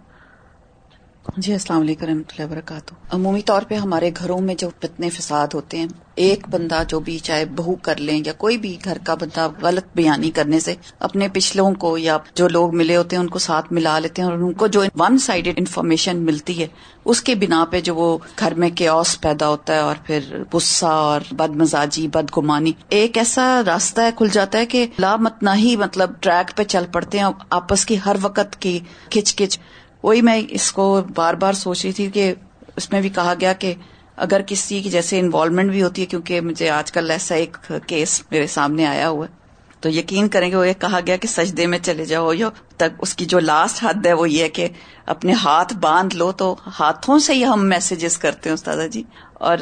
جی 1.36 1.52
السلام 1.52 1.80
علیکم 1.80 2.06
رحمۃ 2.06 2.30
اللہ 2.30 2.46
وبرکاتہ۔ 2.46 2.94
عمومی 3.14 3.40
طور 3.42 3.62
پہ 3.62 3.74
ہمارے 3.74 4.10
گھروں 4.16 4.40
میں 4.40 4.54
جو 4.54 4.68
فتنے 4.80 5.10
فساد 5.10 5.54
ہوتے 5.54 5.78
ہیں، 5.78 5.86
ایک 6.14 6.48
بندہ 6.50 6.82
جو 6.88 7.00
بھی 7.00 7.18
چاہے 7.18 7.44
بہو 7.56 7.74
کر 7.82 7.96
لیں 7.96 8.20
یا 8.26 8.32
کوئی 8.38 8.56
بھی 8.56 8.76
گھر 8.84 8.98
کا 9.04 9.14
بندہ 9.14 9.46
غلط 9.62 9.86
بیانی 9.94 10.30
کرنے 10.30 10.60
سے 10.60 10.74
اپنے 10.98 11.28
پچھلوں 11.28 11.70
کو 11.74 11.96
یا 11.98 12.16
جو 12.34 12.48
لوگ 12.48 12.74
ملے 12.76 12.96
ہوتے 12.96 13.16
ہیں، 13.16 13.22
ان 13.22 13.28
کو 13.28 13.38
ساتھ 13.38 13.72
ملا 13.72 13.98
لیتے 13.98 14.22
ہیں 14.22 14.28
اور 14.28 14.38
ان 14.38 14.52
کو 14.52 14.66
جو 14.66 14.82
ون 14.98 15.18
سائڈیڈ 15.18 15.58
انفارمیشن 15.58 16.24
ملتی 16.24 16.60
ہے، 16.62 16.66
اس 17.04 17.22
کے 17.22 17.34
بنا 17.34 17.64
پہ 17.70 17.80
جو 17.80 17.94
وہ 17.94 18.16
گھر 18.38 18.54
میں 18.54 18.70
کیوس 18.70 19.20
پیدا 19.20 19.48
ہوتا 19.48 19.74
ہے 19.74 19.78
اور 19.78 19.96
پھر 20.06 20.36
غصہ 20.52 20.86
اور 20.86 21.20
بد 21.32 21.56
مزاجی 21.56 22.06
بد 22.08 22.36
گمانی 22.36 22.72
ایک 22.88 23.18
ایسا 23.18 23.60
راستہ 23.66 24.00
ہے 24.00 24.10
کھل 24.16 24.28
جاتا 24.32 24.58
ہے 24.58 24.66
کہ 24.66 24.86
لا 24.98 25.16
مت 25.16 25.42
نہ 25.42 25.54
ہی 25.56 25.76
مطلب 25.76 26.10
ٹریک 26.20 26.56
پہ 26.56 26.64
چل 26.64 26.84
پڑتے 26.92 27.18
ہیں، 27.18 27.26
آپس 27.50 27.86
کی 27.86 27.98
ہر 28.04 28.16
وقت 28.22 28.60
کی 28.60 28.78
کھچ 29.10 29.36
کھچ۔ 29.36 29.58
وہی 30.02 30.22
میں 30.22 30.42
اس 30.48 30.72
کو 30.72 31.02
بار 31.14 31.34
بار 31.34 31.52
سوچ 31.52 31.84
رہی 31.84 31.92
تھی 31.92 32.10
کہ 32.10 32.34
اس 32.76 32.92
میں 32.92 33.00
بھی 33.00 33.08
کہا 33.08 33.34
گیا 33.40 33.52
کہ 33.52 33.74
اگر 34.16 34.40
کسی 34.46 34.80
کی 34.82 34.90
جیسے 34.90 35.20
انوالومنٹ 35.20 35.70
بھی 35.70 35.82
ہوتی 35.82 36.02
ہے، 36.02 36.06
کیونکہ 36.06 36.40
مجھے 36.40 36.70
آج 36.70 36.92
کل 36.92 37.10
ایسا 37.10 37.34
ایک 37.34 37.72
کیس 37.86 38.22
میرے 38.30 38.46
سامنے 38.46 38.86
آیا 38.86 39.08
ہوا 39.08 39.26
ہے۔ 39.26 39.39
تو 39.80 39.88
یقین 39.88 40.28
کریں 40.28 40.50
گے 40.50 40.56
وہ 40.56 40.68
یہ 40.68 40.72
کہا 40.72 41.00
گیا 41.06 41.16
کہ 41.16 41.28
سجدے 41.28 41.66
میں 41.66 41.78
چلے 41.78 42.04
جاؤ 42.04 42.32
یا 42.32 42.48
تک 42.76 42.90
اس 42.98 43.14
کی 43.14 43.24
جو 43.24 43.38
لاسٹ 43.40 43.84
حد 43.84 44.06
ہے 44.06 44.12
وہ 44.12 44.30
یہ 44.30 44.48
کہ 44.48 44.68
اپنے 45.06 45.32
ہاتھ 45.32 45.74
باندھ 45.74 46.16
لو 46.16 46.32
تو 46.32 46.54
ہاتھوں 46.80 47.18
سے 47.18 47.34
ہی 47.34 47.44
ہم 47.44 47.66
میسجز 47.68 48.18
کرتے 48.18 48.48
ہیں 48.48 48.54
استاد 48.54 48.92
جی۔ 48.92 49.02
اور 49.32 49.58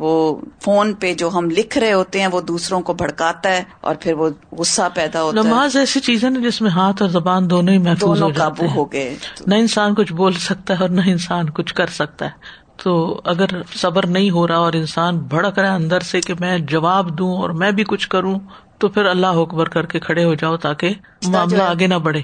وہ 0.00 0.36
فون 0.62 0.94
پہ 0.94 1.12
جو 1.14 1.30
ہم 1.34 1.50
لکھ 1.50 1.78
رہے 1.78 1.92
ہوتے 1.92 2.20
ہیں 2.20 2.26
وہ 2.26 2.40
دوسروں 2.40 2.80
کو 2.80 2.94
بھڑکاتا 2.94 3.48
ہے 3.48 3.62
اور 3.80 3.94
پھر 3.94 4.14
وہ 4.14 4.28
غصہ 4.52 4.88
پیدا 4.94 5.22
ہوتا 5.22 5.42
نماز 5.42 5.76
ہے 5.76 5.80
ایسی 5.80 6.00
چیز 6.00 6.24
ہے 6.24 6.30
نا 6.30 6.40
جس 6.48 6.60
میں 6.60 6.70
ہاتھ 6.70 7.02
اور 7.02 7.10
زبان 7.10 7.50
دونوں 7.50 7.74
ہی 7.74 7.78
محفوظ 7.78 8.22
ہو 8.22 8.28
قابو 8.36 8.66
ہو 8.74 8.92
گئے۔ 8.92 9.14
نہ 9.46 9.54
انسان 9.54 9.94
کچھ 9.94 10.12
بول 10.12 10.32
سکتا 10.32 10.74
ہے 10.74 10.78
اور 10.80 10.88
نہ 10.88 11.00
انسان 11.06 11.50
کچھ 11.50 11.74
کر 11.74 11.86
سکتا 11.86 12.26
ہے۔ 12.26 12.58
تو 12.76 13.20
اگر 13.24 13.46
صبر 13.74 14.06
نہیں 14.06 14.30
ہو 14.30 14.46
رہا 14.48 14.56
اور 14.56 14.72
انسان 14.72 15.18
بھڑک 15.18 15.58
رہا 15.58 15.70
ہے 15.70 15.74
اندر 15.74 16.00
سے 16.00 16.20
کہ 16.20 16.34
میں 16.40 16.58
جواب 16.58 17.18
دوں 17.18 17.36
اور 17.36 17.50
میں 17.50 17.70
بھی 17.70 17.84
کچھ 17.86 18.08
کروں 18.08 18.38
تو 18.80 18.88
پھر 18.88 19.04
اللہ 19.04 19.26
اکبر 19.26 19.68
کر 19.68 19.86
کے 19.86 20.00
کھڑے 20.00 20.24
ہو 20.24 20.34
جاؤ 20.34 20.56
تاکہ 20.56 20.94
معاملہ 21.26 21.62
آگے 21.62 21.86
نہ 21.86 21.94
بڑھے۔ 21.94 22.22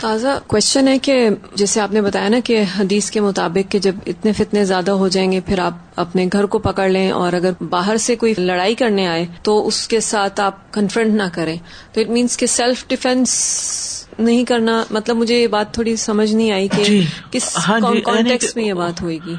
تازہ 0.00 0.28
کوشچن 0.46 0.88
ہے 0.88 0.98
کہ 0.98 1.28
جیسے 1.54 1.80
آپ 1.80 1.92
نے 1.92 2.00
بتایا 2.00 2.28
نا 2.28 2.36
کہ 2.44 2.64
حدیث 2.78 3.10
کے 3.10 3.20
مطابق 3.20 3.70
کہ 3.70 3.78
جب 3.78 3.94
اتنے 4.06 4.32
فتنے 4.32 4.64
زیادہ 4.64 4.90
ہو 4.90 5.08
جائیں 5.08 5.32
گے 5.32 5.40
پھر 5.40 5.58
آپ 5.58 5.72
اپنے 5.96 6.26
گھر 6.32 6.46
کو 6.46 6.58
پکڑ 6.58 6.88
لیں 6.88 7.10
اور 7.10 7.32
اگر 7.32 7.62
باہر 7.70 7.96
سے 7.96 8.16
کوئی 8.16 8.34
لڑائی 8.38 8.74
کرنے 8.74 9.06
آئے 9.06 9.26
تو 9.42 9.66
اس 9.66 9.88
کے 9.88 10.00
ساتھ 10.00 10.40
آپ 10.40 10.72
کنفرنٹ 10.72 11.14
نہ 11.14 11.22
کریں۔ 11.32 11.56
تو 11.92 12.00
اٹ 12.00 12.08
مینس 12.08 12.36
کہ 12.36 12.46
سیلف 12.46 12.88
ڈیفینس 12.88 13.30
نہیں 14.18 14.44
کرنا 14.44 14.84
مطلب 14.90 15.16
مجھے 15.16 15.42
یہ 15.42 15.46
بات 15.46 15.74
تھوڑی 15.74 15.96
سمجھ 15.96 16.34
نہیں 16.34 16.52
آئی 16.52 16.68
کہ 16.68 16.84
جی۔ 16.84 17.06
کس 17.30 17.54
کانٹیکس 18.04 18.08
ہاں 18.08 18.20
جی، 18.38 18.46
میں 18.56 18.64
یہ 18.64 18.74
بات 18.74 19.02
ہوئے 19.02 19.18
گی۔ 19.26 19.34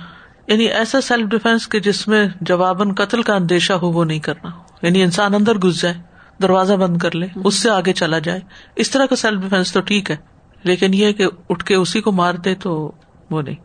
یعنی 0.48 0.66
ایسا 0.66 1.02
سیلف 1.02 1.28
ڈیفینس 1.28 1.68
کے 1.68 1.80
جس 1.80 2.08
میں 2.08 2.28
جواباً 2.42 2.94
قتل 2.94 3.22
کا 3.22 3.36
اندیشہ 3.36 3.74
ہو 3.74 3.92
وہ 3.92 4.06
نہیں 4.06 4.20
کرنا۔ 4.20 4.67
یعنی 4.82 5.04
انسان 5.04 5.36
اندر 5.36 5.58
گھس 5.58 5.82
جائے 5.82 5.96
دروازہ 6.42 6.74
بند 6.74 6.98
کر 6.98 7.16
لے 7.16 7.28
اس 7.44 7.56
سے 7.56 7.70
آگے 7.70 7.94
چلا 7.94 8.20
جائے۔ 8.20 8.40
اس 8.76 8.90
طرح 8.90 9.06
کا 9.06 9.16
سیلف 9.16 9.42
ڈیفینس 9.42 9.72
تو 9.72 9.82
ٹھیک 9.82 10.12
ہے 10.12 10.16
لیکن 10.64 10.94
یہ 10.94 11.12
کہ 11.12 11.26
اٹھ 11.50 11.66
کے 11.66 11.76
اسی 11.76 12.02
کو 12.02 12.12
مار 12.12 12.34
دے 12.34 12.56
تو 12.56 12.92
وہ 13.32 13.42
نہیں۔ 13.42 13.56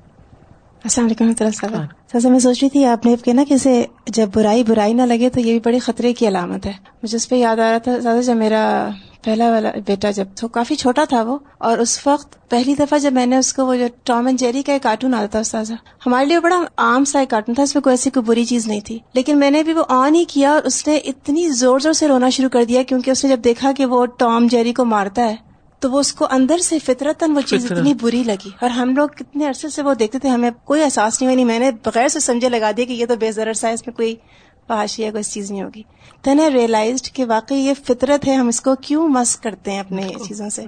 السلام 0.85 1.07
علیکم 1.07 1.45
اللہ 1.63 2.21
سر 2.21 2.31
میں 2.31 2.39
سوچ 2.39 2.63
رہی 2.63 2.71
تھی 2.71 2.85
آپ 2.85 3.07
نے 3.07 3.15
کہ 3.25 3.33
نا 3.33 3.43
کسی 3.49 3.83
جب 4.07 4.29
برائی 4.35 4.63
برائی 4.63 4.93
نہ 4.93 5.03
لگے 5.03 5.31
تو 5.31 5.41
یہ 5.41 5.53
بھی 5.53 5.61
بڑی 5.61 5.79
خطرے 5.79 6.13
کی 6.15 6.29
علامت 6.29 6.67
ہے۔ 6.67 6.73
مجھے 7.03 7.17
اس 7.17 7.29
پہ 7.29 7.37
یاد 7.37 7.57
آ 7.57 7.71
رہا 7.71 7.79
تھا 7.79 8.21
جب 8.21 8.37
میرا 8.37 8.89
پہلا 9.25 9.51
والا 9.51 9.71
بیٹا 9.87 10.11
جب 10.11 10.25
تو 10.41 10.49
کافی 10.49 10.75
چھوٹا 10.75 11.05
تھا 11.09 11.23
وہ 11.23 11.39
اور 11.59 11.79
اس 11.79 12.07
وقت 12.07 12.51
پہلی 12.51 12.75
دفعہ 12.75 12.99
جب 12.99 13.13
میں 13.13 13.27
نے 13.27 13.37
اس 13.37 13.53
کو 13.55 13.67
وہ 13.67 13.75
جو 13.75 13.87
ٹام 14.05 14.27
اینڈ 14.27 14.41
جیری 14.41 14.63
کا 14.63 14.73
ایک 14.73 14.83
کارٹون 14.83 15.15
آتا 15.15 15.27
تھا 15.27 15.39
استاذہ 15.39 15.73
ہمارے 16.07 16.25
لیے 16.25 16.41
بڑا 16.41 16.63
عام 16.77 17.05
سا 17.05 17.19
ایک 17.19 17.31
کارٹون 17.31 17.55
تھا 17.55 17.63
اس 17.63 17.75
میں 17.75 17.83
کوئی 17.83 17.93
ایسی 17.93 18.11
کوئی 18.11 18.25
بری 18.25 18.45
چیز 18.45 18.67
نہیں 18.67 18.81
تھی 18.81 18.99
لیکن 19.15 19.39
میں 19.39 19.51
نے 19.51 19.63
بھی 19.63 19.73
وہ 19.73 19.85
آن 19.89 20.15
ہی 20.15 20.25
کیا 20.25 20.53
اور 20.53 20.63
اس 20.63 20.87
نے 20.87 20.97
اتنی 20.97 21.49
زور 21.49 21.79
زور 21.79 21.93
سے 21.93 22.09
رونا 22.09 22.29
شروع 22.29 22.49
کر 22.49 22.65
دیا 22.65 22.83
کیونکہ 22.83 23.11
اس 23.11 23.25
نے 23.25 23.37
جب 23.37 23.45
دیکھا 23.45 23.73
کہ 23.73 23.87
وہ 23.87 24.07
ٹام 24.07 24.47
جیری 24.47 24.73
کو 24.73 24.85
مارتا 24.85 25.29
ہے 25.31 25.37
تو 25.81 25.91
وہ 25.91 26.01
اس 26.01 26.13
کو 26.13 26.27
اندر 26.31 26.59
سے 26.59 26.79
فطرت 26.79 27.23
وہ 27.35 27.41
چیز 27.41 27.73
اتنی 27.73 27.95
بری 27.95 28.23
لگی۔ 28.25 28.51
اور 28.61 28.71
ہم 28.71 28.95
لوگ 28.97 29.09
کتنے 29.09 29.49
عرصے 29.49 29.69
سے 29.69 29.83
وہ 29.83 29.95
دیکھتے 29.95 30.19
تھے 30.19 30.29
ہمیں 30.29 30.51
کوئی 30.65 30.83
احساس 30.83 31.23
نہیں 31.23 31.33
ہوئی 31.33 31.45
میں 31.45 31.59
نے 31.59 31.71
بغیر 31.85 32.09
سے 32.09 32.21
سمجھے 32.21 32.49
لگا 32.49 32.71
دیا 32.77 32.85
کہ 32.85 32.93
یہ 32.93 33.07
تو 33.07 33.17
بے 33.17 33.33
ضرر 33.33 33.53
سا 33.53 33.69
اس 33.69 33.87
میں 33.87 33.97
کوئی 33.97 34.15
فحاشی 34.69 35.03
یا 35.03 35.11
کوئی 35.11 35.23
چیز 35.23 35.51
نہیں 35.51 35.63
ہوگی۔ 35.63 35.83
تو 36.23 36.33
نے 36.33 36.49
ریئلائزڈ 36.49 37.13
کہ 37.13 37.25
واقعی 37.25 37.59
یہ 37.59 37.73
فطرت 37.87 38.29
ہے 38.29 38.35
ہم 38.35 38.49
اس 38.49 38.61
کو 38.61 38.75
کیوں 38.75 39.09
مس 39.09 39.37
کرتے 39.37 39.73
ہیں 39.73 39.81
اپنے 39.81 40.09
چیزوں 40.29 40.49
سے؟ 40.51 40.65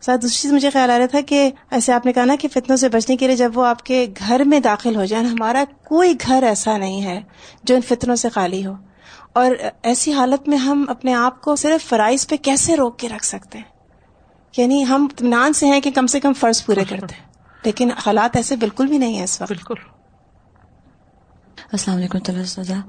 ساتھ 0.00 0.22
دوسری 0.22 0.38
چیز 0.42 0.52
مجھے 0.52 0.70
خیال 0.70 0.90
آ 0.90 0.98
رہا 0.98 1.06
تھا 1.06 1.20
کہ 1.20 1.50
ایسے 1.70 1.92
آپ 1.92 2.06
نے 2.06 2.12
کہا 2.12 2.24
نا 2.24 2.36
کہ 2.40 2.48
فتنوں 2.48 2.76
سے 2.76 2.88
بچنے 2.88 3.16
کے 3.16 3.26
لیے 3.26 3.36
جب 3.36 3.58
وہ 3.58 3.66
آپ 3.66 3.82
کے 3.82 4.06
گھر 4.18 4.44
میں 4.44 4.60
داخل 4.60 4.96
ہو 4.96 5.04
جائیں 5.04 5.26
ہمارا 5.26 5.64
کوئی 5.84 6.14
گھر 6.26 6.42
ایسا 6.42 6.76
نہیں 6.76 7.02
ہے 7.02 7.20
جو 7.64 7.74
ان 7.74 7.80
فتنوں 7.80 8.16
سے 8.16 8.28
خالی 8.28 8.66
ہو۔ 8.66 8.72
اور 9.32 9.50
ایسی 9.82 10.12
حالت 10.12 10.48
میں 10.48 10.58
ہم 10.58 10.84
اپنے 10.88 11.14
آپ 11.14 11.42
کو 11.42 11.56
صرف 11.56 11.88
فرائض 11.88 12.26
پہ 12.26 12.36
کیسے 12.36 12.76
روک 12.76 12.98
کے 12.98 13.08
رکھ 13.08 13.24
سکتے 13.24 13.58
ہیں؟ 13.58 13.64
یعنی 14.56 14.86
ہم 14.86 15.08
اطمینان 15.12 15.52
سے 15.52 15.66
ہیں 15.66 15.80
کہ 15.80 15.90
کم 15.90 16.06
سے 16.06 16.20
کم 16.20 16.32
فرض 16.32 16.66
پورے 16.66 16.84
کرتے 16.88 17.14
ہیں 17.14 17.26
لیکن 17.64 17.90
حالات 18.06 18.36
ایسے 18.36 18.56
بالکل 18.56 18.86
بھی 18.86 18.98
نہیں 18.98 19.18
ہے 19.18 19.24
اس 19.24 19.40
وقت۔ 19.40 19.52
بالکل۔ 19.52 19.95
السلام 21.72 21.98
علیکم 21.98 22.18
سزا 22.44 22.80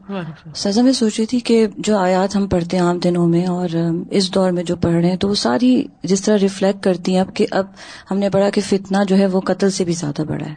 سزا 0.55 0.81
میں 0.81 0.91
سوچ 0.91 1.17
رہی 1.17 1.25
تھی 1.25 1.39
کہ 1.39 1.67
جو 1.77 1.97
آیات 1.97 2.35
ہم 2.35 2.47
پڑھتے 2.47 2.77
ہیں 2.77 2.83
عام 2.83 2.99
دنوں 2.99 3.27
میں 3.27 3.45
اور 3.45 3.69
اس 4.11 4.33
دور 4.35 4.51
میں 4.51 4.63
جو 4.63 4.75
پڑھ 4.75 4.95
رہے 4.95 5.09
ہیں 5.09 5.17
تو 5.17 5.29
وہ 5.29 5.35
ساری 5.35 5.85
جس 6.03 6.21
طرح 6.21 6.37
ریفلیکٹ 6.37 6.83
کرتی 6.83 7.13
ہیں 7.13 7.19
اب 7.19 7.33
کہ 7.33 7.45
اب 7.51 7.65
ہم 8.11 8.17
نے 8.17 8.29
پڑھا 8.29 8.49
کہ 8.49 8.61
فتنہ 8.61 8.97
جو 9.07 9.17
ہے 9.17 9.25
وہ 9.25 9.41
قتل 9.41 9.71
سے 9.71 9.83
بھی 9.83 9.93
زیادہ 9.93 10.21
بڑا 10.21 10.45
ہے۔ 10.45 10.53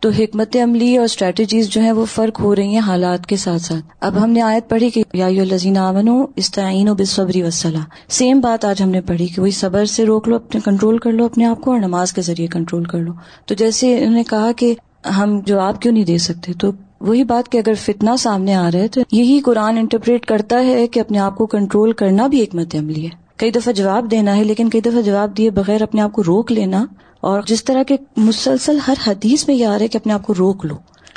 تو 0.00 0.10
حکمت 0.10 0.56
عملی 0.62 0.96
اور 0.96 1.04
اسٹریٹجیز 1.04 1.68
جو 1.68 1.80
ہیں 1.80 1.92
وہ 1.92 2.04
فرق 2.04 2.40
ہو 2.40 2.56
رہی 2.56 2.68
ہیں 2.68 2.78
حالات 2.78 3.26
کے 3.26 3.36
ساتھ 3.36 3.62
ساتھ۔ 3.62 3.86
اب 4.00 4.24
ہم 4.24 4.30
نے 4.30 4.42
آیت 4.42 4.68
پڑھی 4.68 4.90
کہ 4.90 5.02
یا 5.12 5.26
الزین 5.26 5.76
امن 5.76 6.08
استعین 6.36 6.88
و 6.88 6.94
بصبری 6.94 7.42
وسلح 7.42 7.84
سیم 8.08 8.40
بات 8.40 8.64
آج 8.64 8.82
ہم 8.82 8.88
نے 8.88 9.00
پڑھی 9.00 9.26
کہ 9.26 9.42
وہی 9.42 9.50
صبر 9.50 9.84
سے 9.84 10.06
روک 10.06 10.28
لو 10.28 10.36
اپنے 10.36 10.60
کنٹرول 10.64 10.98
کر 10.98 11.12
لو 11.12 11.24
اپنے 11.24 11.44
آپ 11.44 11.60
کو 11.60 11.70
اور 11.72 11.80
نماز 11.80 12.12
کے 12.12 12.22
ذریعے 12.22 12.48
کنٹرول 12.48 12.84
کر 12.84 12.98
لو۔ 12.98 13.12
تو 13.46 13.54
جیسے 13.54 13.98
انہوں 13.98 14.14
نے 14.14 14.24
کہا 14.24 14.52
کہ 14.52 14.74
ہم 15.16 15.40
جواب 15.40 15.80
کیوں 15.80 15.94
نہیں 15.94 16.04
دے 16.04 16.18
سکتے؟ 16.18 16.52
تو 16.52 16.72
وہی 17.00 17.24
بات 17.24 17.52
کہ 17.52 17.58
اگر 17.58 17.72
فتنا 17.74 18.16
سامنے 18.16 18.54
آ 18.54 18.70
رہا 18.72 18.78
ہے 18.78 18.88
تو 18.88 19.00
یہی 19.12 19.40
قرآن 19.40 19.78
انٹرپریٹ 19.78 20.26
کرتا 20.26 20.64
ہے 20.64 20.86
کہ 20.86 21.00
اپنے 21.00 21.18
آپ 21.18 21.36
کو 21.36 21.46
کنٹرول 21.46 21.92
کرنا 21.92 22.26
بھی 22.26 22.40
ایک 22.40 22.54
مت 22.54 22.74
عملی 22.74 23.04
ہے۔ 23.04 23.08
کئی 23.36 23.50
دفعہ 23.50 23.72
جواب 23.72 24.10
دینا 24.10 24.36
ہے 24.36 24.44
لیکن 24.44 24.70
کئی 24.70 24.80
دفعہ 24.80 25.00
جواب 25.00 25.36
دیے 25.36 25.50
بغیر 25.50 25.82
اپنے 25.82 26.00
آپ 26.00 26.12
کو 26.12 26.22
روک 26.26 26.52
لینا۔ 26.52 26.86
اور 27.20 27.42
جس 27.46 27.64
طرح 27.64 27.82
کے 27.82 27.96
مسلسل 28.16 28.78
ہر 28.88 28.94
حدیث 29.06 29.48
میں 29.48 29.56
یہ 29.56 29.66
آ 29.66 29.72
رہا 29.72 29.80
ہے 29.80 29.88
کہ 29.88 29.96
اپنے 29.96 30.12
آپ 30.12 30.22
کو 30.22 30.34
روک 30.38 30.64
لو۔ 30.64 30.74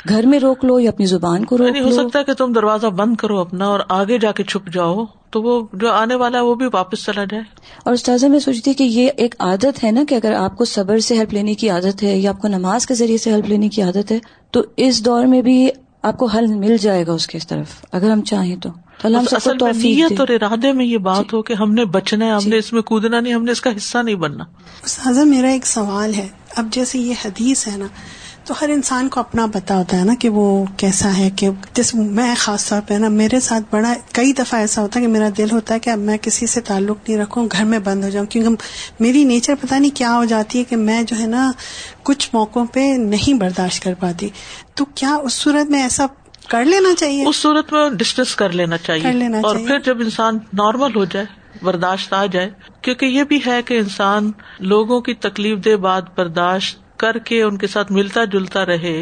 گھر 0.08 0.26
میں 0.26 0.38
روک 0.38 0.64
لو 0.64 0.80
یا 0.80 0.90
اپنی 0.90 1.06
زبان 1.06 1.44
کو 1.44 1.58
روک 1.58 1.66
یعنی 1.66 1.80
ہو 1.80 1.90
سکتا 1.90 2.18
ہے 2.18 2.24
کہ 2.24 2.32
تم 2.32 2.52
دروازہ 2.52 2.86
بند 2.86 3.16
کرو 3.16 3.38
اپنا 3.38 3.66
اور 3.66 3.80
آگے 3.88 4.18
جا 4.18 4.32
کے 4.32 4.44
چھپ 4.44 4.72
جاؤ۔ 4.72 5.04
تو 5.34 5.42
وہ 5.42 5.66
جو 5.72 5.90
آنے 5.92 6.14
والا 6.14 6.38
ہے 6.38 6.42
وہ 6.42 6.54
بھی 6.54 6.66
واپس 6.72 7.04
چلا 7.04 7.24
جائے۔ 7.24 7.42
اور 7.84 7.94
استاذہ 7.94 8.26
میں 8.26 8.38
سوچتی 8.38 8.74
کہ 8.74 8.84
یہ 8.84 9.10
ایک 9.16 9.34
عادت 9.38 9.84
ہے 9.84 9.90
نا 9.90 10.04
کہ 10.08 10.14
اگر 10.14 10.32
آپ 10.32 10.56
کو 10.56 10.64
صبر 10.64 10.98
سے 10.98 11.18
ہیلپ 11.18 11.32
لینے 11.32 11.54
کی 11.54 11.70
عادت 11.70 12.02
ہے 12.02 12.18
یا 12.18 12.30
آپ 12.30 12.38
کو 12.38 12.48
نماز 12.48 12.86
کے 12.86 12.94
ذریعے 12.94 13.18
سے 13.18 13.32
ہیلپ 13.32 13.46
لینے 13.46 13.68
کی 13.68 13.82
عادت 13.82 14.12
ہے 14.12 14.18
تو 14.50 14.62
اس 14.76 15.04
دور 15.04 15.24
میں 15.24 15.42
بھی 15.42 15.68
آپ 16.02 16.16
کو 16.18 16.26
حل 16.26 16.46
مل 16.46 16.76
جائے 16.76 17.06
گا 17.06 17.12
اس 17.12 17.26
کی 17.26 17.38
طرف 17.48 17.66
اگر 17.92 18.10
ہم 18.10 18.22
چاہیں 18.22 18.56
تو۔ 18.56 18.68
نیت 19.04 20.20
اور 20.20 20.28
ارادے 20.28 20.72
میں 20.72 20.84
یہ 20.84 20.98
بات 20.98 21.18
جی. 21.18 21.36
ہو 21.36 21.42
کہ 21.42 21.52
ہم 21.52 21.74
نے 21.74 21.84
بچنا 21.84 22.26
ہے 22.26 22.30
ہم 22.30 22.38
جی. 22.38 22.50
نے 22.50 22.56
اس 22.58 22.72
میں 22.72 22.82
کودنا 22.82 23.20
نہیں 23.20 23.34
ہم 23.34 23.44
نے 23.44 23.52
اس 23.52 23.60
کا 23.60 23.70
حصہ 23.76 23.98
نہیں 23.98 24.14
بننا۔ 24.14 24.44
سازا 24.84 25.24
میرا 25.24 25.48
ایک 25.48 25.66
سوال 25.66 26.14
ہے۔ 26.14 26.28
اب 26.56 26.66
جیسے 26.72 26.98
یہ 26.98 27.14
حدیث 27.24 27.68
ہے 27.68 27.76
نا 27.76 27.86
تو 28.44 28.54
ہر 28.60 28.68
انسان 28.68 29.08
کو 29.08 29.20
اپنا 29.20 29.46
پتا 29.52 29.76
ہوتا 29.76 29.96
ہے 29.96 30.04
نا 30.04 30.14
کہ 30.18 30.28
وہ 30.28 30.64
کیسا 30.76 31.16
ہے 31.18 31.30
کہ 31.36 31.48
جس 31.72 31.94
میں 31.94 32.34
خاص 32.38 32.68
طور 32.68 32.80
پہ 32.86 32.94
نا 32.94 33.08
میرے 33.08 33.40
ساتھ 33.40 33.64
بڑا 33.70 33.94
کئی 34.12 34.32
دفعہ 34.32 34.60
ایسا 34.60 34.82
ہوتا 34.82 35.00
ہے 35.00 35.04
کہ 35.04 35.10
میرا 35.10 35.28
دل 35.38 35.46
ہوتا 35.52 35.74
ہے 35.74 35.78
کہ 35.78 35.90
اب 35.90 35.98
میں 35.98 36.18
کسی 36.18 36.46
سے 36.46 36.60
تعلق 36.60 37.08
نہیں 37.08 37.18
رکھوں 37.18 37.48
گھر 37.52 37.64
میں 37.64 37.78
بند 37.78 38.04
ہو 38.04 38.08
جاؤں 38.08 38.26
کیونکہ 38.26 38.64
میری 39.00 39.24
نیچر 39.24 39.54
پتہ 39.60 39.74
نہیں 39.74 39.96
کیا 39.96 40.16
ہو 40.16 40.24
جاتی 40.24 40.58
ہے 40.58 40.64
کہ 40.64 40.76
میں 40.76 41.02
جو 41.02 41.16
ہے 41.18 41.26
نا 41.26 41.52
کچھ 42.02 42.30
موقعوں 42.32 42.66
پہ 42.66 42.80
نہیں 42.98 43.34
برداشت 43.34 43.82
کر 43.82 43.94
پاتی۔ 43.94 44.28
تو 44.74 44.84
کیا 44.84 45.14
اس 45.14 45.32
صورت 45.32 45.70
میں 45.70 45.82
ایسا 45.82 46.06
کر 46.48 46.64
لینا 46.64 46.94
چاہیے؟ 46.94 47.26
اس 47.26 47.36
صورت 47.36 47.72
میں 47.72 47.90
ڈسکس 47.90 48.36
کر 48.36 48.50
لینا 48.50 48.76
چاہیے۔ 48.78 49.26
اور 49.42 49.56
پھر 49.56 49.80
جب 49.80 50.00
انسان 50.00 50.38
نارمل 50.52 50.96
ہو 50.96 51.04
جائے 51.04 51.26
برداشت 51.62 52.12
آ 52.12 52.26
جائے 52.26 52.50
کیونکہ 52.82 53.06
یہ 53.06 53.24
بھی 53.24 53.40
ہے 53.46 53.62
کہ 53.62 53.78
انسان 53.78 54.32
لوگوں 54.58 55.00
کی 55.00 55.14
تکلیف 55.14 55.58
دہ 55.64 55.76
بات 55.76 56.18
برداشت 56.18 56.83
کر 57.04 57.18
کے 57.18 57.42
ان 57.42 57.58
کے 57.58 57.66
ساتھ 57.66 57.92
ملتا 57.92 58.24
جلتا 58.24 58.66
رہے، 58.66 58.96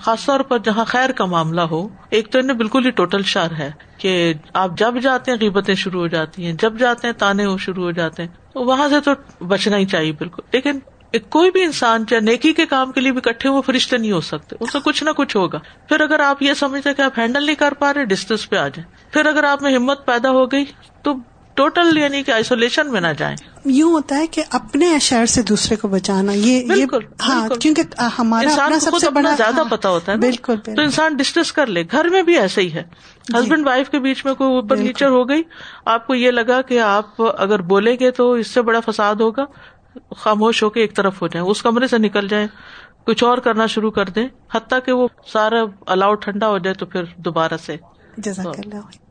خاص 0.00 0.24
طور 0.26 0.40
پر 0.40 0.58
جہاں 0.58 0.84
خیر 0.84 1.12
کا 1.12 1.24
معاملہ 1.24 1.60
ہو، 1.60 1.88
ایک 2.10 2.30
تو 2.32 2.38
انہیں 2.38 2.56
بالکل 2.56 2.84
ہی 2.86 2.90
ٹوٹل 2.90 3.22
شر 3.22 3.52
ہے 3.58 3.70
کہ 3.98 4.34
آپ 4.54 4.70
جب 4.78 5.00
جاتے 5.02 5.30
ہیں 5.30 5.38
قیمتیں 5.38 5.74
شروع 5.74 6.00
ہو 6.00 6.06
جاتی 6.06 6.44
ہیں، 6.46 6.52
جب 6.52 6.78
جاتے 6.78 7.06
ہیں 7.06 7.14
تانے 7.14 7.46
وہ 7.46 7.58
شروع 7.58 7.84
ہو 7.84 7.90
جاتے 7.90 8.22
ہیں، 8.22 8.30
تو 8.52 8.64
وہاں 8.64 8.88
سے 8.88 9.00
تو 9.00 9.10
بچنا 9.44 9.76
ہی 9.76 9.86
چاہیے 9.86 10.12
بالکل۔ 10.12 10.42
لیکن 10.52 10.78
کوئی 11.30 11.50
بھی 11.50 11.62
انسان 11.62 12.06
چاہے 12.06 12.20
نیکی 12.20 12.52
کے 12.52 12.66
کام 12.66 12.92
کے 12.92 13.00
لیے 13.00 13.12
بھی 13.12 13.20
کٹھے 13.20 13.48
وہ 13.48 13.62
فرشتے 13.62 13.96
نہیں 13.98 14.12
ہو 14.12 14.20
سکتے 14.20 14.56
اس 14.60 14.72
سے 14.72 14.78
کچھ 14.84 15.02
نہ 15.04 15.10
کچھ 15.10 15.36
ہوگا۔ 15.36 15.58
پھر 15.88 16.00
اگر 16.00 16.20
آپ 16.20 16.42
یہ 16.42 16.54
سمجھتے 16.54 16.94
کہ 16.94 17.02
آپ 17.02 17.18
ہینڈل 17.18 17.46
نہیں 17.46 17.56
کر 17.56 17.74
پا 17.78 17.94
رہے 17.94 18.04
ڈسٹینس 18.04 18.48
پہ 18.50 18.56
آ 18.56 18.68
جائیں۔ 18.68 19.12
پھر 19.12 19.26
اگر 19.26 19.44
آپ 19.44 19.62
میں 19.62 19.74
ہمت 19.76 20.06
پیدا 20.06 20.30
ہو 20.30 20.44
گئی، 20.46 20.64
تو 21.02 21.14
ٹوٹل 21.58 21.96
یعنی 21.98 22.22
کہ 22.22 22.30
آئسولیشن 22.30 22.92
میں 22.92 23.00
نہ 23.00 23.06
جائیں۔ 23.18 23.36
یوں 23.64 23.92
ہوتا 23.92 24.16
ہے 24.16 24.26
کہ 24.26 24.42
اپنے 24.50 24.98
شہر 24.98 25.26
سے 25.26 25.42
دوسرے 25.42 25.76
کو 25.76 25.88
بچانا 25.88 26.32
یہ 26.32 26.66
بالکل 26.66 26.98
ہاں 27.28 27.48
کیونکہ 27.48 27.82
ہمارا 28.18 28.48
انسان 28.48 28.80
سب 28.80 28.90
سے 29.00 29.10
بڑا 29.10 29.34
زیادہ 29.36 29.56
ہاں، 29.56 29.64
پتا 29.64 29.88
ہوتا 29.88 30.12
ہے 30.12 30.16
بالکل 30.16 30.56
تو 30.56 30.82
انسان 30.82 31.16
ڈسکس 31.16 31.52
کر 31.52 31.66
لے۔ 31.66 31.82
گھر 31.92 32.04
میں 32.04 32.22
بھی 32.22 32.38
ایسے 32.38 32.60
ہی 32.60 32.72
ہے۔ 32.72 32.82
ہسبینڈ 33.34 33.66
وائف 33.66 33.90
کے 33.90 33.98
بیچ 33.98 34.24
میں 34.24 34.34
کوئی 34.34 34.54
اوپر 34.54 34.76
نیچر 34.76 35.08
ہو 35.08 35.28
گئی 35.28 35.42
آپ 35.84 36.06
کو 36.06 36.14
یہ 36.14 36.30
لگا 36.30 36.62
کہ 36.62 36.80
آپ 36.80 37.22
اگر 37.38 37.62
بولیں 37.62 37.96
گے 38.00 38.10
تو 38.10 38.32
اس 38.32 38.46
سے 38.46 38.62
بڑا 38.62 38.80
فساد 38.80 39.14
ہوگا۔ 39.14 39.44
خاموش 40.16 40.62
ہو 40.62 40.70
کے 40.70 40.80
ایک 40.80 40.96
طرف 40.96 41.22
ہو 41.22 41.26
جائیں۔ 41.26 41.46
اس 41.48 41.62
کمرے 41.62 41.86
سے 41.86 41.98
نکل 41.98 42.28
جائیں۔ 42.28 42.46
کچھ 43.06 43.24
اور 43.24 43.38
کرنا 43.38 43.66
شروع 43.66 43.90
کر 43.90 44.04
دیں۔ 44.04 44.28
حتیٰ 44.54 44.78
کہ 44.86 44.92
وہ 44.92 45.08
سارا 45.32 45.62
الاؤ 45.86 46.14
ٹھنڈا 46.14 46.48
ہو 46.48 46.58
جائے 46.58 46.74
تو 46.74 46.86
پھر 46.86 47.04
دوبارہ 47.16 47.56
سے۔ 47.66 47.76
جزاک 48.16 48.46
اللہ 48.46 49.07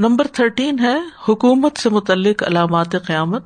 نمبر 0.00 0.26
تھرٹین 0.32 0.78
ہے، 0.78 0.98
حکومت 1.28 1.76
سے 1.76 1.88
متعلق 1.88 2.42
علامات 2.42 2.90
قیامت۔ 3.06 3.44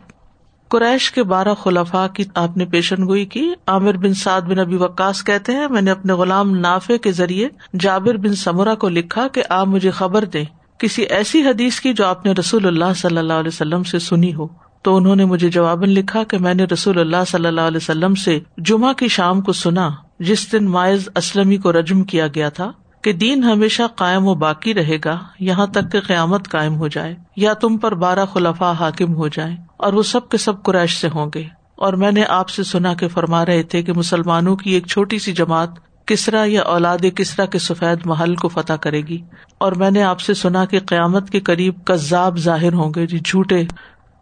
قریش 0.69 1.13
کے 1.13 1.23
بارہ 1.23 1.55
خلفاء 1.55 2.07
کی 2.07 2.25
آپ 2.35 2.57
نے 2.57 2.65
پیشن 2.65 3.07
گوئی 3.07 3.25
کی۔ 3.25 3.51
عامر 3.67 3.97
بن 3.97 4.15
سعد 4.15 4.41
بن 4.41 4.59
ابی 4.59 4.77
وکاس 4.77 5.25
کہتے 5.25 5.53
ہیں، 5.53 5.69
میں 5.71 5.83
نے 5.83 5.91
اپنے 5.91 6.13
غلام 6.13 6.57
نافے 6.57 6.99
کے 6.99 7.13
ذریعے 7.13 7.49
جابر 7.81 8.15
بن 8.15 8.35
سمرا 8.35 8.75
کو 8.75 8.89
لکھا 8.89 9.29
کہ 9.29 9.43
آپ 9.49 9.67
مجھے 9.67 9.91
خبر 9.91 10.25
دیں۔ 10.25 10.45
کسی 10.79 11.03
ایسی 11.03 11.43
حدیث 11.43 11.81
کی 11.81 11.93
جو 11.93 12.07
آپ 12.07 12.27
نے 12.27 12.33
رسول 12.33 12.67
اللہ 12.67 12.93
صلی 12.97 13.19
اللہ 13.19 13.33
علیہ 13.33 13.51
وسلم 13.55 13.83
سے 13.83 13.99
سنی 13.99 14.35
ہو۔ 14.35 14.47
تو 14.83 14.97
انہوں 14.97 15.17
نے 15.17 15.25
مجھے 15.25 15.49
جواباً 15.49 15.91
لکھا 15.91 16.25
کہ 16.25 16.39
میں 16.39 16.55
نے 16.55 16.65
رسول 16.65 16.99
اللہ 16.99 17.25
صلی 17.27 17.47
اللہ 17.47 17.61
علیہ 17.61 17.77
وسلم 17.77 18.15
سے 18.15 18.41
جمعہ 18.59 18.93
کی 18.93 19.09
شام 19.09 19.41
کو 19.41 19.53
سنا، 19.53 19.91
جس 20.21 20.53
دن 20.53 20.65
مائز 20.65 21.09
اسلم 21.17 21.57
کو 21.57 21.73
رجم 21.73 22.05
کیا 22.05 22.27
گیا 22.27 22.49
تھا۔ 22.49 22.73
کہ 23.05 23.13
دین 23.13 23.43
ہمیشہ 23.43 23.83
قائم 23.97 24.27
و 24.27 24.35
باقی 24.35 24.75
رہے 24.75 24.97
گا، 25.05 25.19
یہاں 25.41 25.67
تک 25.67 25.93
کہ 25.93 26.01
قیامت 26.01 26.49
قائم 26.49 26.77
ہو 26.77 26.89
جائے، 26.89 27.17
یا 27.37 27.53
تم 27.53 27.79
پر 27.79 27.95
بارہ 27.95 28.27
خلفا 28.27 28.73
حاکم 28.73 29.15
ہو 29.15 29.29
جائے 29.29 29.57
اور 29.77 29.93
وہ 29.93 30.03
سب 30.03 30.29
کے 30.29 30.37
سب 30.37 30.63
قریش 30.63 31.01
سے 31.01 31.09
ہوں 31.15 31.31
گے۔ 31.35 31.45
اور 31.77 31.93
میں 31.93 32.13
نے 32.13 32.25
آپ 32.29 32.49
سے 32.49 32.63
سنا 32.63 32.95
کہ 32.95 33.09
فرما 33.09 33.47
رہے 33.47 33.63
تھے 33.63 33.83
کہ 33.83 33.93
مسلمانوں 33.93 34.57
کی 34.57 34.71
ایک 34.71 34.87
چھوٹی 34.87 35.19
سی 35.19 35.33
جماعت 35.33 35.69
کسرا 36.07 36.45
یا 36.47 36.63
اولاد 36.63 36.99
کسرا 37.15 37.47
کے 37.47 37.59
سفید 37.59 37.99
محل 38.05 38.35
کو 38.35 38.49
فتح 38.49 38.73
کرے 38.73 39.01
گی۔ 39.01 39.21
اور 39.59 39.73
میں 39.73 39.91
نے 39.91 40.03
آپ 40.03 40.21
سے 40.21 40.35
سنا 40.35 40.65
کہ 40.65 40.81
قیامت 40.81 41.31
کے 41.31 41.41
قریب 41.41 41.75
کزاب 41.85 42.39
ظاہر 42.39 42.73
ہوں 42.73 42.93
گے 42.97 43.07
جی 43.07 43.19
جھوٹے 43.25 43.65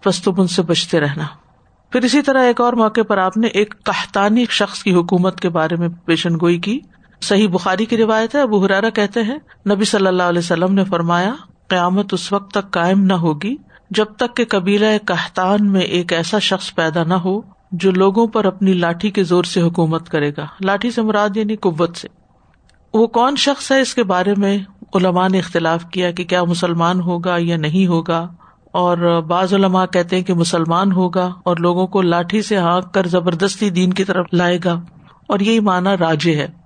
پستبن 0.05 0.47
سے 0.47 0.63
بچتے 0.63 1.01
رہنا۔ 1.01 1.27
پھر 1.91 2.03
اسی 2.03 2.23
طرح 2.23 2.43
ایک 2.43 2.61
اور 2.61 2.73
موقع 2.73 3.03
پر 3.09 3.19
آپ 3.19 3.37
نے 3.37 3.47
ایک 3.47 3.75
کہتانی 3.85 4.45
شخص 4.51 4.83
کی 4.83 4.95
حکومت 4.95 5.41
کے 5.41 5.49
بارے 5.49 5.77
میں 5.77 5.89
پیشن 6.05 6.35
گوئی 6.41 6.59
کی۔ 6.59 6.81
صحیح 7.23 7.49
بخاری 7.49 7.85
کی 7.85 7.97
روایت 7.97 8.35
ہے، 8.35 8.41
ابو 8.41 8.65
حرارا 8.65 8.91
کہتے 8.91 9.23
ہیں، 9.23 9.39
نبی 9.71 9.85
صلی 9.85 10.07
اللہ 10.07 10.23
علیہ 10.23 10.39
وسلم 10.39 10.75
نے 10.75 10.85
فرمایا، 10.85 11.33
قیامت 11.69 12.15
اس 12.15 12.33
وقت 12.33 12.51
تک 12.51 12.71
قائم 12.71 13.05
نہ 13.05 13.13
ہوگی 13.13 13.57
جب 13.91 14.05
تک 14.17 14.37
کہ 14.37 14.45
قبیلہ 14.49 14.87
کہتان 15.07 15.73
میں 15.73 15.81
ایک 15.81 16.13
ایسا 16.13 16.39
شخص 16.39 16.75
پیدا 16.75 17.05
نہ 17.05 17.15
ہو 17.15 17.41
جو 17.73 17.91
لوگوں 17.91 18.27
پر 18.27 18.45
اپنی 18.45 18.73
لاٹھی 18.73 19.11
کے 19.11 19.25
زور 19.25 19.45
سے 19.45 19.63
حکومت 19.63 20.09
کرے 20.09 20.31
گا۔ 20.37 20.47
لاٹھی 20.61 20.91
سے 20.91 21.03
مراد 21.03 21.37
یعنی 21.37 21.57
قوت 21.57 21.97
سے۔ 21.97 22.09
وہ 22.95 23.07
کون 23.07 23.37
شخص 23.37 23.73
ہے؟ 23.73 23.81
اس 23.81 23.95
کے 23.95 24.03
بارے 24.03 24.35
میں 24.37 24.59
علماء 24.95 25.29
نے 25.29 25.39
اختلاف 25.39 25.85
کیا 25.85 26.11
کہ 26.11 26.25
کیا 26.25 26.45
مسلمان 26.45 27.01
ہوگا 27.01 27.37
یا 27.39 27.57
نہیں 27.57 27.87
ہوگا۔ 27.87 28.29
اور 28.73 29.23
بعض 29.23 29.55
علماء 29.55 29.87
کہتے 29.87 30.17
ہیں 30.17 30.23
کہ 30.23 30.35
مسلمان 30.35 30.93
ہوگا 30.93 31.33
اور 31.45 31.57
لوگوں 31.57 31.87
کو 31.87 32.03
لاٹھی 32.03 32.43
سے 32.43 32.57
ہانک 32.57 32.95
کر 32.95 33.07
زبردستی 33.07 33.71
دین 33.71 33.93
کی 33.93 34.05
طرف 34.05 34.27
لائے 34.33 34.59
گا۔ 34.65 34.81
اور 35.29 35.41
یہی 35.41 35.61
مانا 35.61 35.97
راجے 35.97 36.37
ہے۔ 36.37 36.62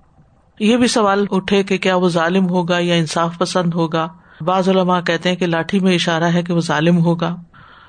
یہ 0.59 0.77
بھی 0.77 0.87
سوال 0.87 1.25
اٹھے 1.31 1.63
کہ 1.63 1.77
کیا 1.77 1.95
وہ 1.95 2.09
ظالم 2.09 2.49
ہوگا 2.49 2.79
یا 2.79 2.95
انصاف 2.95 3.37
پسند 3.37 3.73
ہوگا؟ 3.73 4.07
بعض 4.41 4.69
علماء 4.69 5.01
کہتے 5.01 5.29
ہیں 5.29 5.35
کہ 5.35 5.45
لاٹھی 5.45 5.79
میں 5.79 5.95
اشارہ 5.95 6.23
ہے 6.23 6.43
کہ 6.43 6.53
وہ 6.53 6.59
ظالم 6.59 6.97
ہوگا۔ 6.97 7.35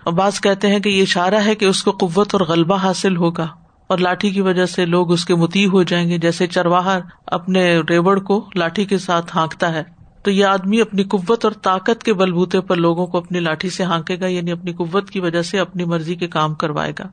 اور 0.04 0.12
بعض 0.12 0.40
کہتے 0.40 0.68
ہیں 0.68 0.78
کہ 0.78 0.88
یہ 0.88 1.02
اشارہ 1.02 1.34
ہے 1.34 1.54
کہ 1.54 1.64
اس 1.64 1.82
کو 1.82 1.90
قوت 1.90 2.34
اور 2.34 2.40
غلبہ 2.40 2.76
حاصل 2.76 3.16
ہوگا۔ 3.16 3.46
اور 3.86 3.98
لاٹھی 3.98 4.30
کی 4.30 4.40
وجہ 4.40 4.66
سے 4.66 4.86
لوگ 4.86 5.12
اس 5.12 5.24
کے 5.24 5.34
متی 5.34 5.66
ہو 5.66 5.82
جائیں 5.82 6.08
گے۔ 6.08 6.18
جیسے 6.18 6.46
چرواہا 6.46 6.98
اپنے 7.26 7.80
ریوڑ 7.90 8.20
کو 8.20 8.48
لاٹھی 8.54 8.84
کے 8.84 8.98
ساتھ 8.98 9.36
ہانکتا 9.36 9.72
ہے۔ 9.74 9.82
تو 10.22 10.30
یہ 10.30 10.44
آدمی 10.44 10.80
اپنی 10.80 11.02
قوت 11.02 11.44
اور 11.44 11.52
طاقت 11.62 12.02
کے 12.02 12.14
بلبوتے 12.14 12.60
پر 12.60 12.76
لوگوں 12.76 13.06
کو 13.06 13.18
اپنی 13.18 13.40
لاٹھی 13.40 13.70
سے 13.70 13.84
ہانکے 13.84 14.20
گا 14.20 14.26
یعنی 14.26 14.52
اپنی 14.52 14.72
قوت 14.72 15.10
کی 15.10 15.20
وجہ 15.20 15.42
سے 15.42 15.58
اپنی 15.58 15.84
مرضی 15.84 16.14
کے 16.14 16.28
کام 16.28 16.54
کروائے 16.54 16.92
گا۔ 16.98 17.04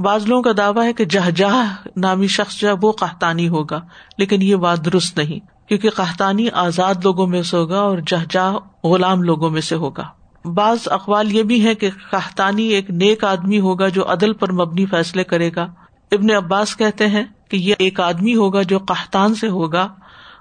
بعض 0.00 0.26
لوگوں 0.26 0.42
کا 0.42 0.50
دعویٰ 0.56 0.84
ہے 0.84 0.92
کہ 0.92 1.04
جہ 1.04 1.30
جہ 1.30 1.74
نامی 1.96 2.26
شخص 2.26 2.60
جو 2.60 2.68
ہے 2.68 2.72
وہ 2.82 2.92
قحطانی 2.92 3.48
ہوگا، 3.48 3.80
لیکن 4.18 4.42
یہ 4.42 4.56
بات 4.56 4.84
درست 4.84 5.18
نہیں، 5.18 5.68
کیونکہ 5.68 5.90
قحطانی 5.90 6.48
آزاد 6.52 6.94
لوگوں 7.04 7.26
میں 7.26 7.42
سے 7.42 7.56
ہوگا 7.56 7.80
اور 7.80 7.98
جہ 8.06 8.24
جہ 8.30 8.56
غلام 8.84 9.22
لوگوں 9.22 9.50
میں 9.50 9.60
سے 9.60 9.74
ہوگا۔ 9.74 10.04
بعض 10.44 10.78
اقوال 10.86 11.32
یہ 11.32 11.42
بھی 11.42 11.64
ہے 11.64 11.74
کہ 11.74 11.90
قحطانی 12.10 12.62
ایک 12.62 12.90
نیک 12.90 13.24
آدمی 13.24 13.60
ہوگا 13.60 13.88
جو 13.88 14.12
عدل 14.12 14.32
پر 14.32 14.52
مبنی 14.52 14.86
فیصلے 14.86 15.24
کرے 15.24 15.50
گا۔ 15.56 15.66
ابن 16.12 16.30
عباس 16.30 16.76
کہتے 16.76 17.06
ہیں 17.06 17.24
کہ 17.50 17.56
یہ 17.56 17.74
ایک 17.78 18.00
آدمی 18.00 18.34
ہوگا 18.34 18.62
جو 18.62 18.78
قحطان 18.78 19.34
سے 19.34 19.48
ہوگا 19.48 19.88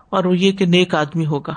اور 0.09 0.25
وہ 0.25 0.37
یہ 0.37 0.51
کہ 0.51 0.65
نیک 0.65 0.95
آدمی 0.95 1.25
ہوگا۔ 1.25 1.53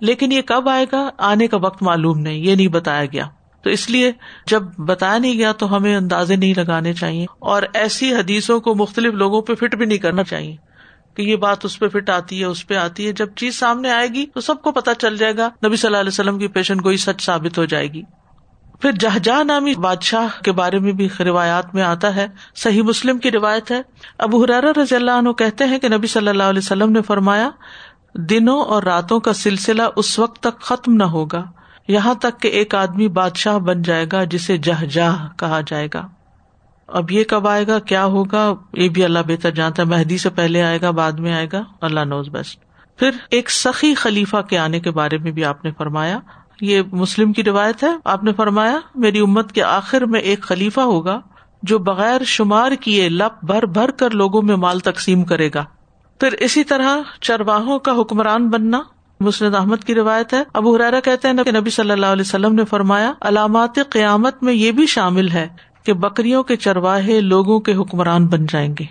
لیکن 0.00 0.32
یہ 0.32 0.42
کب 0.42 0.68
آئے 0.68 0.86
گا؟ 0.92 1.10
آنے 1.18 1.46
کا 1.46 1.56
وقت 1.56 1.82
معلوم 1.82 2.18
نہیں، 2.18 2.34
یہ 2.34 2.54
نہیں 2.54 2.68
بتایا 2.68 3.04
گیا۔ 3.04 3.24
تو 3.62 3.70
اس 3.70 3.90
لیے 3.90 4.12
جب 4.46 4.62
بتایا 4.78 5.18
نہیں 5.18 5.38
گیا 5.38 5.52
تو 5.52 5.76
ہمیں 5.76 5.96
اندازے 5.96 6.36
نہیں 6.36 6.54
لگانے 6.56 6.92
چاہیے 6.92 7.26
اور 7.38 7.62
ایسی 7.74 8.14
حدیثوں 8.14 8.60
کو 8.60 8.74
مختلف 8.74 9.14
لوگوں 9.14 9.42
پہ 9.42 9.54
فٹ 9.54 9.74
بھی 9.74 9.86
نہیں 9.86 9.98
کرنا 9.98 10.24
چاہیے 10.24 10.56
کہ 11.14 11.22
یہ 11.22 11.36
بات 11.36 11.64
اس 11.64 11.78
پہ 11.78 11.88
فٹ 11.88 12.10
آتی 12.10 12.40
ہے، 12.40 12.44
اس 12.44 12.66
پہ 12.66 12.74
آتی 12.74 13.06
ہے۔ 13.06 13.12
جب 13.12 13.28
چیز 13.36 13.58
سامنے 13.58 13.90
آئے 13.90 14.08
گی 14.08 14.26
تو 14.26 14.40
سب 14.40 14.62
کو 14.62 14.72
پتا 14.72 14.94
چل 14.94 15.16
جائے 15.16 15.36
گا، 15.36 15.48
نبی 15.66 15.76
صلی 15.76 15.88
اللہ 15.88 16.00
علیہ 16.00 16.08
وسلم 16.08 16.38
کی 16.38 16.48
پیشن 16.48 16.76
گوئی 16.84 16.96
سچ 16.96 17.22
ثابت 17.22 17.58
ہو 17.58 17.64
جائے 17.64 17.92
گی۔ 17.92 18.02
پھر 18.80 18.92
جہجہ 18.92 19.42
نامی 19.42 19.74
بادشاہ 19.74 20.42
کے 20.42 20.52
بارے 20.52 20.78
میں 20.78 20.92
بھی 20.92 21.08
روایات 21.20 21.74
میں 21.74 21.82
آتا 21.82 22.16
ہے، 22.16 22.26
صحیح 22.56 22.82
مسلم 22.82 23.18
کی 23.18 23.30
روایت 23.30 23.70
ہے۔ 23.70 23.82
ابو 24.18 24.44
حرار 24.44 24.62
رضی 24.62 24.94
اللہ 24.94 25.10
عنہ 25.10 25.32
کہتے 25.32 25.64
ہیں 25.64 25.78
کہ 25.78 25.88
نبی 25.88 26.06
صلی 26.06 26.28
اللہ 26.28 26.42
علیہ 26.42 26.62
وسلم 26.64 26.92
نے 26.92 27.02
فرمایا، 27.02 27.50
دنوں 28.14 28.62
اور 28.62 28.82
راتوں 28.82 29.20
کا 29.20 29.32
سلسلہ 29.32 29.82
اس 29.96 30.18
وقت 30.18 30.42
تک 30.42 30.60
ختم 30.60 30.94
نہ 30.94 31.04
ہوگا۔ 31.04 31.44
یہاں 31.92 32.14
تک 32.14 32.40
کہ 32.40 32.48
ایک 32.48 32.74
آدمی 32.74 33.08
بادشاہ 33.08 33.58
بن 33.58 33.82
جائے 33.82 34.06
گا 34.12 34.24
جسے 34.24 34.56
جہ 34.56 34.84
جہ 34.84 35.26
کہا 35.36 35.60
جائے 35.66 35.88
گا۔ 35.94 36.08
اب 36.86 37.10
یہ 37.10 37.24
کب 37.24 37.48
آئے 37.48 37.66
گا؟ 37.66 37.78
کیا 37.78 38.04
ہوگا؟ 38.04 38.54
یہ 38.72 38.88
بھی 38.88 39.04
اللہ 39.04 39.18
بہتر 39.26 39.50
جانتا 39.50 39.82
ہے۔ 39.82 39.88
مہدی 39.88 40.18
سے 40.18 40.30
پہلے 40.30 40.62
آئے 40.62 40.80
گا، 40.80 40.90
بعد 40.90 41.12
میں 41.12 41.34
آئے 41.34 41.46
گا۔ 41.52 41.62
اللہ 41.80 42.00
نوز 42.00 42.28
بیسٹ 42.28 42.60
پھر 42.96 43.10
ایک 43.30 43.50
سخی 43.50 43.94
خلیفہ 43.94 44.36
کے 44.36 44.58
آنے 44.58 44.80
کے 44.80 44.90
بارے 44.90 45.18
میں 45.18 45.32
بھی 45.32 45.44
آپ 45.44 45.64
نے 45.64 45.70
فرمایا۔ 45.78 46.18
یہ 46.60 46.82
مسلم 46.92 47.32
کی 47.32 47.44
روایت 47.44 47.84
ہے۔ 47.84 47.96
آپ 48.04 48.24
نے 48.24 48.32
فرمایا، 48.32 48.78
میری 48.94 49.20
امت 49.20 49.52
کے 49.52 49.62
آخر 49.62 50.04
میں 50.04 50.20
ایک 50.20 50.42
خلیفہ 50.42 50.80
ہوگا 50.80 51.20
جو 51.62 51.78
بغیر 51.78 52.24
شمار 52.24 52.72
کیے 52.72 53.08
لپ 53.08 53.44
بھر 53.44 53.66
بھر 53.66 53.90
کر 53.90 54.10
لوگوں 54.10 54.42
میں 54.42 54.56
مال 54.56 54.80
تقسیم 54.80 55.24
کرے 55.24 55.50
گا۔ 55.54 55.64
پھر 56.20 56.32
اسی 56.32 56.64
طرح 56.64 56.96
چرواہوں 57.20 57.78
کا 57.78 57.92
حکمران 58.00 58.48
بننا۔ 58.48 58.82
مسند 59.22 59.54
احمد 59.54 59.84
کی 59.86 59.94
روایت 59.94 60.34
ہے۔ 60.34 60.42
ابو 60.54 60.76
حرارا 60.76 61.00
کہتے 61.00 61.28
ہیں 61.28 61.44
کہ 61.44 61.52
نبی 61.52 61.70
صلی 61.70 61.90
اللہ 61.90 62.06
علیہ 62.06 62.22
وسلم 62.22 62.54
نے 62.54 62.64
فرمایا، 62.64 63.12
علامات 63.20 63.78
قیامت 63.90 64.42
میں 64.42 64.52
یہ 64.52 64.72
بھی 64.72 64.86
شامل 64.86 65.30
ہے 65.30 65.48
کہ 65.84 65.92
بکریوں 65.92 66.42
کے 66.42 66.56
چرواہے 66.56 67.20
لوگوں 67.20 67.60
کے 67.60 67.74
حکمران 67.74 68.26
بن 68.26 68.46
جائیں 68.46 68.74
گے۔ 68.80 68.84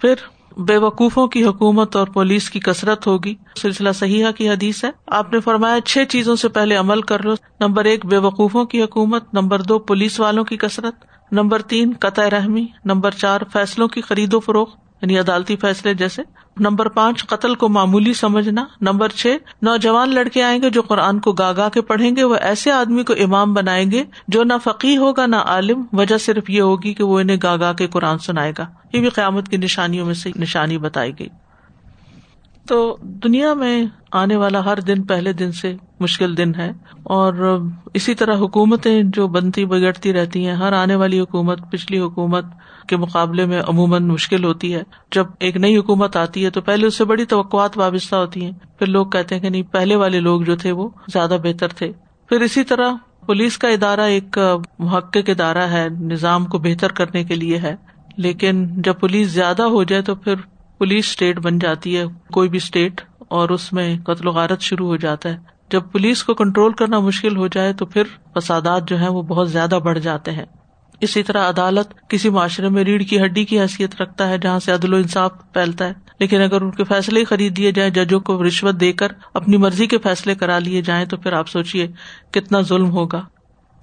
پھر 0.00 0.14
بے 0.56 0.76
وقوفوں 0.76 1.26
کی 1.26 1.44
حکومت 1.44 1.96
اور 1.96 2.06
پولیس 2.06 2.50
کی 2.50 2.60
کثرت 2.60 3.06
ہوگی۔ 3.06 3.34
سلسلہ 3.62 3.92
صحیح 3.92 4.26
کی 4.36 4.50
حدیث 4.50 4.84
ہے۔ 4.84 4.90
آپ 5.06 5.32
نے 5.32 5.40
فرمایا، 5.40 5.80
چھ 5.80 5.98
چیزوں 6.08 6.36
سے 6.36 6.48
پہلے 6.48 6.76
عمل 6.76 7.00
کر 7.00 7.22
لو۔ 7.22 7.34
نمبر 7.60 7.84
ایک، 7.84 8.06
بے 8.06 8.18
وقوفوں 8.18 8.64
کی 8.64 8.82
حکومت۔ 8.82 9.34
نمبر 9.34 9.62
دو، 9.62 9.78
پولیس 9.78 10.20
والوں 10.20 10.44
کی 10.44 10.56
کثرت۔ 10.56 10.94
نمبر 11.32 11.62
تین، 11.62 11.92
قطع 12.00 12.30
رحمی۔ 12.30 12.66
نمبر 12.84 13.10
چار، 13.10 13.40
فیصلوں 13.52 13.88
کی 13.88 14.00
خرید 14.00 14.34
و 14.34 14.40
فروخت۔ 14.40 14.93
یعنی 15.04 15.18
عدالتی 15.18 15.56
فیصلے 15.56 15.94
جیسے۔ 15.94 16.22
نمبر 16.60 16.88
پانچ، 16.88 17.26
قتل 17.26 17.54
کو 17.54 17.68
معمولی 17.68 18.12
سمجھنا۔ 18.12 18.64
نمبر 18.80 19.08
چھ، 19.08 19.36
نوجوان 19.62 20.14
لڑکے 20.14 20.42
آئیں 20.42 20.62
گے 20.62 20.70
جو 20.70 20.82
قرآن 20.82 21.20
کو 21.20 21.32
گا 21.32 21.52
گا 21.56 21.68
کے 21.68 21.80
پڑھیں 21.80 22.16
گے۔ 22.16 22.24
وہ 22.24 22.34
ایسے 22.34 22.70
آدمی 22.70 23.04
کو 23.04 23.12
امام 23.12 23.54
بنائیں 23.54 23.90
گے 23.90 24.04
جو 24.28 24.44
نہ 24.44 24.52
فقی 24.64 24.96
ہوگا 24.96 25.26
نہ 25.26 25.36
عالم۔ 25.36 25.82
وجہ 25.92 26.18
صرف 26.18 26.50
یہ 26.50 26.60
ہوگی 26.60 26.94
کہ 26.94 27.04
وہ 27.04 27.20
انہیں 27.20 27.36
گا 27.42 27.56
گا 27.56 27.72
کے 27.72 27.86
قرآن 27.86 28.18
سنائے 28.18 28.52
گا۔ 28.58 28.66
یہ 28.92 29.00
بھی 29.00 29.08
قیامت 29.08 29.48
کی 29.48 29.56
نشانیوں 29.56 30.06
میں 30.06 30.14
سے 30.14 30.30
نشانی 30.36 30.78
بتائی 30.78 31.12
گئی۔ 31.18 31.28
تو 32.68 32.96
دنیا 33.02 33.54
میں 33.54 33.86
آنے 34.12 34.36
والا 34.36 34.64
ہر 34.64 34.80
دن 34.80 35.02
پہلے 35.02 35.32
دن 35.32 35.52
سے 35.52 35.76
مشکل 36.00 36.36
دن 36.36 36.54
ہے 36.54 36.70
اور 37.02 37.58
اسی 37.94 38.14
طرح 38.14 38.36
حکومتیں 38.36 39.02
جو 39.04 39.28
بنتی 39.28 39.64
بگڑتی 39.64 40.12
رہتی 40.12 40.46
ہیں، 40.46 40.54
ہر 40.54 40.72
آنے 40.72 40.94
والی 40.94 41.20
حکومت، 41.20 41.70
پچھلی 41.70 42.00
حکومت 42.00 42.44
کے 42.88 42.96
مقابلے 42.96 43.46
میں 43.46 43.62
عموماً 43.68 44.06
مشکل 44.06 44.44
ہوتی 44.44 44.74
ہے۔ 44.74 44.82
جب 45.12 45.26
ایک 45.40 45.56
نئی 45.56 45.76
حکومت 45.76 46.16
آتی 46.16 46.44
ہے 46.44 46.50
تو 46.50 46.60
پہلے 46.60 46.86
اس 46.86 46.94
سے 46.94 47.04
بڑی 47.04 47.24
توقعات 47.24 47.78
وابستہ 47.78 48.16
ہوتی 48.16 48.44
ہیں۔ 48.44 48.52
پھر 48.78 48.86
لوگ 48.86 49.06
کہتے 49.06 49.34
ہیں 49.34 49.42
کہ 49.42 49.48
نہیں، 49.48 49.62
پہلے 49.62 49.96
والے 49.96 50.20
لوگ 50.20 50.42
جو 50.42 50.56
تھے 50.56 50.72
وہ 50.72 50.88
زیادہ 51.12 51.36
بہتر 51.42 51.68
تھے۔ 51.68 51.92
پھر 52.28 52.40
اسی 52.40 52.64
طرح 52.64 52.92
پولیس 53.26 53.58
کا 53.58 53.68
ادارہ 53.68 54.00
ایک 54.00 54.38
محقق 54.78 55.28
ادارہ 55.28 55.66
ہے، 55.70 55.88
نظام 55.88 56.44
کو 56.44 56.58
بہتر 56.58 56.92
کرنے 56.92 57.24
کے 57.24 57.34
لیے 57.34 57.58
ہے۔ 57.58 57.76
لیکن 58.16 58.82
جب 58.82 58.94
پولیس 59.00 59.28
زیادہ 59.28 59.62
ہو 59.62 59.84
جائے 59.84 60.02
تو 60.02 60.14
پھر 60.14 60.34
پولیس 60.78 61.04
اسٹیٹ 61.08 61.38
بن 61.38 61.58
جاتی 61.58 61.96
ہے، 61.96 62.04
کوئی 62.32 62.48
بھی 62.48 62.56
اسٹیٹ، 62.56 63.00
اور 63.28 63.48
اس 63.48 63.72
میں 63.72 63.98
قتل 63.98 64.26
و 64.26 64.30
غارت 64.30 64.60
شروع 64.60 64.86
ہو 64.86 64.96
جاتا 64.96 65.28
ہے۔ 65.28 65.36
جب 65.70 65.82
پولیس 65.92 66.24
کو 66.24 66.34
کنٹرول 66.34 66.72
کرنا 66.72 66.98
مشکل 66.98 67.36
ہو 67.36 67.46
جائے 67.46 67.72
تو 67.72 67.86
پھر 67.86 68.02
فسادات 68.34 68.88
جو 68.88 69.00
ہے 69.00 69.08
وہ 69.08 69.22
بہت 69.22 69.52
زیادہ 69.52 69.78
بڑھ 69.84 69.98
جاتے 69.98 70.30
ہیں۔ 70.30 70.44
اسی 71.00 71.22
طرح 71.22 71.48
عدالت 71.48 72.08
کسی 72.08 72.30
معاشرے 72.30 72.68
میں 72.68 72.84
ریڑھ 72.84 73.02
کی 73.02 73.24
ہڈی 73.24 73.44
کی 73.44 73.60
حیثیت 73.60 74.02
رکھتا 74.02 74.28
ہے 74.28 74.38
جہاں 74.38 74.58
سے 74.58 74.72
عدل 74.72 74.92
و 74.92 74.96
انصاف 74.96 75.32
پھیلتا 75.52 75.88
ہے۔ 75.88 75.92
لیکن 76.20 76.40
اگر 76.40 76.60
ان 76.60 76.70
کے 76.70 76.84
فیصلے 76.84 77.24
خرید 77.24 77.56
دیے 77.56 77.72
جائیں، 77.72 77.90
ججوں 77.90 78.20
کو 78.20 78.46
رشوت 78.46 78.74
دے 78.74 78.92
کر 78.92 79.08
اپنی 79.34 79.56
مرضی 79.56 79.86
کے 79.86 79.98
فیصلے 79.98 80.34
کرا 80.34 80.58
لیے 80.58 80.82
جائیں، 80.82 81.06
تو 81.06 81.16
پھر 81.16 81.32
آپ 81.32 81.48
سوچیے 81.48 81.88
کتنا 82.30 82.60
ظلم 82.60 82.90
ہوگا۔ 82.90 83.22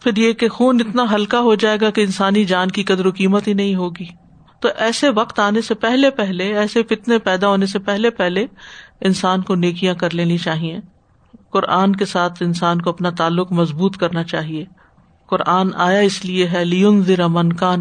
پھر 0.03 0.17
یہ 0.17 0.33
کہ 0.33 0.49
خون 0.49 0.81
اتنا 0.87 1.05
ہلکا 1.15 1.39
ہو 1.39 1.55
جائے 1.55 1.77
گا 1.81 1.89
کہ 1.89 2.01
انسانی 2.01 2.45
جان 2.45 2.67
کی 2.67 2.83
قدر 2.83 3.05
و 3.05 3.11
قیمت 3.11 3.47
ہی 3.47 3.53
نہیں 3.53 3.75
ہوگی۔ 3.75 4.20
تو 4.61 4.69
ایسے 4.77 5.09
وقت 5.09 5.39
آنے 5.39 5.61
سے 5.61 5.73
پہلے 5.73 6.09
پہلے، 6.09 6.57
ایسے 6.57 6.83
فتنے 6.83 7.19
پیدا 7.19 7.47
ہونے 7.47 7.65
سے 7.65 7.79
پہلے 7.79 8.09
پہلے 8.09 8.45
انسان 9.01 9.41
کو 9.41 9.55
نیکیاں 9.55 9.93
کر 9.93 10.13
لینی 10.13 10.37
چاہیے۔ 10.37 10.79
قرآن 11.49 11.95
کے 11.95 12.05
ساتھ 12.05 12.43
انسان 12.43 12.81
کو 12.81 12.89
اپنا 12.89 13.09
تعلق 13.09 13.51
مضبوط 13.51 13.97
کرنا 13.97 14.23
چاہیے۔ 14.23 14.65
قرآن 15.27 15.69
آیا 15.75 15.99
اس 15.99 16.25
لیے 16.25 16.47
ہے 16.47 16.65
لیون 16.65 17.01
ذرا 17.01 17.27
من 17.27 17.53
کا 17.53 17.75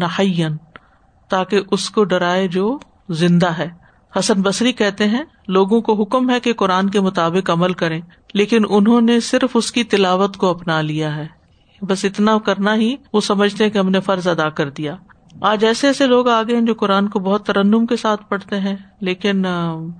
تاکہ 1.29 1.61
اس 1.71 1.89
کو 1.89 2.03
ڈرائے 2.03 2.47
جو 2.47 2.79
زندہ 3.09 3.49
ہے۔ 3.57 3.69
حسن 4.19 4.41
بصری 4.41 4.71
کہتے 4.71 5.07
ہیں، 5.07 5.23
لوگوں 5.47 5.81
کو 5.81 6.03
حکم 6.03 6.29
ہے 6.29 6.39
کہ 6.39 6.53
قرآن 6.53 6.89
کے 6.89 6.99
مطابق 6.99 7.49
عمل 7.49 7.73
کریں، 7.73 8.01
لیکن 8.33 8.63
انہوں 8.69 9.01
نے 9.01 9.19
صرف 9.19 9.49
اس 9.53 9.71
کی 9.71 9.83
تلاوت 9.83 10.37
کو 10.37 10.47
اپنا 10.47 10.81
لیا 10.81 11.15
ہے۔ 11.15 11.27
بس 11.81 12.05
اتنا 12.05 12.37
کرنا 12.37 12.75
ہی، 12.75 12.95
وہ 13.13 13.21
سمجھتے 13.21 13.69
کہ 13.69 13.77
ہم 13.77 13.89
نے 13.89 13.99
فرض 13.99 14.27
ادا 14.27 14.49
کر 14.49 14.69
دیا۔ 14.69 14.95
آج 15.39 15.63
ایسے 15.65 15.87
ایسے 15.87 16.05
لوگ 16.07 16.27
آگے 16.27 16.55
ہیں 16.55 16.61
جو 16.61 16.73
قرآن 16.73 17.07
کو 17.07 17.19
بہت 17.19 17.45
ترنم 17.45 17.85
کے 17.85 17.95
ساتھ 17.95 18.21
پڑھتے 18.29 18.59
ہیں، 18.59 18.75
لیکن 19.01 19.45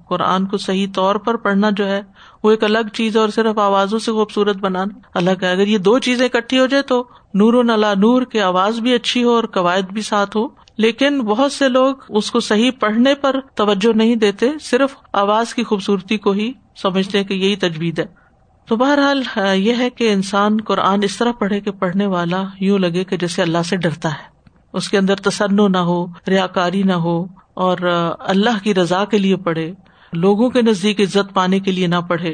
قرآن 0.07 0.45
کو 0.45 0.57
صحیح 0.57 0.87
طور 0.95 1.15
پر 1.15 1.35
پڑھنا 1.35 1.69
جو 1.69 1.87
ہے، 1.87 2.01
وہ 2.43 2.51
ایک 2.51 2.63
الگ 2.63 2.89
چیز 2.93 3.17
اور 3.17 3.29
صرف 3.29 3.59
آوازوں 3.59 3.99
سے 3.99 4.11
خوبصورت 4.11 4.57
بنانا۔ 4.57 4.99
الگ 5.13 5.41
ہے 5.41 5.51
اگر 5.51 5.67
یہ 5.67 5.77
دو 5.77 5.99
چیزیں 5.99 6.25
اکٹھی 6.25 6.59
ہو 6.59 6.65
جائے 6.65 6.83
تو 6.83 7.03
نور 7.33 7.53
و 7.53 7.63
نلا 7.63 7.93
نور 7.93 8.21
کی 8.21 8.39
آواز 8.39 8.79
بھی 8.79 8.93
اچھی 8.93 9.23
ہو 9.23 9.29
اور 9.29 9.43
قواعد 9.43 9.91
بھی 9.93 10.01
ساتھ 10.01 10.37
ہو 10.37 10.47
لیکن 10.77 11.19
بہت 11.21 11.51
سے 11.51 11.69
لوگ 11.69 11.95
اس 12.09 12.31
کو 12.31 12.39
صحیح 12.39 12.71
پڑھنے 12.79 13.15
پر 13.15 13.35
توجہ 13.55 13.95
نہیں 13.97 14.15
دیتے، 14.15 14.49
صرف 14.61 14.95
آواز 15.13 15.53
کی 15.53 15.63
خوبصورتی 15.63 16.17
کو 16.17 16.31
ہی 16.31 16.51
سمجھتے 16.81 17.23
کہ 17.23 17.33
یہی 17.33 17.55
تجویز 17.55 17.99
ہے۔ 17.99 18.05
تو 18.67 18.75
بہرحال 18.75 19.23
یہ 19.55 19.73
ہے 19.77 19.89
کہ 19.89 20.11
انسان 20.13 20.57
قرآن 20.57 20.99
اس 21.03 21.17
طرح 21.17 21.31
پڑھے 21.31 21.59
کہ 21.59 21.71
پڑھنے 21.71 22.05
والا 22.05 22.43
یوں 22.59 22.79
لگے 22.79 23.03
کہ 23.03 23.17
جیسے 23.17 23.41
اللہ 23.41 23.63
سے 23.65 23.77
ڈرتا 23.77 24.09
ہے۔ 24.09 24.29
اس 24.73 24.89
کے 24.89 24.97
اندر 24.97 25.15
تسنو 25.15 25.67
نہ 25.67 25.77
ہو 25.77 26.05
ریا 26.05 26.47
کاری 26.47 26.83
نہ 26.83 26.93
ہو 26.93 27.25
اور 27.53 27.77
اللہ 28.19 28.63
کی 28.63 28.73
رضا 28.73 29.05
کے 29.05 29.17
لیے 29.17 29.35
پڑھے، 29.35 29.73
لوگوں 30.13 30.49
کے 30.49 30.61
نزدیک 30.61 31.01
عزت 31.01 31.33
پانے 31.33 31.59
کے 31.59 31.71
لیے 31.71 31.87
نہ 31.87 31.95
پڑھے۔ 31.95 32.33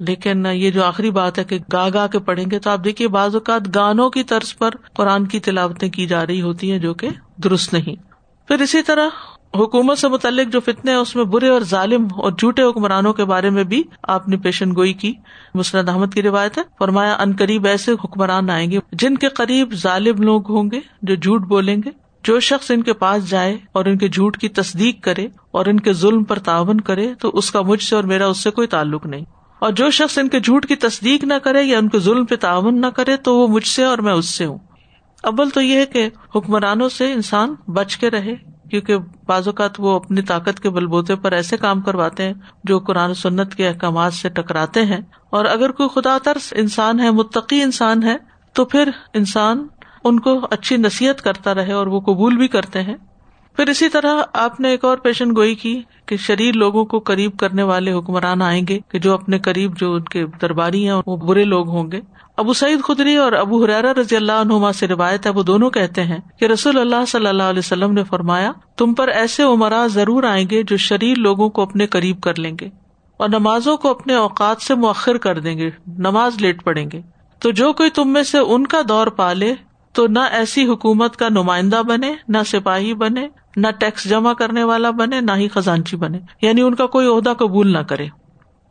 لیکن 0.00 0.46
یہ 0.46 0.70
جو 0.70 0.84
آخری 0.84 1.10
بات 1.10 1.38
ہے 1.38 1.44
کہ 1.44 1.58
گا 1.72 1.88
گا 1.94 2.06
کے 2.06 2.18
پڑھیں 2.18 2.44
گے، 2.50 2.58
تو 2.58 2.70
آپ 2.70 2.84
دیکھیے 2.84 3.08
بعض 3.08 3.34
اوقات 3.34 3.74
گانوں 3.74 4.10
کی 4.10 4.22
طرز 4.22 4.56
پر 4.56 4.70
قرآن 4.94 5.26
کی 5.26 5.40
تلاوتیں 5.40 5.88
کی 5.88 6.06
جا 6.06 6.26
رہی 6.26 6.42
ہوتی 6.42 6.72
ہیں 6.72 6.78
جو 6.78 6.94
کہ 6.94 7.08
درست 7.44 7.72
نہیں۔ 7.72 7.96
پھر 8.48 8.60
اسی 8.60 8.82
طرح 8.82 9.08
حکومت 9.56 9.98
سے 9.98 10.08
متعلق 10.08 10.52
جو 10.52 10.60
فتنے 10.60 10.94
اس 10.94 11.16
میں 11.16 11.24
برے 11.24 11.48
اور 11.48 11.60
ظالم 11.60 12.04
اور 12.04 12.32
جھوٹے 12.32 12.62
حکمرانوں 12.62 13.12
کے 13.12 13.24
بارے 13.24 13.50
میں 13.50 13.64
بھی 13.64 13.82
آپ 14.02 14.28
نے 14.28 14.36
پیشن 14.36 14.74
گوئی 14.76 14.92
کی۔ 14.92 15.12
مسرد 15.54 15.88
احمد 15.88 16.14
کی 16.14 16.22
روایت 16.22 16.58
ہے، 16.58 16.62
فرمایا، 16.78 17.12
ان 17.12 17.36
قریب 17.38 17.66
ایسے 17.66 17.92
حکمران 17.92 18.50
آئیں 18.50 18.70
گے 18.70 18.78
جن 18.92 19.14
کے 19.14 19.28
قریب 19.28 19.72
ظالم 19.72 20.22
لوگ 20.22 20.50
ہوں 20.50 20.70
گے 20.70 20.80
جو 21.02 21.14
جھوٹ 21.14 21.40
بولیں 21.40 21.76
گے۔ 21.84 21.90
جو 22.24 22.40
شخص 22.40 22.70
ان 22.70 22.82
کے 22.82 22.92
پاس 22.92 23.30
جائے 23.30 23.56
اور 23.72 23.84
ان 23.84 23.98
کے 23.98 24.08
جھوٹ 24.08 24.36
کی 24.36 24.48
تصدیق 24.48 25.04
کرے 25.04 25.28
اور 25.50 25.66
ان 25.66 25.80
کے 25.80 25.92
ظلم 25.92 26.24
پر 26.24 26.38
تعاون 26.38 26.80
کرے، 26.80 27.14
تو 27.14 27.28
اس 27.28 27.50
کا 27.50 27.60
مجھ 27.60 27.82
سے 27.82 27.96
اور 27.96 28.04
میرا 28.04 28.26
اس 28.26 28.38
سے 28.42 28.50
کوئی 28.50 28.66
تعلق 28.66 29.06
نہیں۔ 29.06 29.24
اور 29.58 29.72
جو 29.72 29.90
شخص 29.90 30.18
ان 30.18 30.28
کے 30.28 30.40
جھوٹ 30.40 30.66
کی 30.66 30.76
تصدیق 30.76 31.24
نہ 31.24 31.34
کرے 31.34 31.62
یا 31.62 31.78
ان 31.78 31.88
کے 31.88 31.98
ظلم 31.98 32.24
پہ 32.24 32.36
تعاون 32.36 32.80
نہ 32.80 32.86
کرے، 32.86 33.16
تو 33.16 33.36
وہ 33.36 33.48
مجھ 33.48 33.66
سے 33.66 33.84
اور 33.84 33.98
میں 33.98 34.12
اس 34.12 34.28
سے 34.28 34.46
ہوں۔ 34.46 34.58
ابل 35.22 35.50
تو 35.50 35.60
یہ 35.60 35.78
ہے 35.78 35.86
کہ 35.86 36.08
حکمرانوں 36.34 36.88
سے 36.88 37.12
انسان 37.12 37.54
بچ 37.68 37.96
کے 37.96 38.10
رہے۔ 38.10 38.34
کیونکہ 38.70 38.96
بعض 39.26 39.48
اوقات 39.48 39.70
وہ 39.78 39.96
اپنی 39.96 40.22
طاقت 40.22 40.60
کے 40.60 40.70
بلبوتے 40.70 41.16
پر 41.16 41.32
ایسے 41.32 41.56
کام 41.56 41.80
کرواتے 41.80 42.22
ہیں 42.22 42.32
جو 42.64 42.78
قرآن 42.78 43.14
سنت 43.14 43.54
کے 43.54 43.68
احکامات 43.68 44.12
سے 44.12 44.28
ٹکراتے 44.28 44.84
ہیں۔ 44.84 45.00
اور 45.30 45.44
اگر 45.44 45.70
کوئی 45.70 45.88
خدا 45.94 46.18
ترس 46.24 46.54
انسان 46.56 47.00
ہے، 47.00 47.10
متقی 47.10 47.62
انسان 47.62 48.02
ہے، 48.02 48.16
تو 48.52 48.64
پھر 48.64 48.90
انسان 49.14 49.66
ان 50.04 50.20
کو 50.20 50.40
اچھی 50.50 50.76
نصیحت 50.76 51.22
کرتا 51.22 51.54
رہے 51.54 51.72
اور 51.72 51.86
وہ 51.86 52.00
قبول 52.00 52.36
بھی 52.36 52.48
کرتے 52.48 52.82
ہیں۔ 52.82 52.96
پھر 53.56 53.68
اسی 53.68 53.88
طرح 53.88 54.22
آپ 54.32 54.60
نے 54.60 54.68
ایک 54.68 54.84
اور 54.84 54.98
پیشن 54.98 55.36
گوئی 55.36 55.54
کی 55.54 55.82
کہ 56.06 56.16
شریر 56.16 56.54
لوگوں 56.54 56.84
کو 56.84 56.98
قریب 56.98 57.38
کرنے 57.38 57.62
والے 57.62 57.92
حکمران 57.92 58.42
آئیں 58.42 58.66
گے 58.68 58.78
کہ 58.88 58.98
جو 58.98 59.14
اپنے 59.14 59.38
قریب 59.38 59.78
جو 59.78 59.94
ان 59.94 60.02
کے 60.02 60.26
درباری 60.42 60.90
ہیں، 60.90 61.00
وہ 61.06 61.16
برے 61.16 61.44
لوگ 61.44 61.68
ہوں 61.68 61.92
گے۔ 61.92 62.00
ابو 62.36 62.52
سعید 62.52 62.82
خدری 62.82 63.16
اور 63.16 63.32
ابو 63.32 63.64
حرارا 63.64 63.92
رضی 64.00 64.16
اللہ 64.16 64.32
عنہما 64.32 64.72
سے 64.72 64.86
روایت 64.86 65.26
ہے، 65.26 65.30
وہ 65.30 65.42
دونوں 65.42 65.70
کہتے 65.70 66.02
ہیں 66.02 66.18
کہ 66.38 66.44
رسول 66.44 66.78
اللہ 66.78 67.04
صلی 67.08 67.26
اللہ 67.26 67.42
علیہ 67.42 67.58
وسلم 67.58 67.92
نے 67.92 68.04
فرمایا، 68.04 68.52
تم 68.76 68.94
پر 68.94 69.08
ایسے 69.08 69.42
عمرا 69.42 69.86
ضرور 69.86 70.22
آئیں 70.22 70.46
گے 70.50 70.62
جو 70.62 70.76
شریر 70.76 71.18
لوگوں 71.18 71.48
کو 71.48 71.62
اپنے 71.62 71.86
قریب 71.86 72.20
کر 72.20 72.38
لیں 72.38 72.56
گے 72.60 72.68
اور 73.16 73.28
نمازوں 73.28 73.76
کو 73.76 73.90
اپنے 73.90 74.14
اوقات 74.14 74.62
سے 74.62 74.74
مؤخر 74.74 75.16
کر 75.16 75.38
دیں 75.38 75.58
گے، 75.58 75.70
نماز 75.86 76.40
لیٹ 76.40 76.64
پڑیں 76.64 76.90
گے۔ 76.92 77.00
تو 77.38 77.50
جو 77.50 77.72
کوئی 77.72 77.90
تم 77.90 78.08
میں 78.08 78.22
سے 78.22 78.38
ان 78.38 78.66
کا 78.66 78.80
دور 78.88 79.06
پالے 79.06 79.54
تو 79.92 80.06
نہ 80.06 80.18
ایسی 80.18 80.66
حکومت 80.66 81.16
کا 81.16 81.28
نمائندہ 81.28 81.82
بنے، 81.82 82.14
نہ 82.28 82.38
سپاہی 82.46 82.94
بنے، 82.94 83.28
نہ 83.56 83.66
ٹیکس 83.78 84.04
جمع 84.04 84.32
کرنے 84.32 84.64
والا 84.64 84.90
بنے، 84.90 85.20
نہ 85.20 85.32
ہی 85.36 85.48
خزانچی 85.48 85.96
بنے۔ 85.96 86.18
یعنی 86.42 86.62
ان 86.62 86.74
کا 86.74 86.86
کوئی 86.86 87.06
عہدہ 87.06 87.32
قبول 87.38 87.72
نہ 87.72 87.78
کرے۔ 87.78 88.06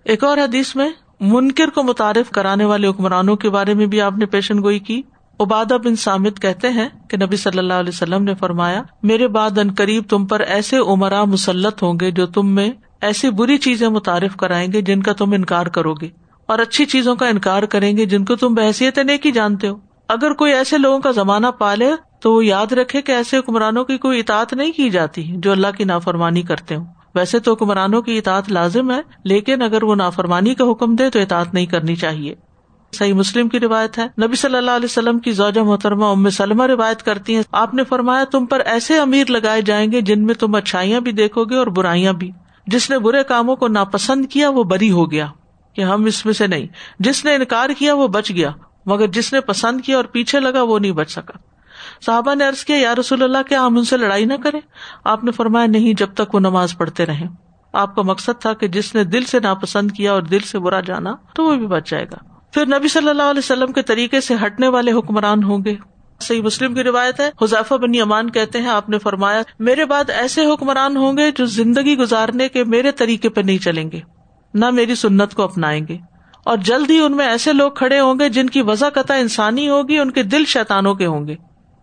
ایک 0.04 0.24
اور 0.24 0.38
حدیث 0.38 0.76
میں 0.76 0.90
منکر 1.20 1.70
کو 1.70 1.84
متعارف 1.84 2.30
کرانے 2.30 2.66
والے 2.66 2.88
حکمرانوں 2.88 3.36
کے 3.36 3.50
بارے 3.50 3.74
میں 3.74 3.86
بھی 3.86 4.02
آپ 4.02 4.18
نے 4.18 4.26
پیشن 4.26 4.62
گوئی 4.62 4.80
کی۔ 4.80 5.02
عبادہ 5.40 5.78
بن 5.84 5.96
سامد 5.96 6.42
کہتے 6.42 6.70
ہیں 6.70 6.90
کہ 7.08 7.18
نبی 7.18 7.36
صلی 7.36 7.58
اللہ 7.58 7.74
علیہ 7.74 7.92
وسلم 7.94 8.24
نے 8.24 8.36
فرمایا، 8.36 8.84
میرے 9.04 9.28
بعد 9.28 9.58
ان 9.58 9.74
قریب 9.78 10.04
تم 10.10 10.26
پر 10.26 10.40
ایسے 10.40 10.78
عمرا 10.78 11.24
مسلط 11.24 11.84
ہوں 11.84 11.94
گے 12.00 12.12
جو 12.12 12.26
تم 12.26 12.48
میں 12.48 12.72
ایسی 13.02 13.30
بری 13.30 13.58
چیزیں 13.58 13.90
متعارف 13.90 14.36
کرائیں 14.36 14.72
گے 14.74 14.82
جن 14.82 15.02
کا 15.02 15.14
تم 15.14 15.34
انکار 15.34 15.66
کرو 15.66 15.94
گے۔ 15.94 16.10
اور 16.46 16.60
اچھی 16.60 16.86
چیزوں 16.86 17.16
کا 17.16 17.28
انکار 17.28 17.64
کریں 17.64 17.98
گے 17.98 18.06
جن 18.06 18.26
کو 18.26 18.36
تم 18.36 18.54
بحثیت 18.54 19.00
نیکی 19.00 19.32
جانتے 19.32 19.68
ہو۔ 19.68 19.76
اگر 20.10 20.34
کوئی 20.34 20.54
ایسے 20.54 20.78
لوگوں 20.78 21.00
کا 21.00 21.12
زمانہ 21.12 21.48
پالے 21.48 21.92
تو 22.20 22.34
وہ 22.34 22.46
یاد 22.46 22.72
رکھے 22.72 23.02
کہ 23.02 23.12
ایسے 23.12 23.38
حکمرانوں 23.38 23.84
کی 23.84 23.98
کوئی 23.98 24.20
اطاعت 24.20 24.54
نہیں 24.54 24.72
کی 24.72 24.90
جاتی 24.90 25.24
جو 25.28 25.52
اللہ 25.52 25.68
کی 25.78 25.84
نافرمانی 25.84 26.42
کرتے 26.42 26.76
ہوں۔ 26.76 26.86
ویسے 27.16 27.40
تو 27.40 27.54
حکمرانوں 27.54 28.02
کی 28.02 28.18
اطاعت 28.18 28.52
لازم 28.52 28.92
ہے، 28.92 29.02
لیکن 29.24 29.62
اگر 29.62 29.84
وہ 29.84 29.96
نافرمانی 29.96 30.56
کا 30.56 30.72
حکم 30.72 30.96
دے 30.96 31.10
تو 31.10 31.20
اطاعت 31.20 31.54
نہیں 31.54 31.66
کرنی 31.66 31.96
چاہیے۔ 31.96 32.36
صحیح 32.94 33.14
مسلم 33.14 33.50
کی 33.50 33.60
روایت 33.60 33.98
ہے۔ 33.98 34.04
نبی 34.04 34.36
صلی 34.36 34.56
اللہ 34.56 34.72
علیہ 34.72 34.86
وسلم 34.86 35.20
کی 35.20 35.32
زوجہ 35.32 35.62
محترمہ 35.62 36.06
ام 36.06 36.30
سلمہ 36.30 36.64
روایت 36.64 37.04
کرتی 37.04 37.36
ہیں، 37.36 37.44
آپ 37.52 37.74
نے 37.74 37.84
فرمایا، 37.84 38.24
تم 38.24 38.46
پر 38.46 38.60
ایسے 38.60 39.00
امیر 39.00 39.30
لگائے 39.30 39.62
جائیں 39.62 39.92
گے 39.92 40.02
جن 40.02 40.26
میں 40.26 40.34
تم 40.34 40.56
اچھائیاں 40.56 41.00
بھی 41.00 41.12
دیکھو 41.12 41.44
گے 41.44 41.56
اور 41.56 41.68
برائیاں 41.68 42.14
بھی۔ 42.14 42.32
جس 42.68 42.90
نے 42.90 43.00
برے 43.00 43.24
کاموں 43.24 43.56
کو 43.56 43.68
ناپسند 43.68 44.26
کیا، 44.26 44.50
وہ 44.50 44.64
بری 44.64 44.92
ہو 44.92 45.12
گیا۔ 45.12 45.28
کہ 45.74 45.82
ہم 45.82 46.06
اس 46.06 46.26
میں 46.26 46.34
سے 46.34 46.48
نہیں۔ 46.48 46.68
جس 47.00 47.26
نے 47.26 47.36
انکار 47.36 47.70
کیا، 47.78 47.94
وہ 47.94 48.08
بچ 48.08 48.32
گیا۔ 48.32 48.52
مگر 48.86 49.08
جس 49.08 49.34
نے 49.34 49.42
پسند 49.42 49.82
کیا 49.82 49.98
اور 49.98 50.06
پیچھے 50.06 50.40
لگا، 50.40 50.62
وہ 50.62 50.80
نہیں 50.80 50.92
بچ 50.92 51.12
سکا۔ 51.12 51.55
صحابہ 52.02 52.36
نے 52.36 52.48
ارض 52.48 52.66
کیا، 52.66 52.78
یا 52.78 52.96
رسول 52.96 53.24
اللہ، 53.24 53.38
کیا 53.50 53.66
ہم 53.66 53.78
ان 53.78 53.84
سے 53.84 53.98
لڑائی 53.98 54.26
نہ 54.26 54.34
کریں؟ 54.44 54.60
آپ 55.04 55.24
نے 55.24 55.32
فرمایا، 55.32 55.66
نہیں، 55.66 55.94
جب 55.94 56.08
تک 56.14 56.36
وہ 56.36 56.40
نماز 56.40 56.78
پڑھتے 56.78 57.06
رہے 57.06 57.26
آپ 57.74 57.96
کا 57.96 58.02
مقصد 58.02 58.42
تھا 58.42 58.54
کہ 58.54 58.68
جس 58.68 58.96
نے 58.96 59.04
دل 59.04 59.24
سے 59.24 59.40
ناپسند 59.40 59.92
کیا 59.92 60.14
اور 60.14 60.22
دل 60.22 60.40
سے 60.40 60.60
برا 60.60 60.80
جانا، 60.80 61.16
تو 61.36 61.44
وہ 61.44 61.56
بھی 61.56 61.68
بچ 61.68 61.90
جائے 61.90 62.06
گا۔ 62.06 62.16
پھر 62.54 62.66
نبی 62.66 62.88
صلی 62.88 63.10
اللہ 63.10 63.24
علیہ 63.24 63.40
وسلم 63.40 63.72
کے 63.72 63.82
طریقے 63.82 64.22
سے 64.22 64.36
ہٹنے 64.46 64.68
والے 64.68 64.92
حکمران 64.92 65.44
ہوں 65.44 65.66
گے۔ 65.66 65.76
صحیح 66.20 66.42
مسلم 66.42 66.74
کی 66.74 66.84
روایت 66.84 67.20
ہے، 67.20 67.30
حذیفہ 67.42 67.74
بن 67.74 68.02
امان 68.02 68.30
کہتے 68.30 68.62
ہیں، 68.62 68.70
آپ 68.70 68.90
نے 68.90 69.00
فرمایا، 69.00 69.42
میرے 69.60 69.86
بعد 69.86 70.10
ایسے 70.10 70.46
حکمران 70.46 70.98
ہوں 70.98 71.18
گے 71.18 71.32
جو 71.32 71.46
زندگی 71.46 71.98
گزارنے 71.98 72.50
کے 72.50 72.64
میرے 72.64 72.92
طریقے 72.92 73.30
پہ 73.30 73.42
نہیں 73.42 73.58
چلیں 73.58 73.92
گے، 73.92 74.00
نہ 74.54 74.70
میری 74.70 74.96
سنت 74.96 75.34
کو 75.34 75.44
اپنائیں 75.44 75.88
گے۔ 75.88 75.98
اور 76.46 76.58
جلد 76.58 76.90
ہی 76.90 77.00
ان 77.00 77.16
میں 77.16 77.26
ایسے 77.26 77.54
لوگ 77.54 77.72
کھڑے 77.72 78.00
ہوں 78.00 78.20
گے 78.20 78.30
جن 78.30 78.48
کی 78.48 78.62
وضاح 78.62 78.90
قطع 78.90 79.14
انسانی 79.14 79.70
ہوگی، 79.70 79.98
ان 79.98 80.12
کے 80.12 80.24
دل 80.24 80.46
شیتانوں 80.46 80.96
کے 80.96 81.06
ہوں 81.06 81.28
گے۔ 81.28 81.36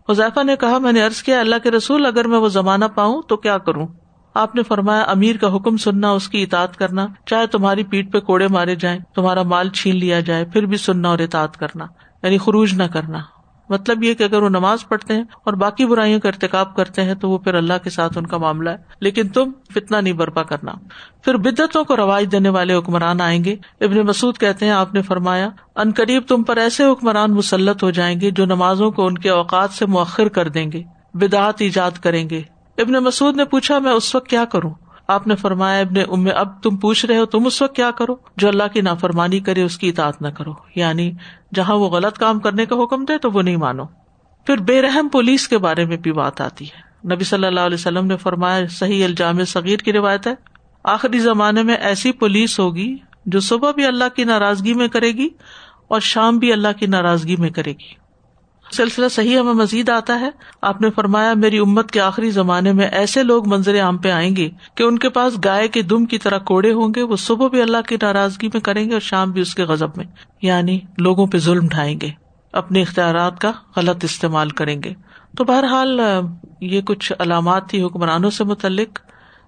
حذیفہ 0.08 0.42
نے 0.42 0.56
کہا، 0.56 0.78
میں 0.78 0.92
نے 0.92 1.04
ارض 1.04 1.22
کیا، 1.22 1.40
اللہ 1.40 1.56
کے 1.62 1.70
رسول، 1.70 2.06
اگر 2.06 2.26
میں 2.26 2.38
وہ 2.38 2.48
زمانہ 2.48 2.84
پاؤں 2.94 3.22
تو 3.22 3.36
کیا 3.36 3.58
کروں؟ 3.58 3.86
آپ 4.34 4.54
نے 4.54 4.62
فرمایا، 4.62 5.02
امیر 5.02 5.36
کا 5.36 5.56
حکم 5.56 5.76
سننا، 5.76 6.10
اس 6.10 6.28
کی 6.28 6.42
اطاعت 6.42 6.76
کرنا، 6.76 7.06
چاہے 7.26 7.46
تمہاری 7.46 7.84
پیٹ 7.84 8.12
پہ 8.12 8.20
کوڑے 8.20 8.48
مارے 8.48 8.74
جائیں، 8.74 9.00
تمہارا 9.14 9.42
مال 9.42 9.68
چھین 9.68 9.96
لیا 9.96 10.20
جائے، 10.20 10.44
پھر 10.44 10.66
بھی 10.66 10.76
سننا 10.76 11.08
اور 11.08 11.18
اطاعت 11.18 11.56
کرنا 11.56 11.86
یعنی 12.22 12.38
خروج 12.38 12.74
نہ 12.74 12.82
کرنا۔ 12.82 13.18
مطلب 13.68 14.04
یہ 14.04 14.14
کہ 14.14 14.24
اگر 14.24 14.42
وہ 14.42 14.48
نماز 14.48 14.88
پڑھتے 14.88 15.14
ہیں 15.14 15.24
اور 15.44 15.54
باقی 15.54 15.86
برائیوں 15.86 16.20
کا 16.20 16.28
ارتقاب 16.28 16.76
کرتے 16.76 17.02
ہیں 17.02 17.14
تو 17.14 17.30
وہ 17.30 17.38
پھر 17.38 17.54
اللہ 17.54 17.72
کے 17.84 17.90
ساتھ 17.90 18.18
ان 18.18 18.26
کا 18.26 18.36
معاملہ 18.36 18.70
ہے۔ 18.70 18.76
لیکن 19.00 19.28
تم 19.28 19.50
فتنا 19.74 20.00
نہیں 20.00 20.12
برپا 20.12 20.42
کرنا۔ 20.42 20.72
پھر 21.22 21.36
بدتوں 21.36 21.84
کو 21.84 21.96
رواج 21.96 22.26
دینے 22.32 22.48
والے 22.48 22.74
حکمران 22.74 23.20
آئیں 23.20 23.44
گے۔ 23.44 23.56
ابن 23.80 23.96
مسعد 23.96 24.40
کہتے 24.40 24.64
ہیں، 24.66 24.72
آپ 24.72 24.94
نے 24.94 25.02
فرمایا، 25.02 25.48
ان 25.76 25.92
قریب 25.96 26.22
تم 26.28 26.42
پر 26.42 26.56
ایسے 26.56 26.84
حکمران 26.84 27.32
مسلط 27.32 27.82
ہو 27.82 27.90
جائیں 27.90 28.20
گے 28.20 28.30
جو 28.30 28.46
نمازوں 28.46 28.90
کو 28.90 29.06
ان 29.06 29.18
کے 29.18 29.30
اوقات 29.30 29.70
سے 29.70 29.86
مؤخر 29.86 30.28
کر 30.28 30.48
دیں 30.48 30.72
گے 30.72 30.82
بدعت 31.14 31.54
ایجاد 31.58 31.90
کریں 31.90 32.30
گے۔ 32.30 32.42
ابن 32.78 32.92
مسعود 32.92 33.36
نے 33.36 33.44
پوچھا، 33.44 33.78
میں 33.78 33.92
اس 33.92 34.14
وقت 34.14 34.28
کیا 34.28 34.44
کروں؟ 34.44 34.70
آپ 35.12 35.26
نے 35.26 35.36
فرمایا، 35.36 35.80
ابن 35.80 36.00
ام 36.08 36.28
اب 36.36 36.62
تم 36.62 36.76
پوچھ 36.76 37.06
رہے 37.06 37.18
ہو، 37.18 37.26
تم 37.26 37.46
اس 37.46 37.62
وقت 37.62 37.76
کیا 37.76 37.90
کرو؟ 37.90 38.16
جو 38.36 38.48
اللہ 38.48 38.62
کی 38.72 38.80
نافرمانی 38.80 39.40
کرے، 39.40 39.62
اس 39.62 39.78
کی 39.78 39.88
اطاعت 39.88 40.22
نہ 40.22 40.28
کرو۔ 40.28 40.52
یعنی 40.74 41.12
جہاں 41.54 41.76
وہ 41.76 41.88
غلط 41.88 42.18
کام 42.18 42.38
کرنے 42.38 42.66
کا 42.66 42.76
حکم 42.76 43.04
دے 43.04 43.18
تو 43.18 43.30
وہ 43.30 43.42
نہیں 43.42 43.56
مانو۔ 43.56 43.84
پھر 44.46 44.56
بے 44.56 44.82
رحم 44.82 45.08
پولیس 45.08 45.48
کے 45.48 45.58
بارے 45.58 45.84
میں 45.84 45.96
بھی 45.96 46.12
بات 46.12 46.40
آتی 46.40 46.64
ہے۔ 46.64 46.92
نبی 47.14 47.24
صلی 47.24 47.46
اللہ 47.46 47.60
علیہ 47.60 47.74
وسلم 47.74 48.06
نے 48.06 48.16
فرمایا، 48.16 48.64
صحیح 48.70 49.04
الجام 49.04 49.44
صغیر 49.44 49.76
کی 49.76 49.92
روایت 49.92 50.26
ہے، 50.26 50.34
آخری 50.84 51.18
زمانے 51.18 51.62
میں 51.62 51.74
ایسی 51.74 52.12
پولیس 52.12 52.60
ہوگی 52.60 52.96
جو 53.26 53.40
صبح 53.40 53.70
بھی 53.70 53.86
اللہ 53.86 54.04
کی 54.16 54.24
ناراضگی 54.24 54.74
میں 54.74 54.88
کرے 54.88 55.12
گی 55.12 55.28
اور 55.88 56.00
شام 56.00 56.38
بھی 56.38 56.52
اللہ 56.52 56.68
کی 56.78 56.86
ناراضگی 56.86 57.36
میں 57.36 57.50
کرے 57.50 57.72
گی۔ 57.72 58.01
سلسلہ 58.72 59.08
صحیح 59.08 59.38
ہمیں 59.38 59.52
مزید 59.52 59.88
آتا 59.88 60.20
ہے۔ 60.20 60.30
آپ 60.62 60.80
نے 60.80 60.90
فرمایا، 60.90 61.34
میری 61.34 61.58
امت 61.58 61.90
کے 61.90 62.00
آخری 62.00 62.30
زمانے 62.30 62.72
میں 62.72 62.88
ایسے 62.88 63.22
لوگ 63.22 63.48
منظر 63.48 63.80
عام 63.80 63.98
پہ 63.98 64.10
آئیں 64.10 64.36
گے 64.36 64.50
کہ 64.74 64.82
ان 64.82 64.98
کے 64.98 65.08
پاس 65.08 65.32
گائے 65.44 65.68
کے 65.68 65.82
دم 65.82 66.04
کی 66.04 66.18
طرح 66.18 66.38
کوڑے 66.38 66.72
ہوں 66.72 66.88
گے، 66.96 67.02
وہ 67.02 67.16
صبح 67.16 67.48
بھی 67.48 67.62
اللہ 67.62 67.76
کی 67.88 67.96
ناراضگی 68.02 68.46
میں 68.46 68.60
کریں 68.60 68.88
گے 68.88 68.92
اور 68.92 69.00
شام 69.00 69.30
بھی 69.30 69.40
اس 69.40 69.54
کے 69.54 69.62
غزب 69.62 69.88
میں۔ 69.96 70.04
یعنی 70.42 70.80
لوگوں 70.98 71.26
پہ 71.26 71.38
ظلم 71.38 71.68
ڈھائیں 71.68 72.00
گے۔ 72.00 72.08
اپنے 72.52 72.82
اختیارات 72.82 73.40
کا 73.40 73.52
غلط 73.76 74.04
استعمال 74.04 74.48
کریں 74.48 74.82
گے۔ 74.82 74.94
تو 75.36 75.44
بہرحال، 75.44 76.00
یہ 76.60 76.80
کچھ 76.80 77.12
علامات 77.18 77.68
تھی 77.68 77.82
حکمرانوں 77.82 78.30
سے 78.30 78.44
متعلق۔ 78.44 78.98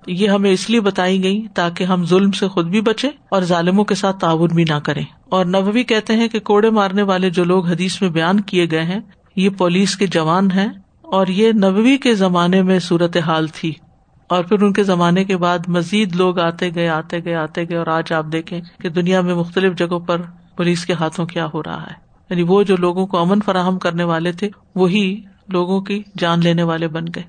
یہ 0.07 0.29
ہمیں 0.29 0.51
اس 0.51 0.70
لیے 0.70 0.81
بتائی 0.81 1.25
گئی 1.25 1.47
تاکہ 1.55 1.85
ہم 1.85 2.07
ظلم 2.07 2.33
سے 2.33 2.49
خود 2.49 2.66
بھی 2.66 2.81
بچے 2.81 3.09
اور 3.29 3.43
ظالموں 3.43 3.85
کے 3.85 3.95
ساتھ 3.95 4.18
تعاون 4.18 4.49
بھی 4.55 4.64
نہ 4.64 4.79
کریں۔ 4.85 5.05
اور 5.35 5.47
نبوی 5.47 5.82
کہتے 5.82 6.16
ہیں 6.16 6.28
کہ 6.28 6.41
کوڑے 6.41 6.70
مارنے 6.70 7.03
والے 7.03 7.30
جو 7.30 7.45
لوگ 7.45 7.66
حدیث 7.66 8.03
میں 8.03 8.11
بیان 8.11 8.41
کیے 8.41 8.66
گئے 8.70 8.82
ہیں، 8.82 9.01
یہ 9.37 9.51
پولیس 9.51 9.97
کے 9.97 10.07
جوان 10.07 10.51
ہیں 10.51 10.68
اور 11.03 11.26
یہ 11.26 11.53
نبوی 11.53 11.97
کے 11.97 12.14
زمانے 12.14 12.62
میں 12.62 12.78
صورت 12.78 13.16
حال 13.16 13.47
تھی۔ 13.47 13.72
اور 14.28 14.45
پھر 14.45 14.62
ان 14.62 14.72
کے 14.72 14.82
زمانے 14.82 15.24
کے 15.24 15.37
بعد 15.37 15.59
مزید 15.68 16.16
لوگ 16.16 16.39
آتے 16.39 16.70
گئے 16.74 16.89
آتے 16.89 17.24
گئے 17.24 17.35
آتے 17.35 17.64
گئے 17.64 17.76
اور 17.76 17.87
آج 17.87 18.12
آپ 18.12 18.24
دیکھیں 18.32 18.61
کہ 18.80 18.89
دنیا 18.89 19.20
میں 19.20 19.35
مختلف 19.35 19.76
جگہوں 19.76 20.01
پر 20.01 20.20
پولیس 20.57 20.87
کے 20.87 20.93
ہاتھوں 20.93 21.26
کیا 21.26 21.47
ہو 21.55 21.62
رہا 21.62 21.82
ہے۔ 21.82 21.95
یعنی 22.30 22.43
وہ 22.43 22.62
جو 22.62 22.76
لوگوں 22.76 23.07
کو 23.07 23.18
امن 23.18 23.39
فراہم 23.47 23.78
کرنے 23.78 24.05
والے 24.05 24.32
تھے، 24.32 24.51
وہی 24.74 25.20
لوگوں 25.49 25.80
کی 25.80 26.03
جان 26.18 26.41
لینے 26.41 26.62
والے 26.62 26.89
بن 26.89 27.05
گئے۔ 27.14 27.22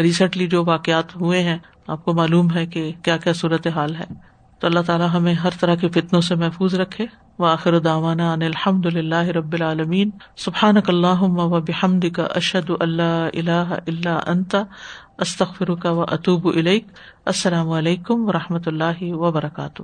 ریسنٹلی 0.00 0.46
جو 0.46 0.64
واقعات 0.64 1.16
ہوئے 1.16 1.42
ہیں، 1.42 1.58
آپ 1.86 2.04
کو 2.04 2.12
معلوم 2.12 2.52
ہے 2.54 2.66
کہ 2.66 2.92
کیا 3.04 3.16
کیا 3.16 3.32
صورت 3.32 3.66
حال 3.66 3.94
ہے۔ 3.94 4.33
تو 4.64 4.68
اللہ 4.68 4.80
تعالیٰ 4.80 5.08
ہمیں 5.14 5.34
ہر 5.34 5.50
طرح 5.60 5.74
کے 5.74 5.88
فتنوں 5.88 6.20
سے 6.20 6.34
محفوظ 6.34 6.74
رکھے۔ 6.74 7.06
و 7.38 7.44
آخر 7.44 7.78
داوانا 7.78 8.32
ان 8.32 8.42
الحمد 8.42 8.86
اللہ 8.86 9.24
رب 9.24 9.52
العالمین۔ 9.52 10.10
سبحان 10.36 10.76
اللہ 10.88 11.22
و 11.22 11.60
بحمد 11.60 12.04
کا 12.14 12.22
اشد 12.22 12.70
اللہ 12.80 13.28
اللہ 13.34 13.74
اللہ 13.86 14.20
انتا 14.26 14.62
استخر 15.18 15.74
کا 15.74 15.90
و 15.90 16.02
اطوب 16.02 16.46
السلام 17.24 17.70
علیکم 17.70 18.28
و 18.28 18.32
رحمۃ 18.32 18.58
اللہ 18.66 19.02
وبرکاتہ۔ 19.02 19.82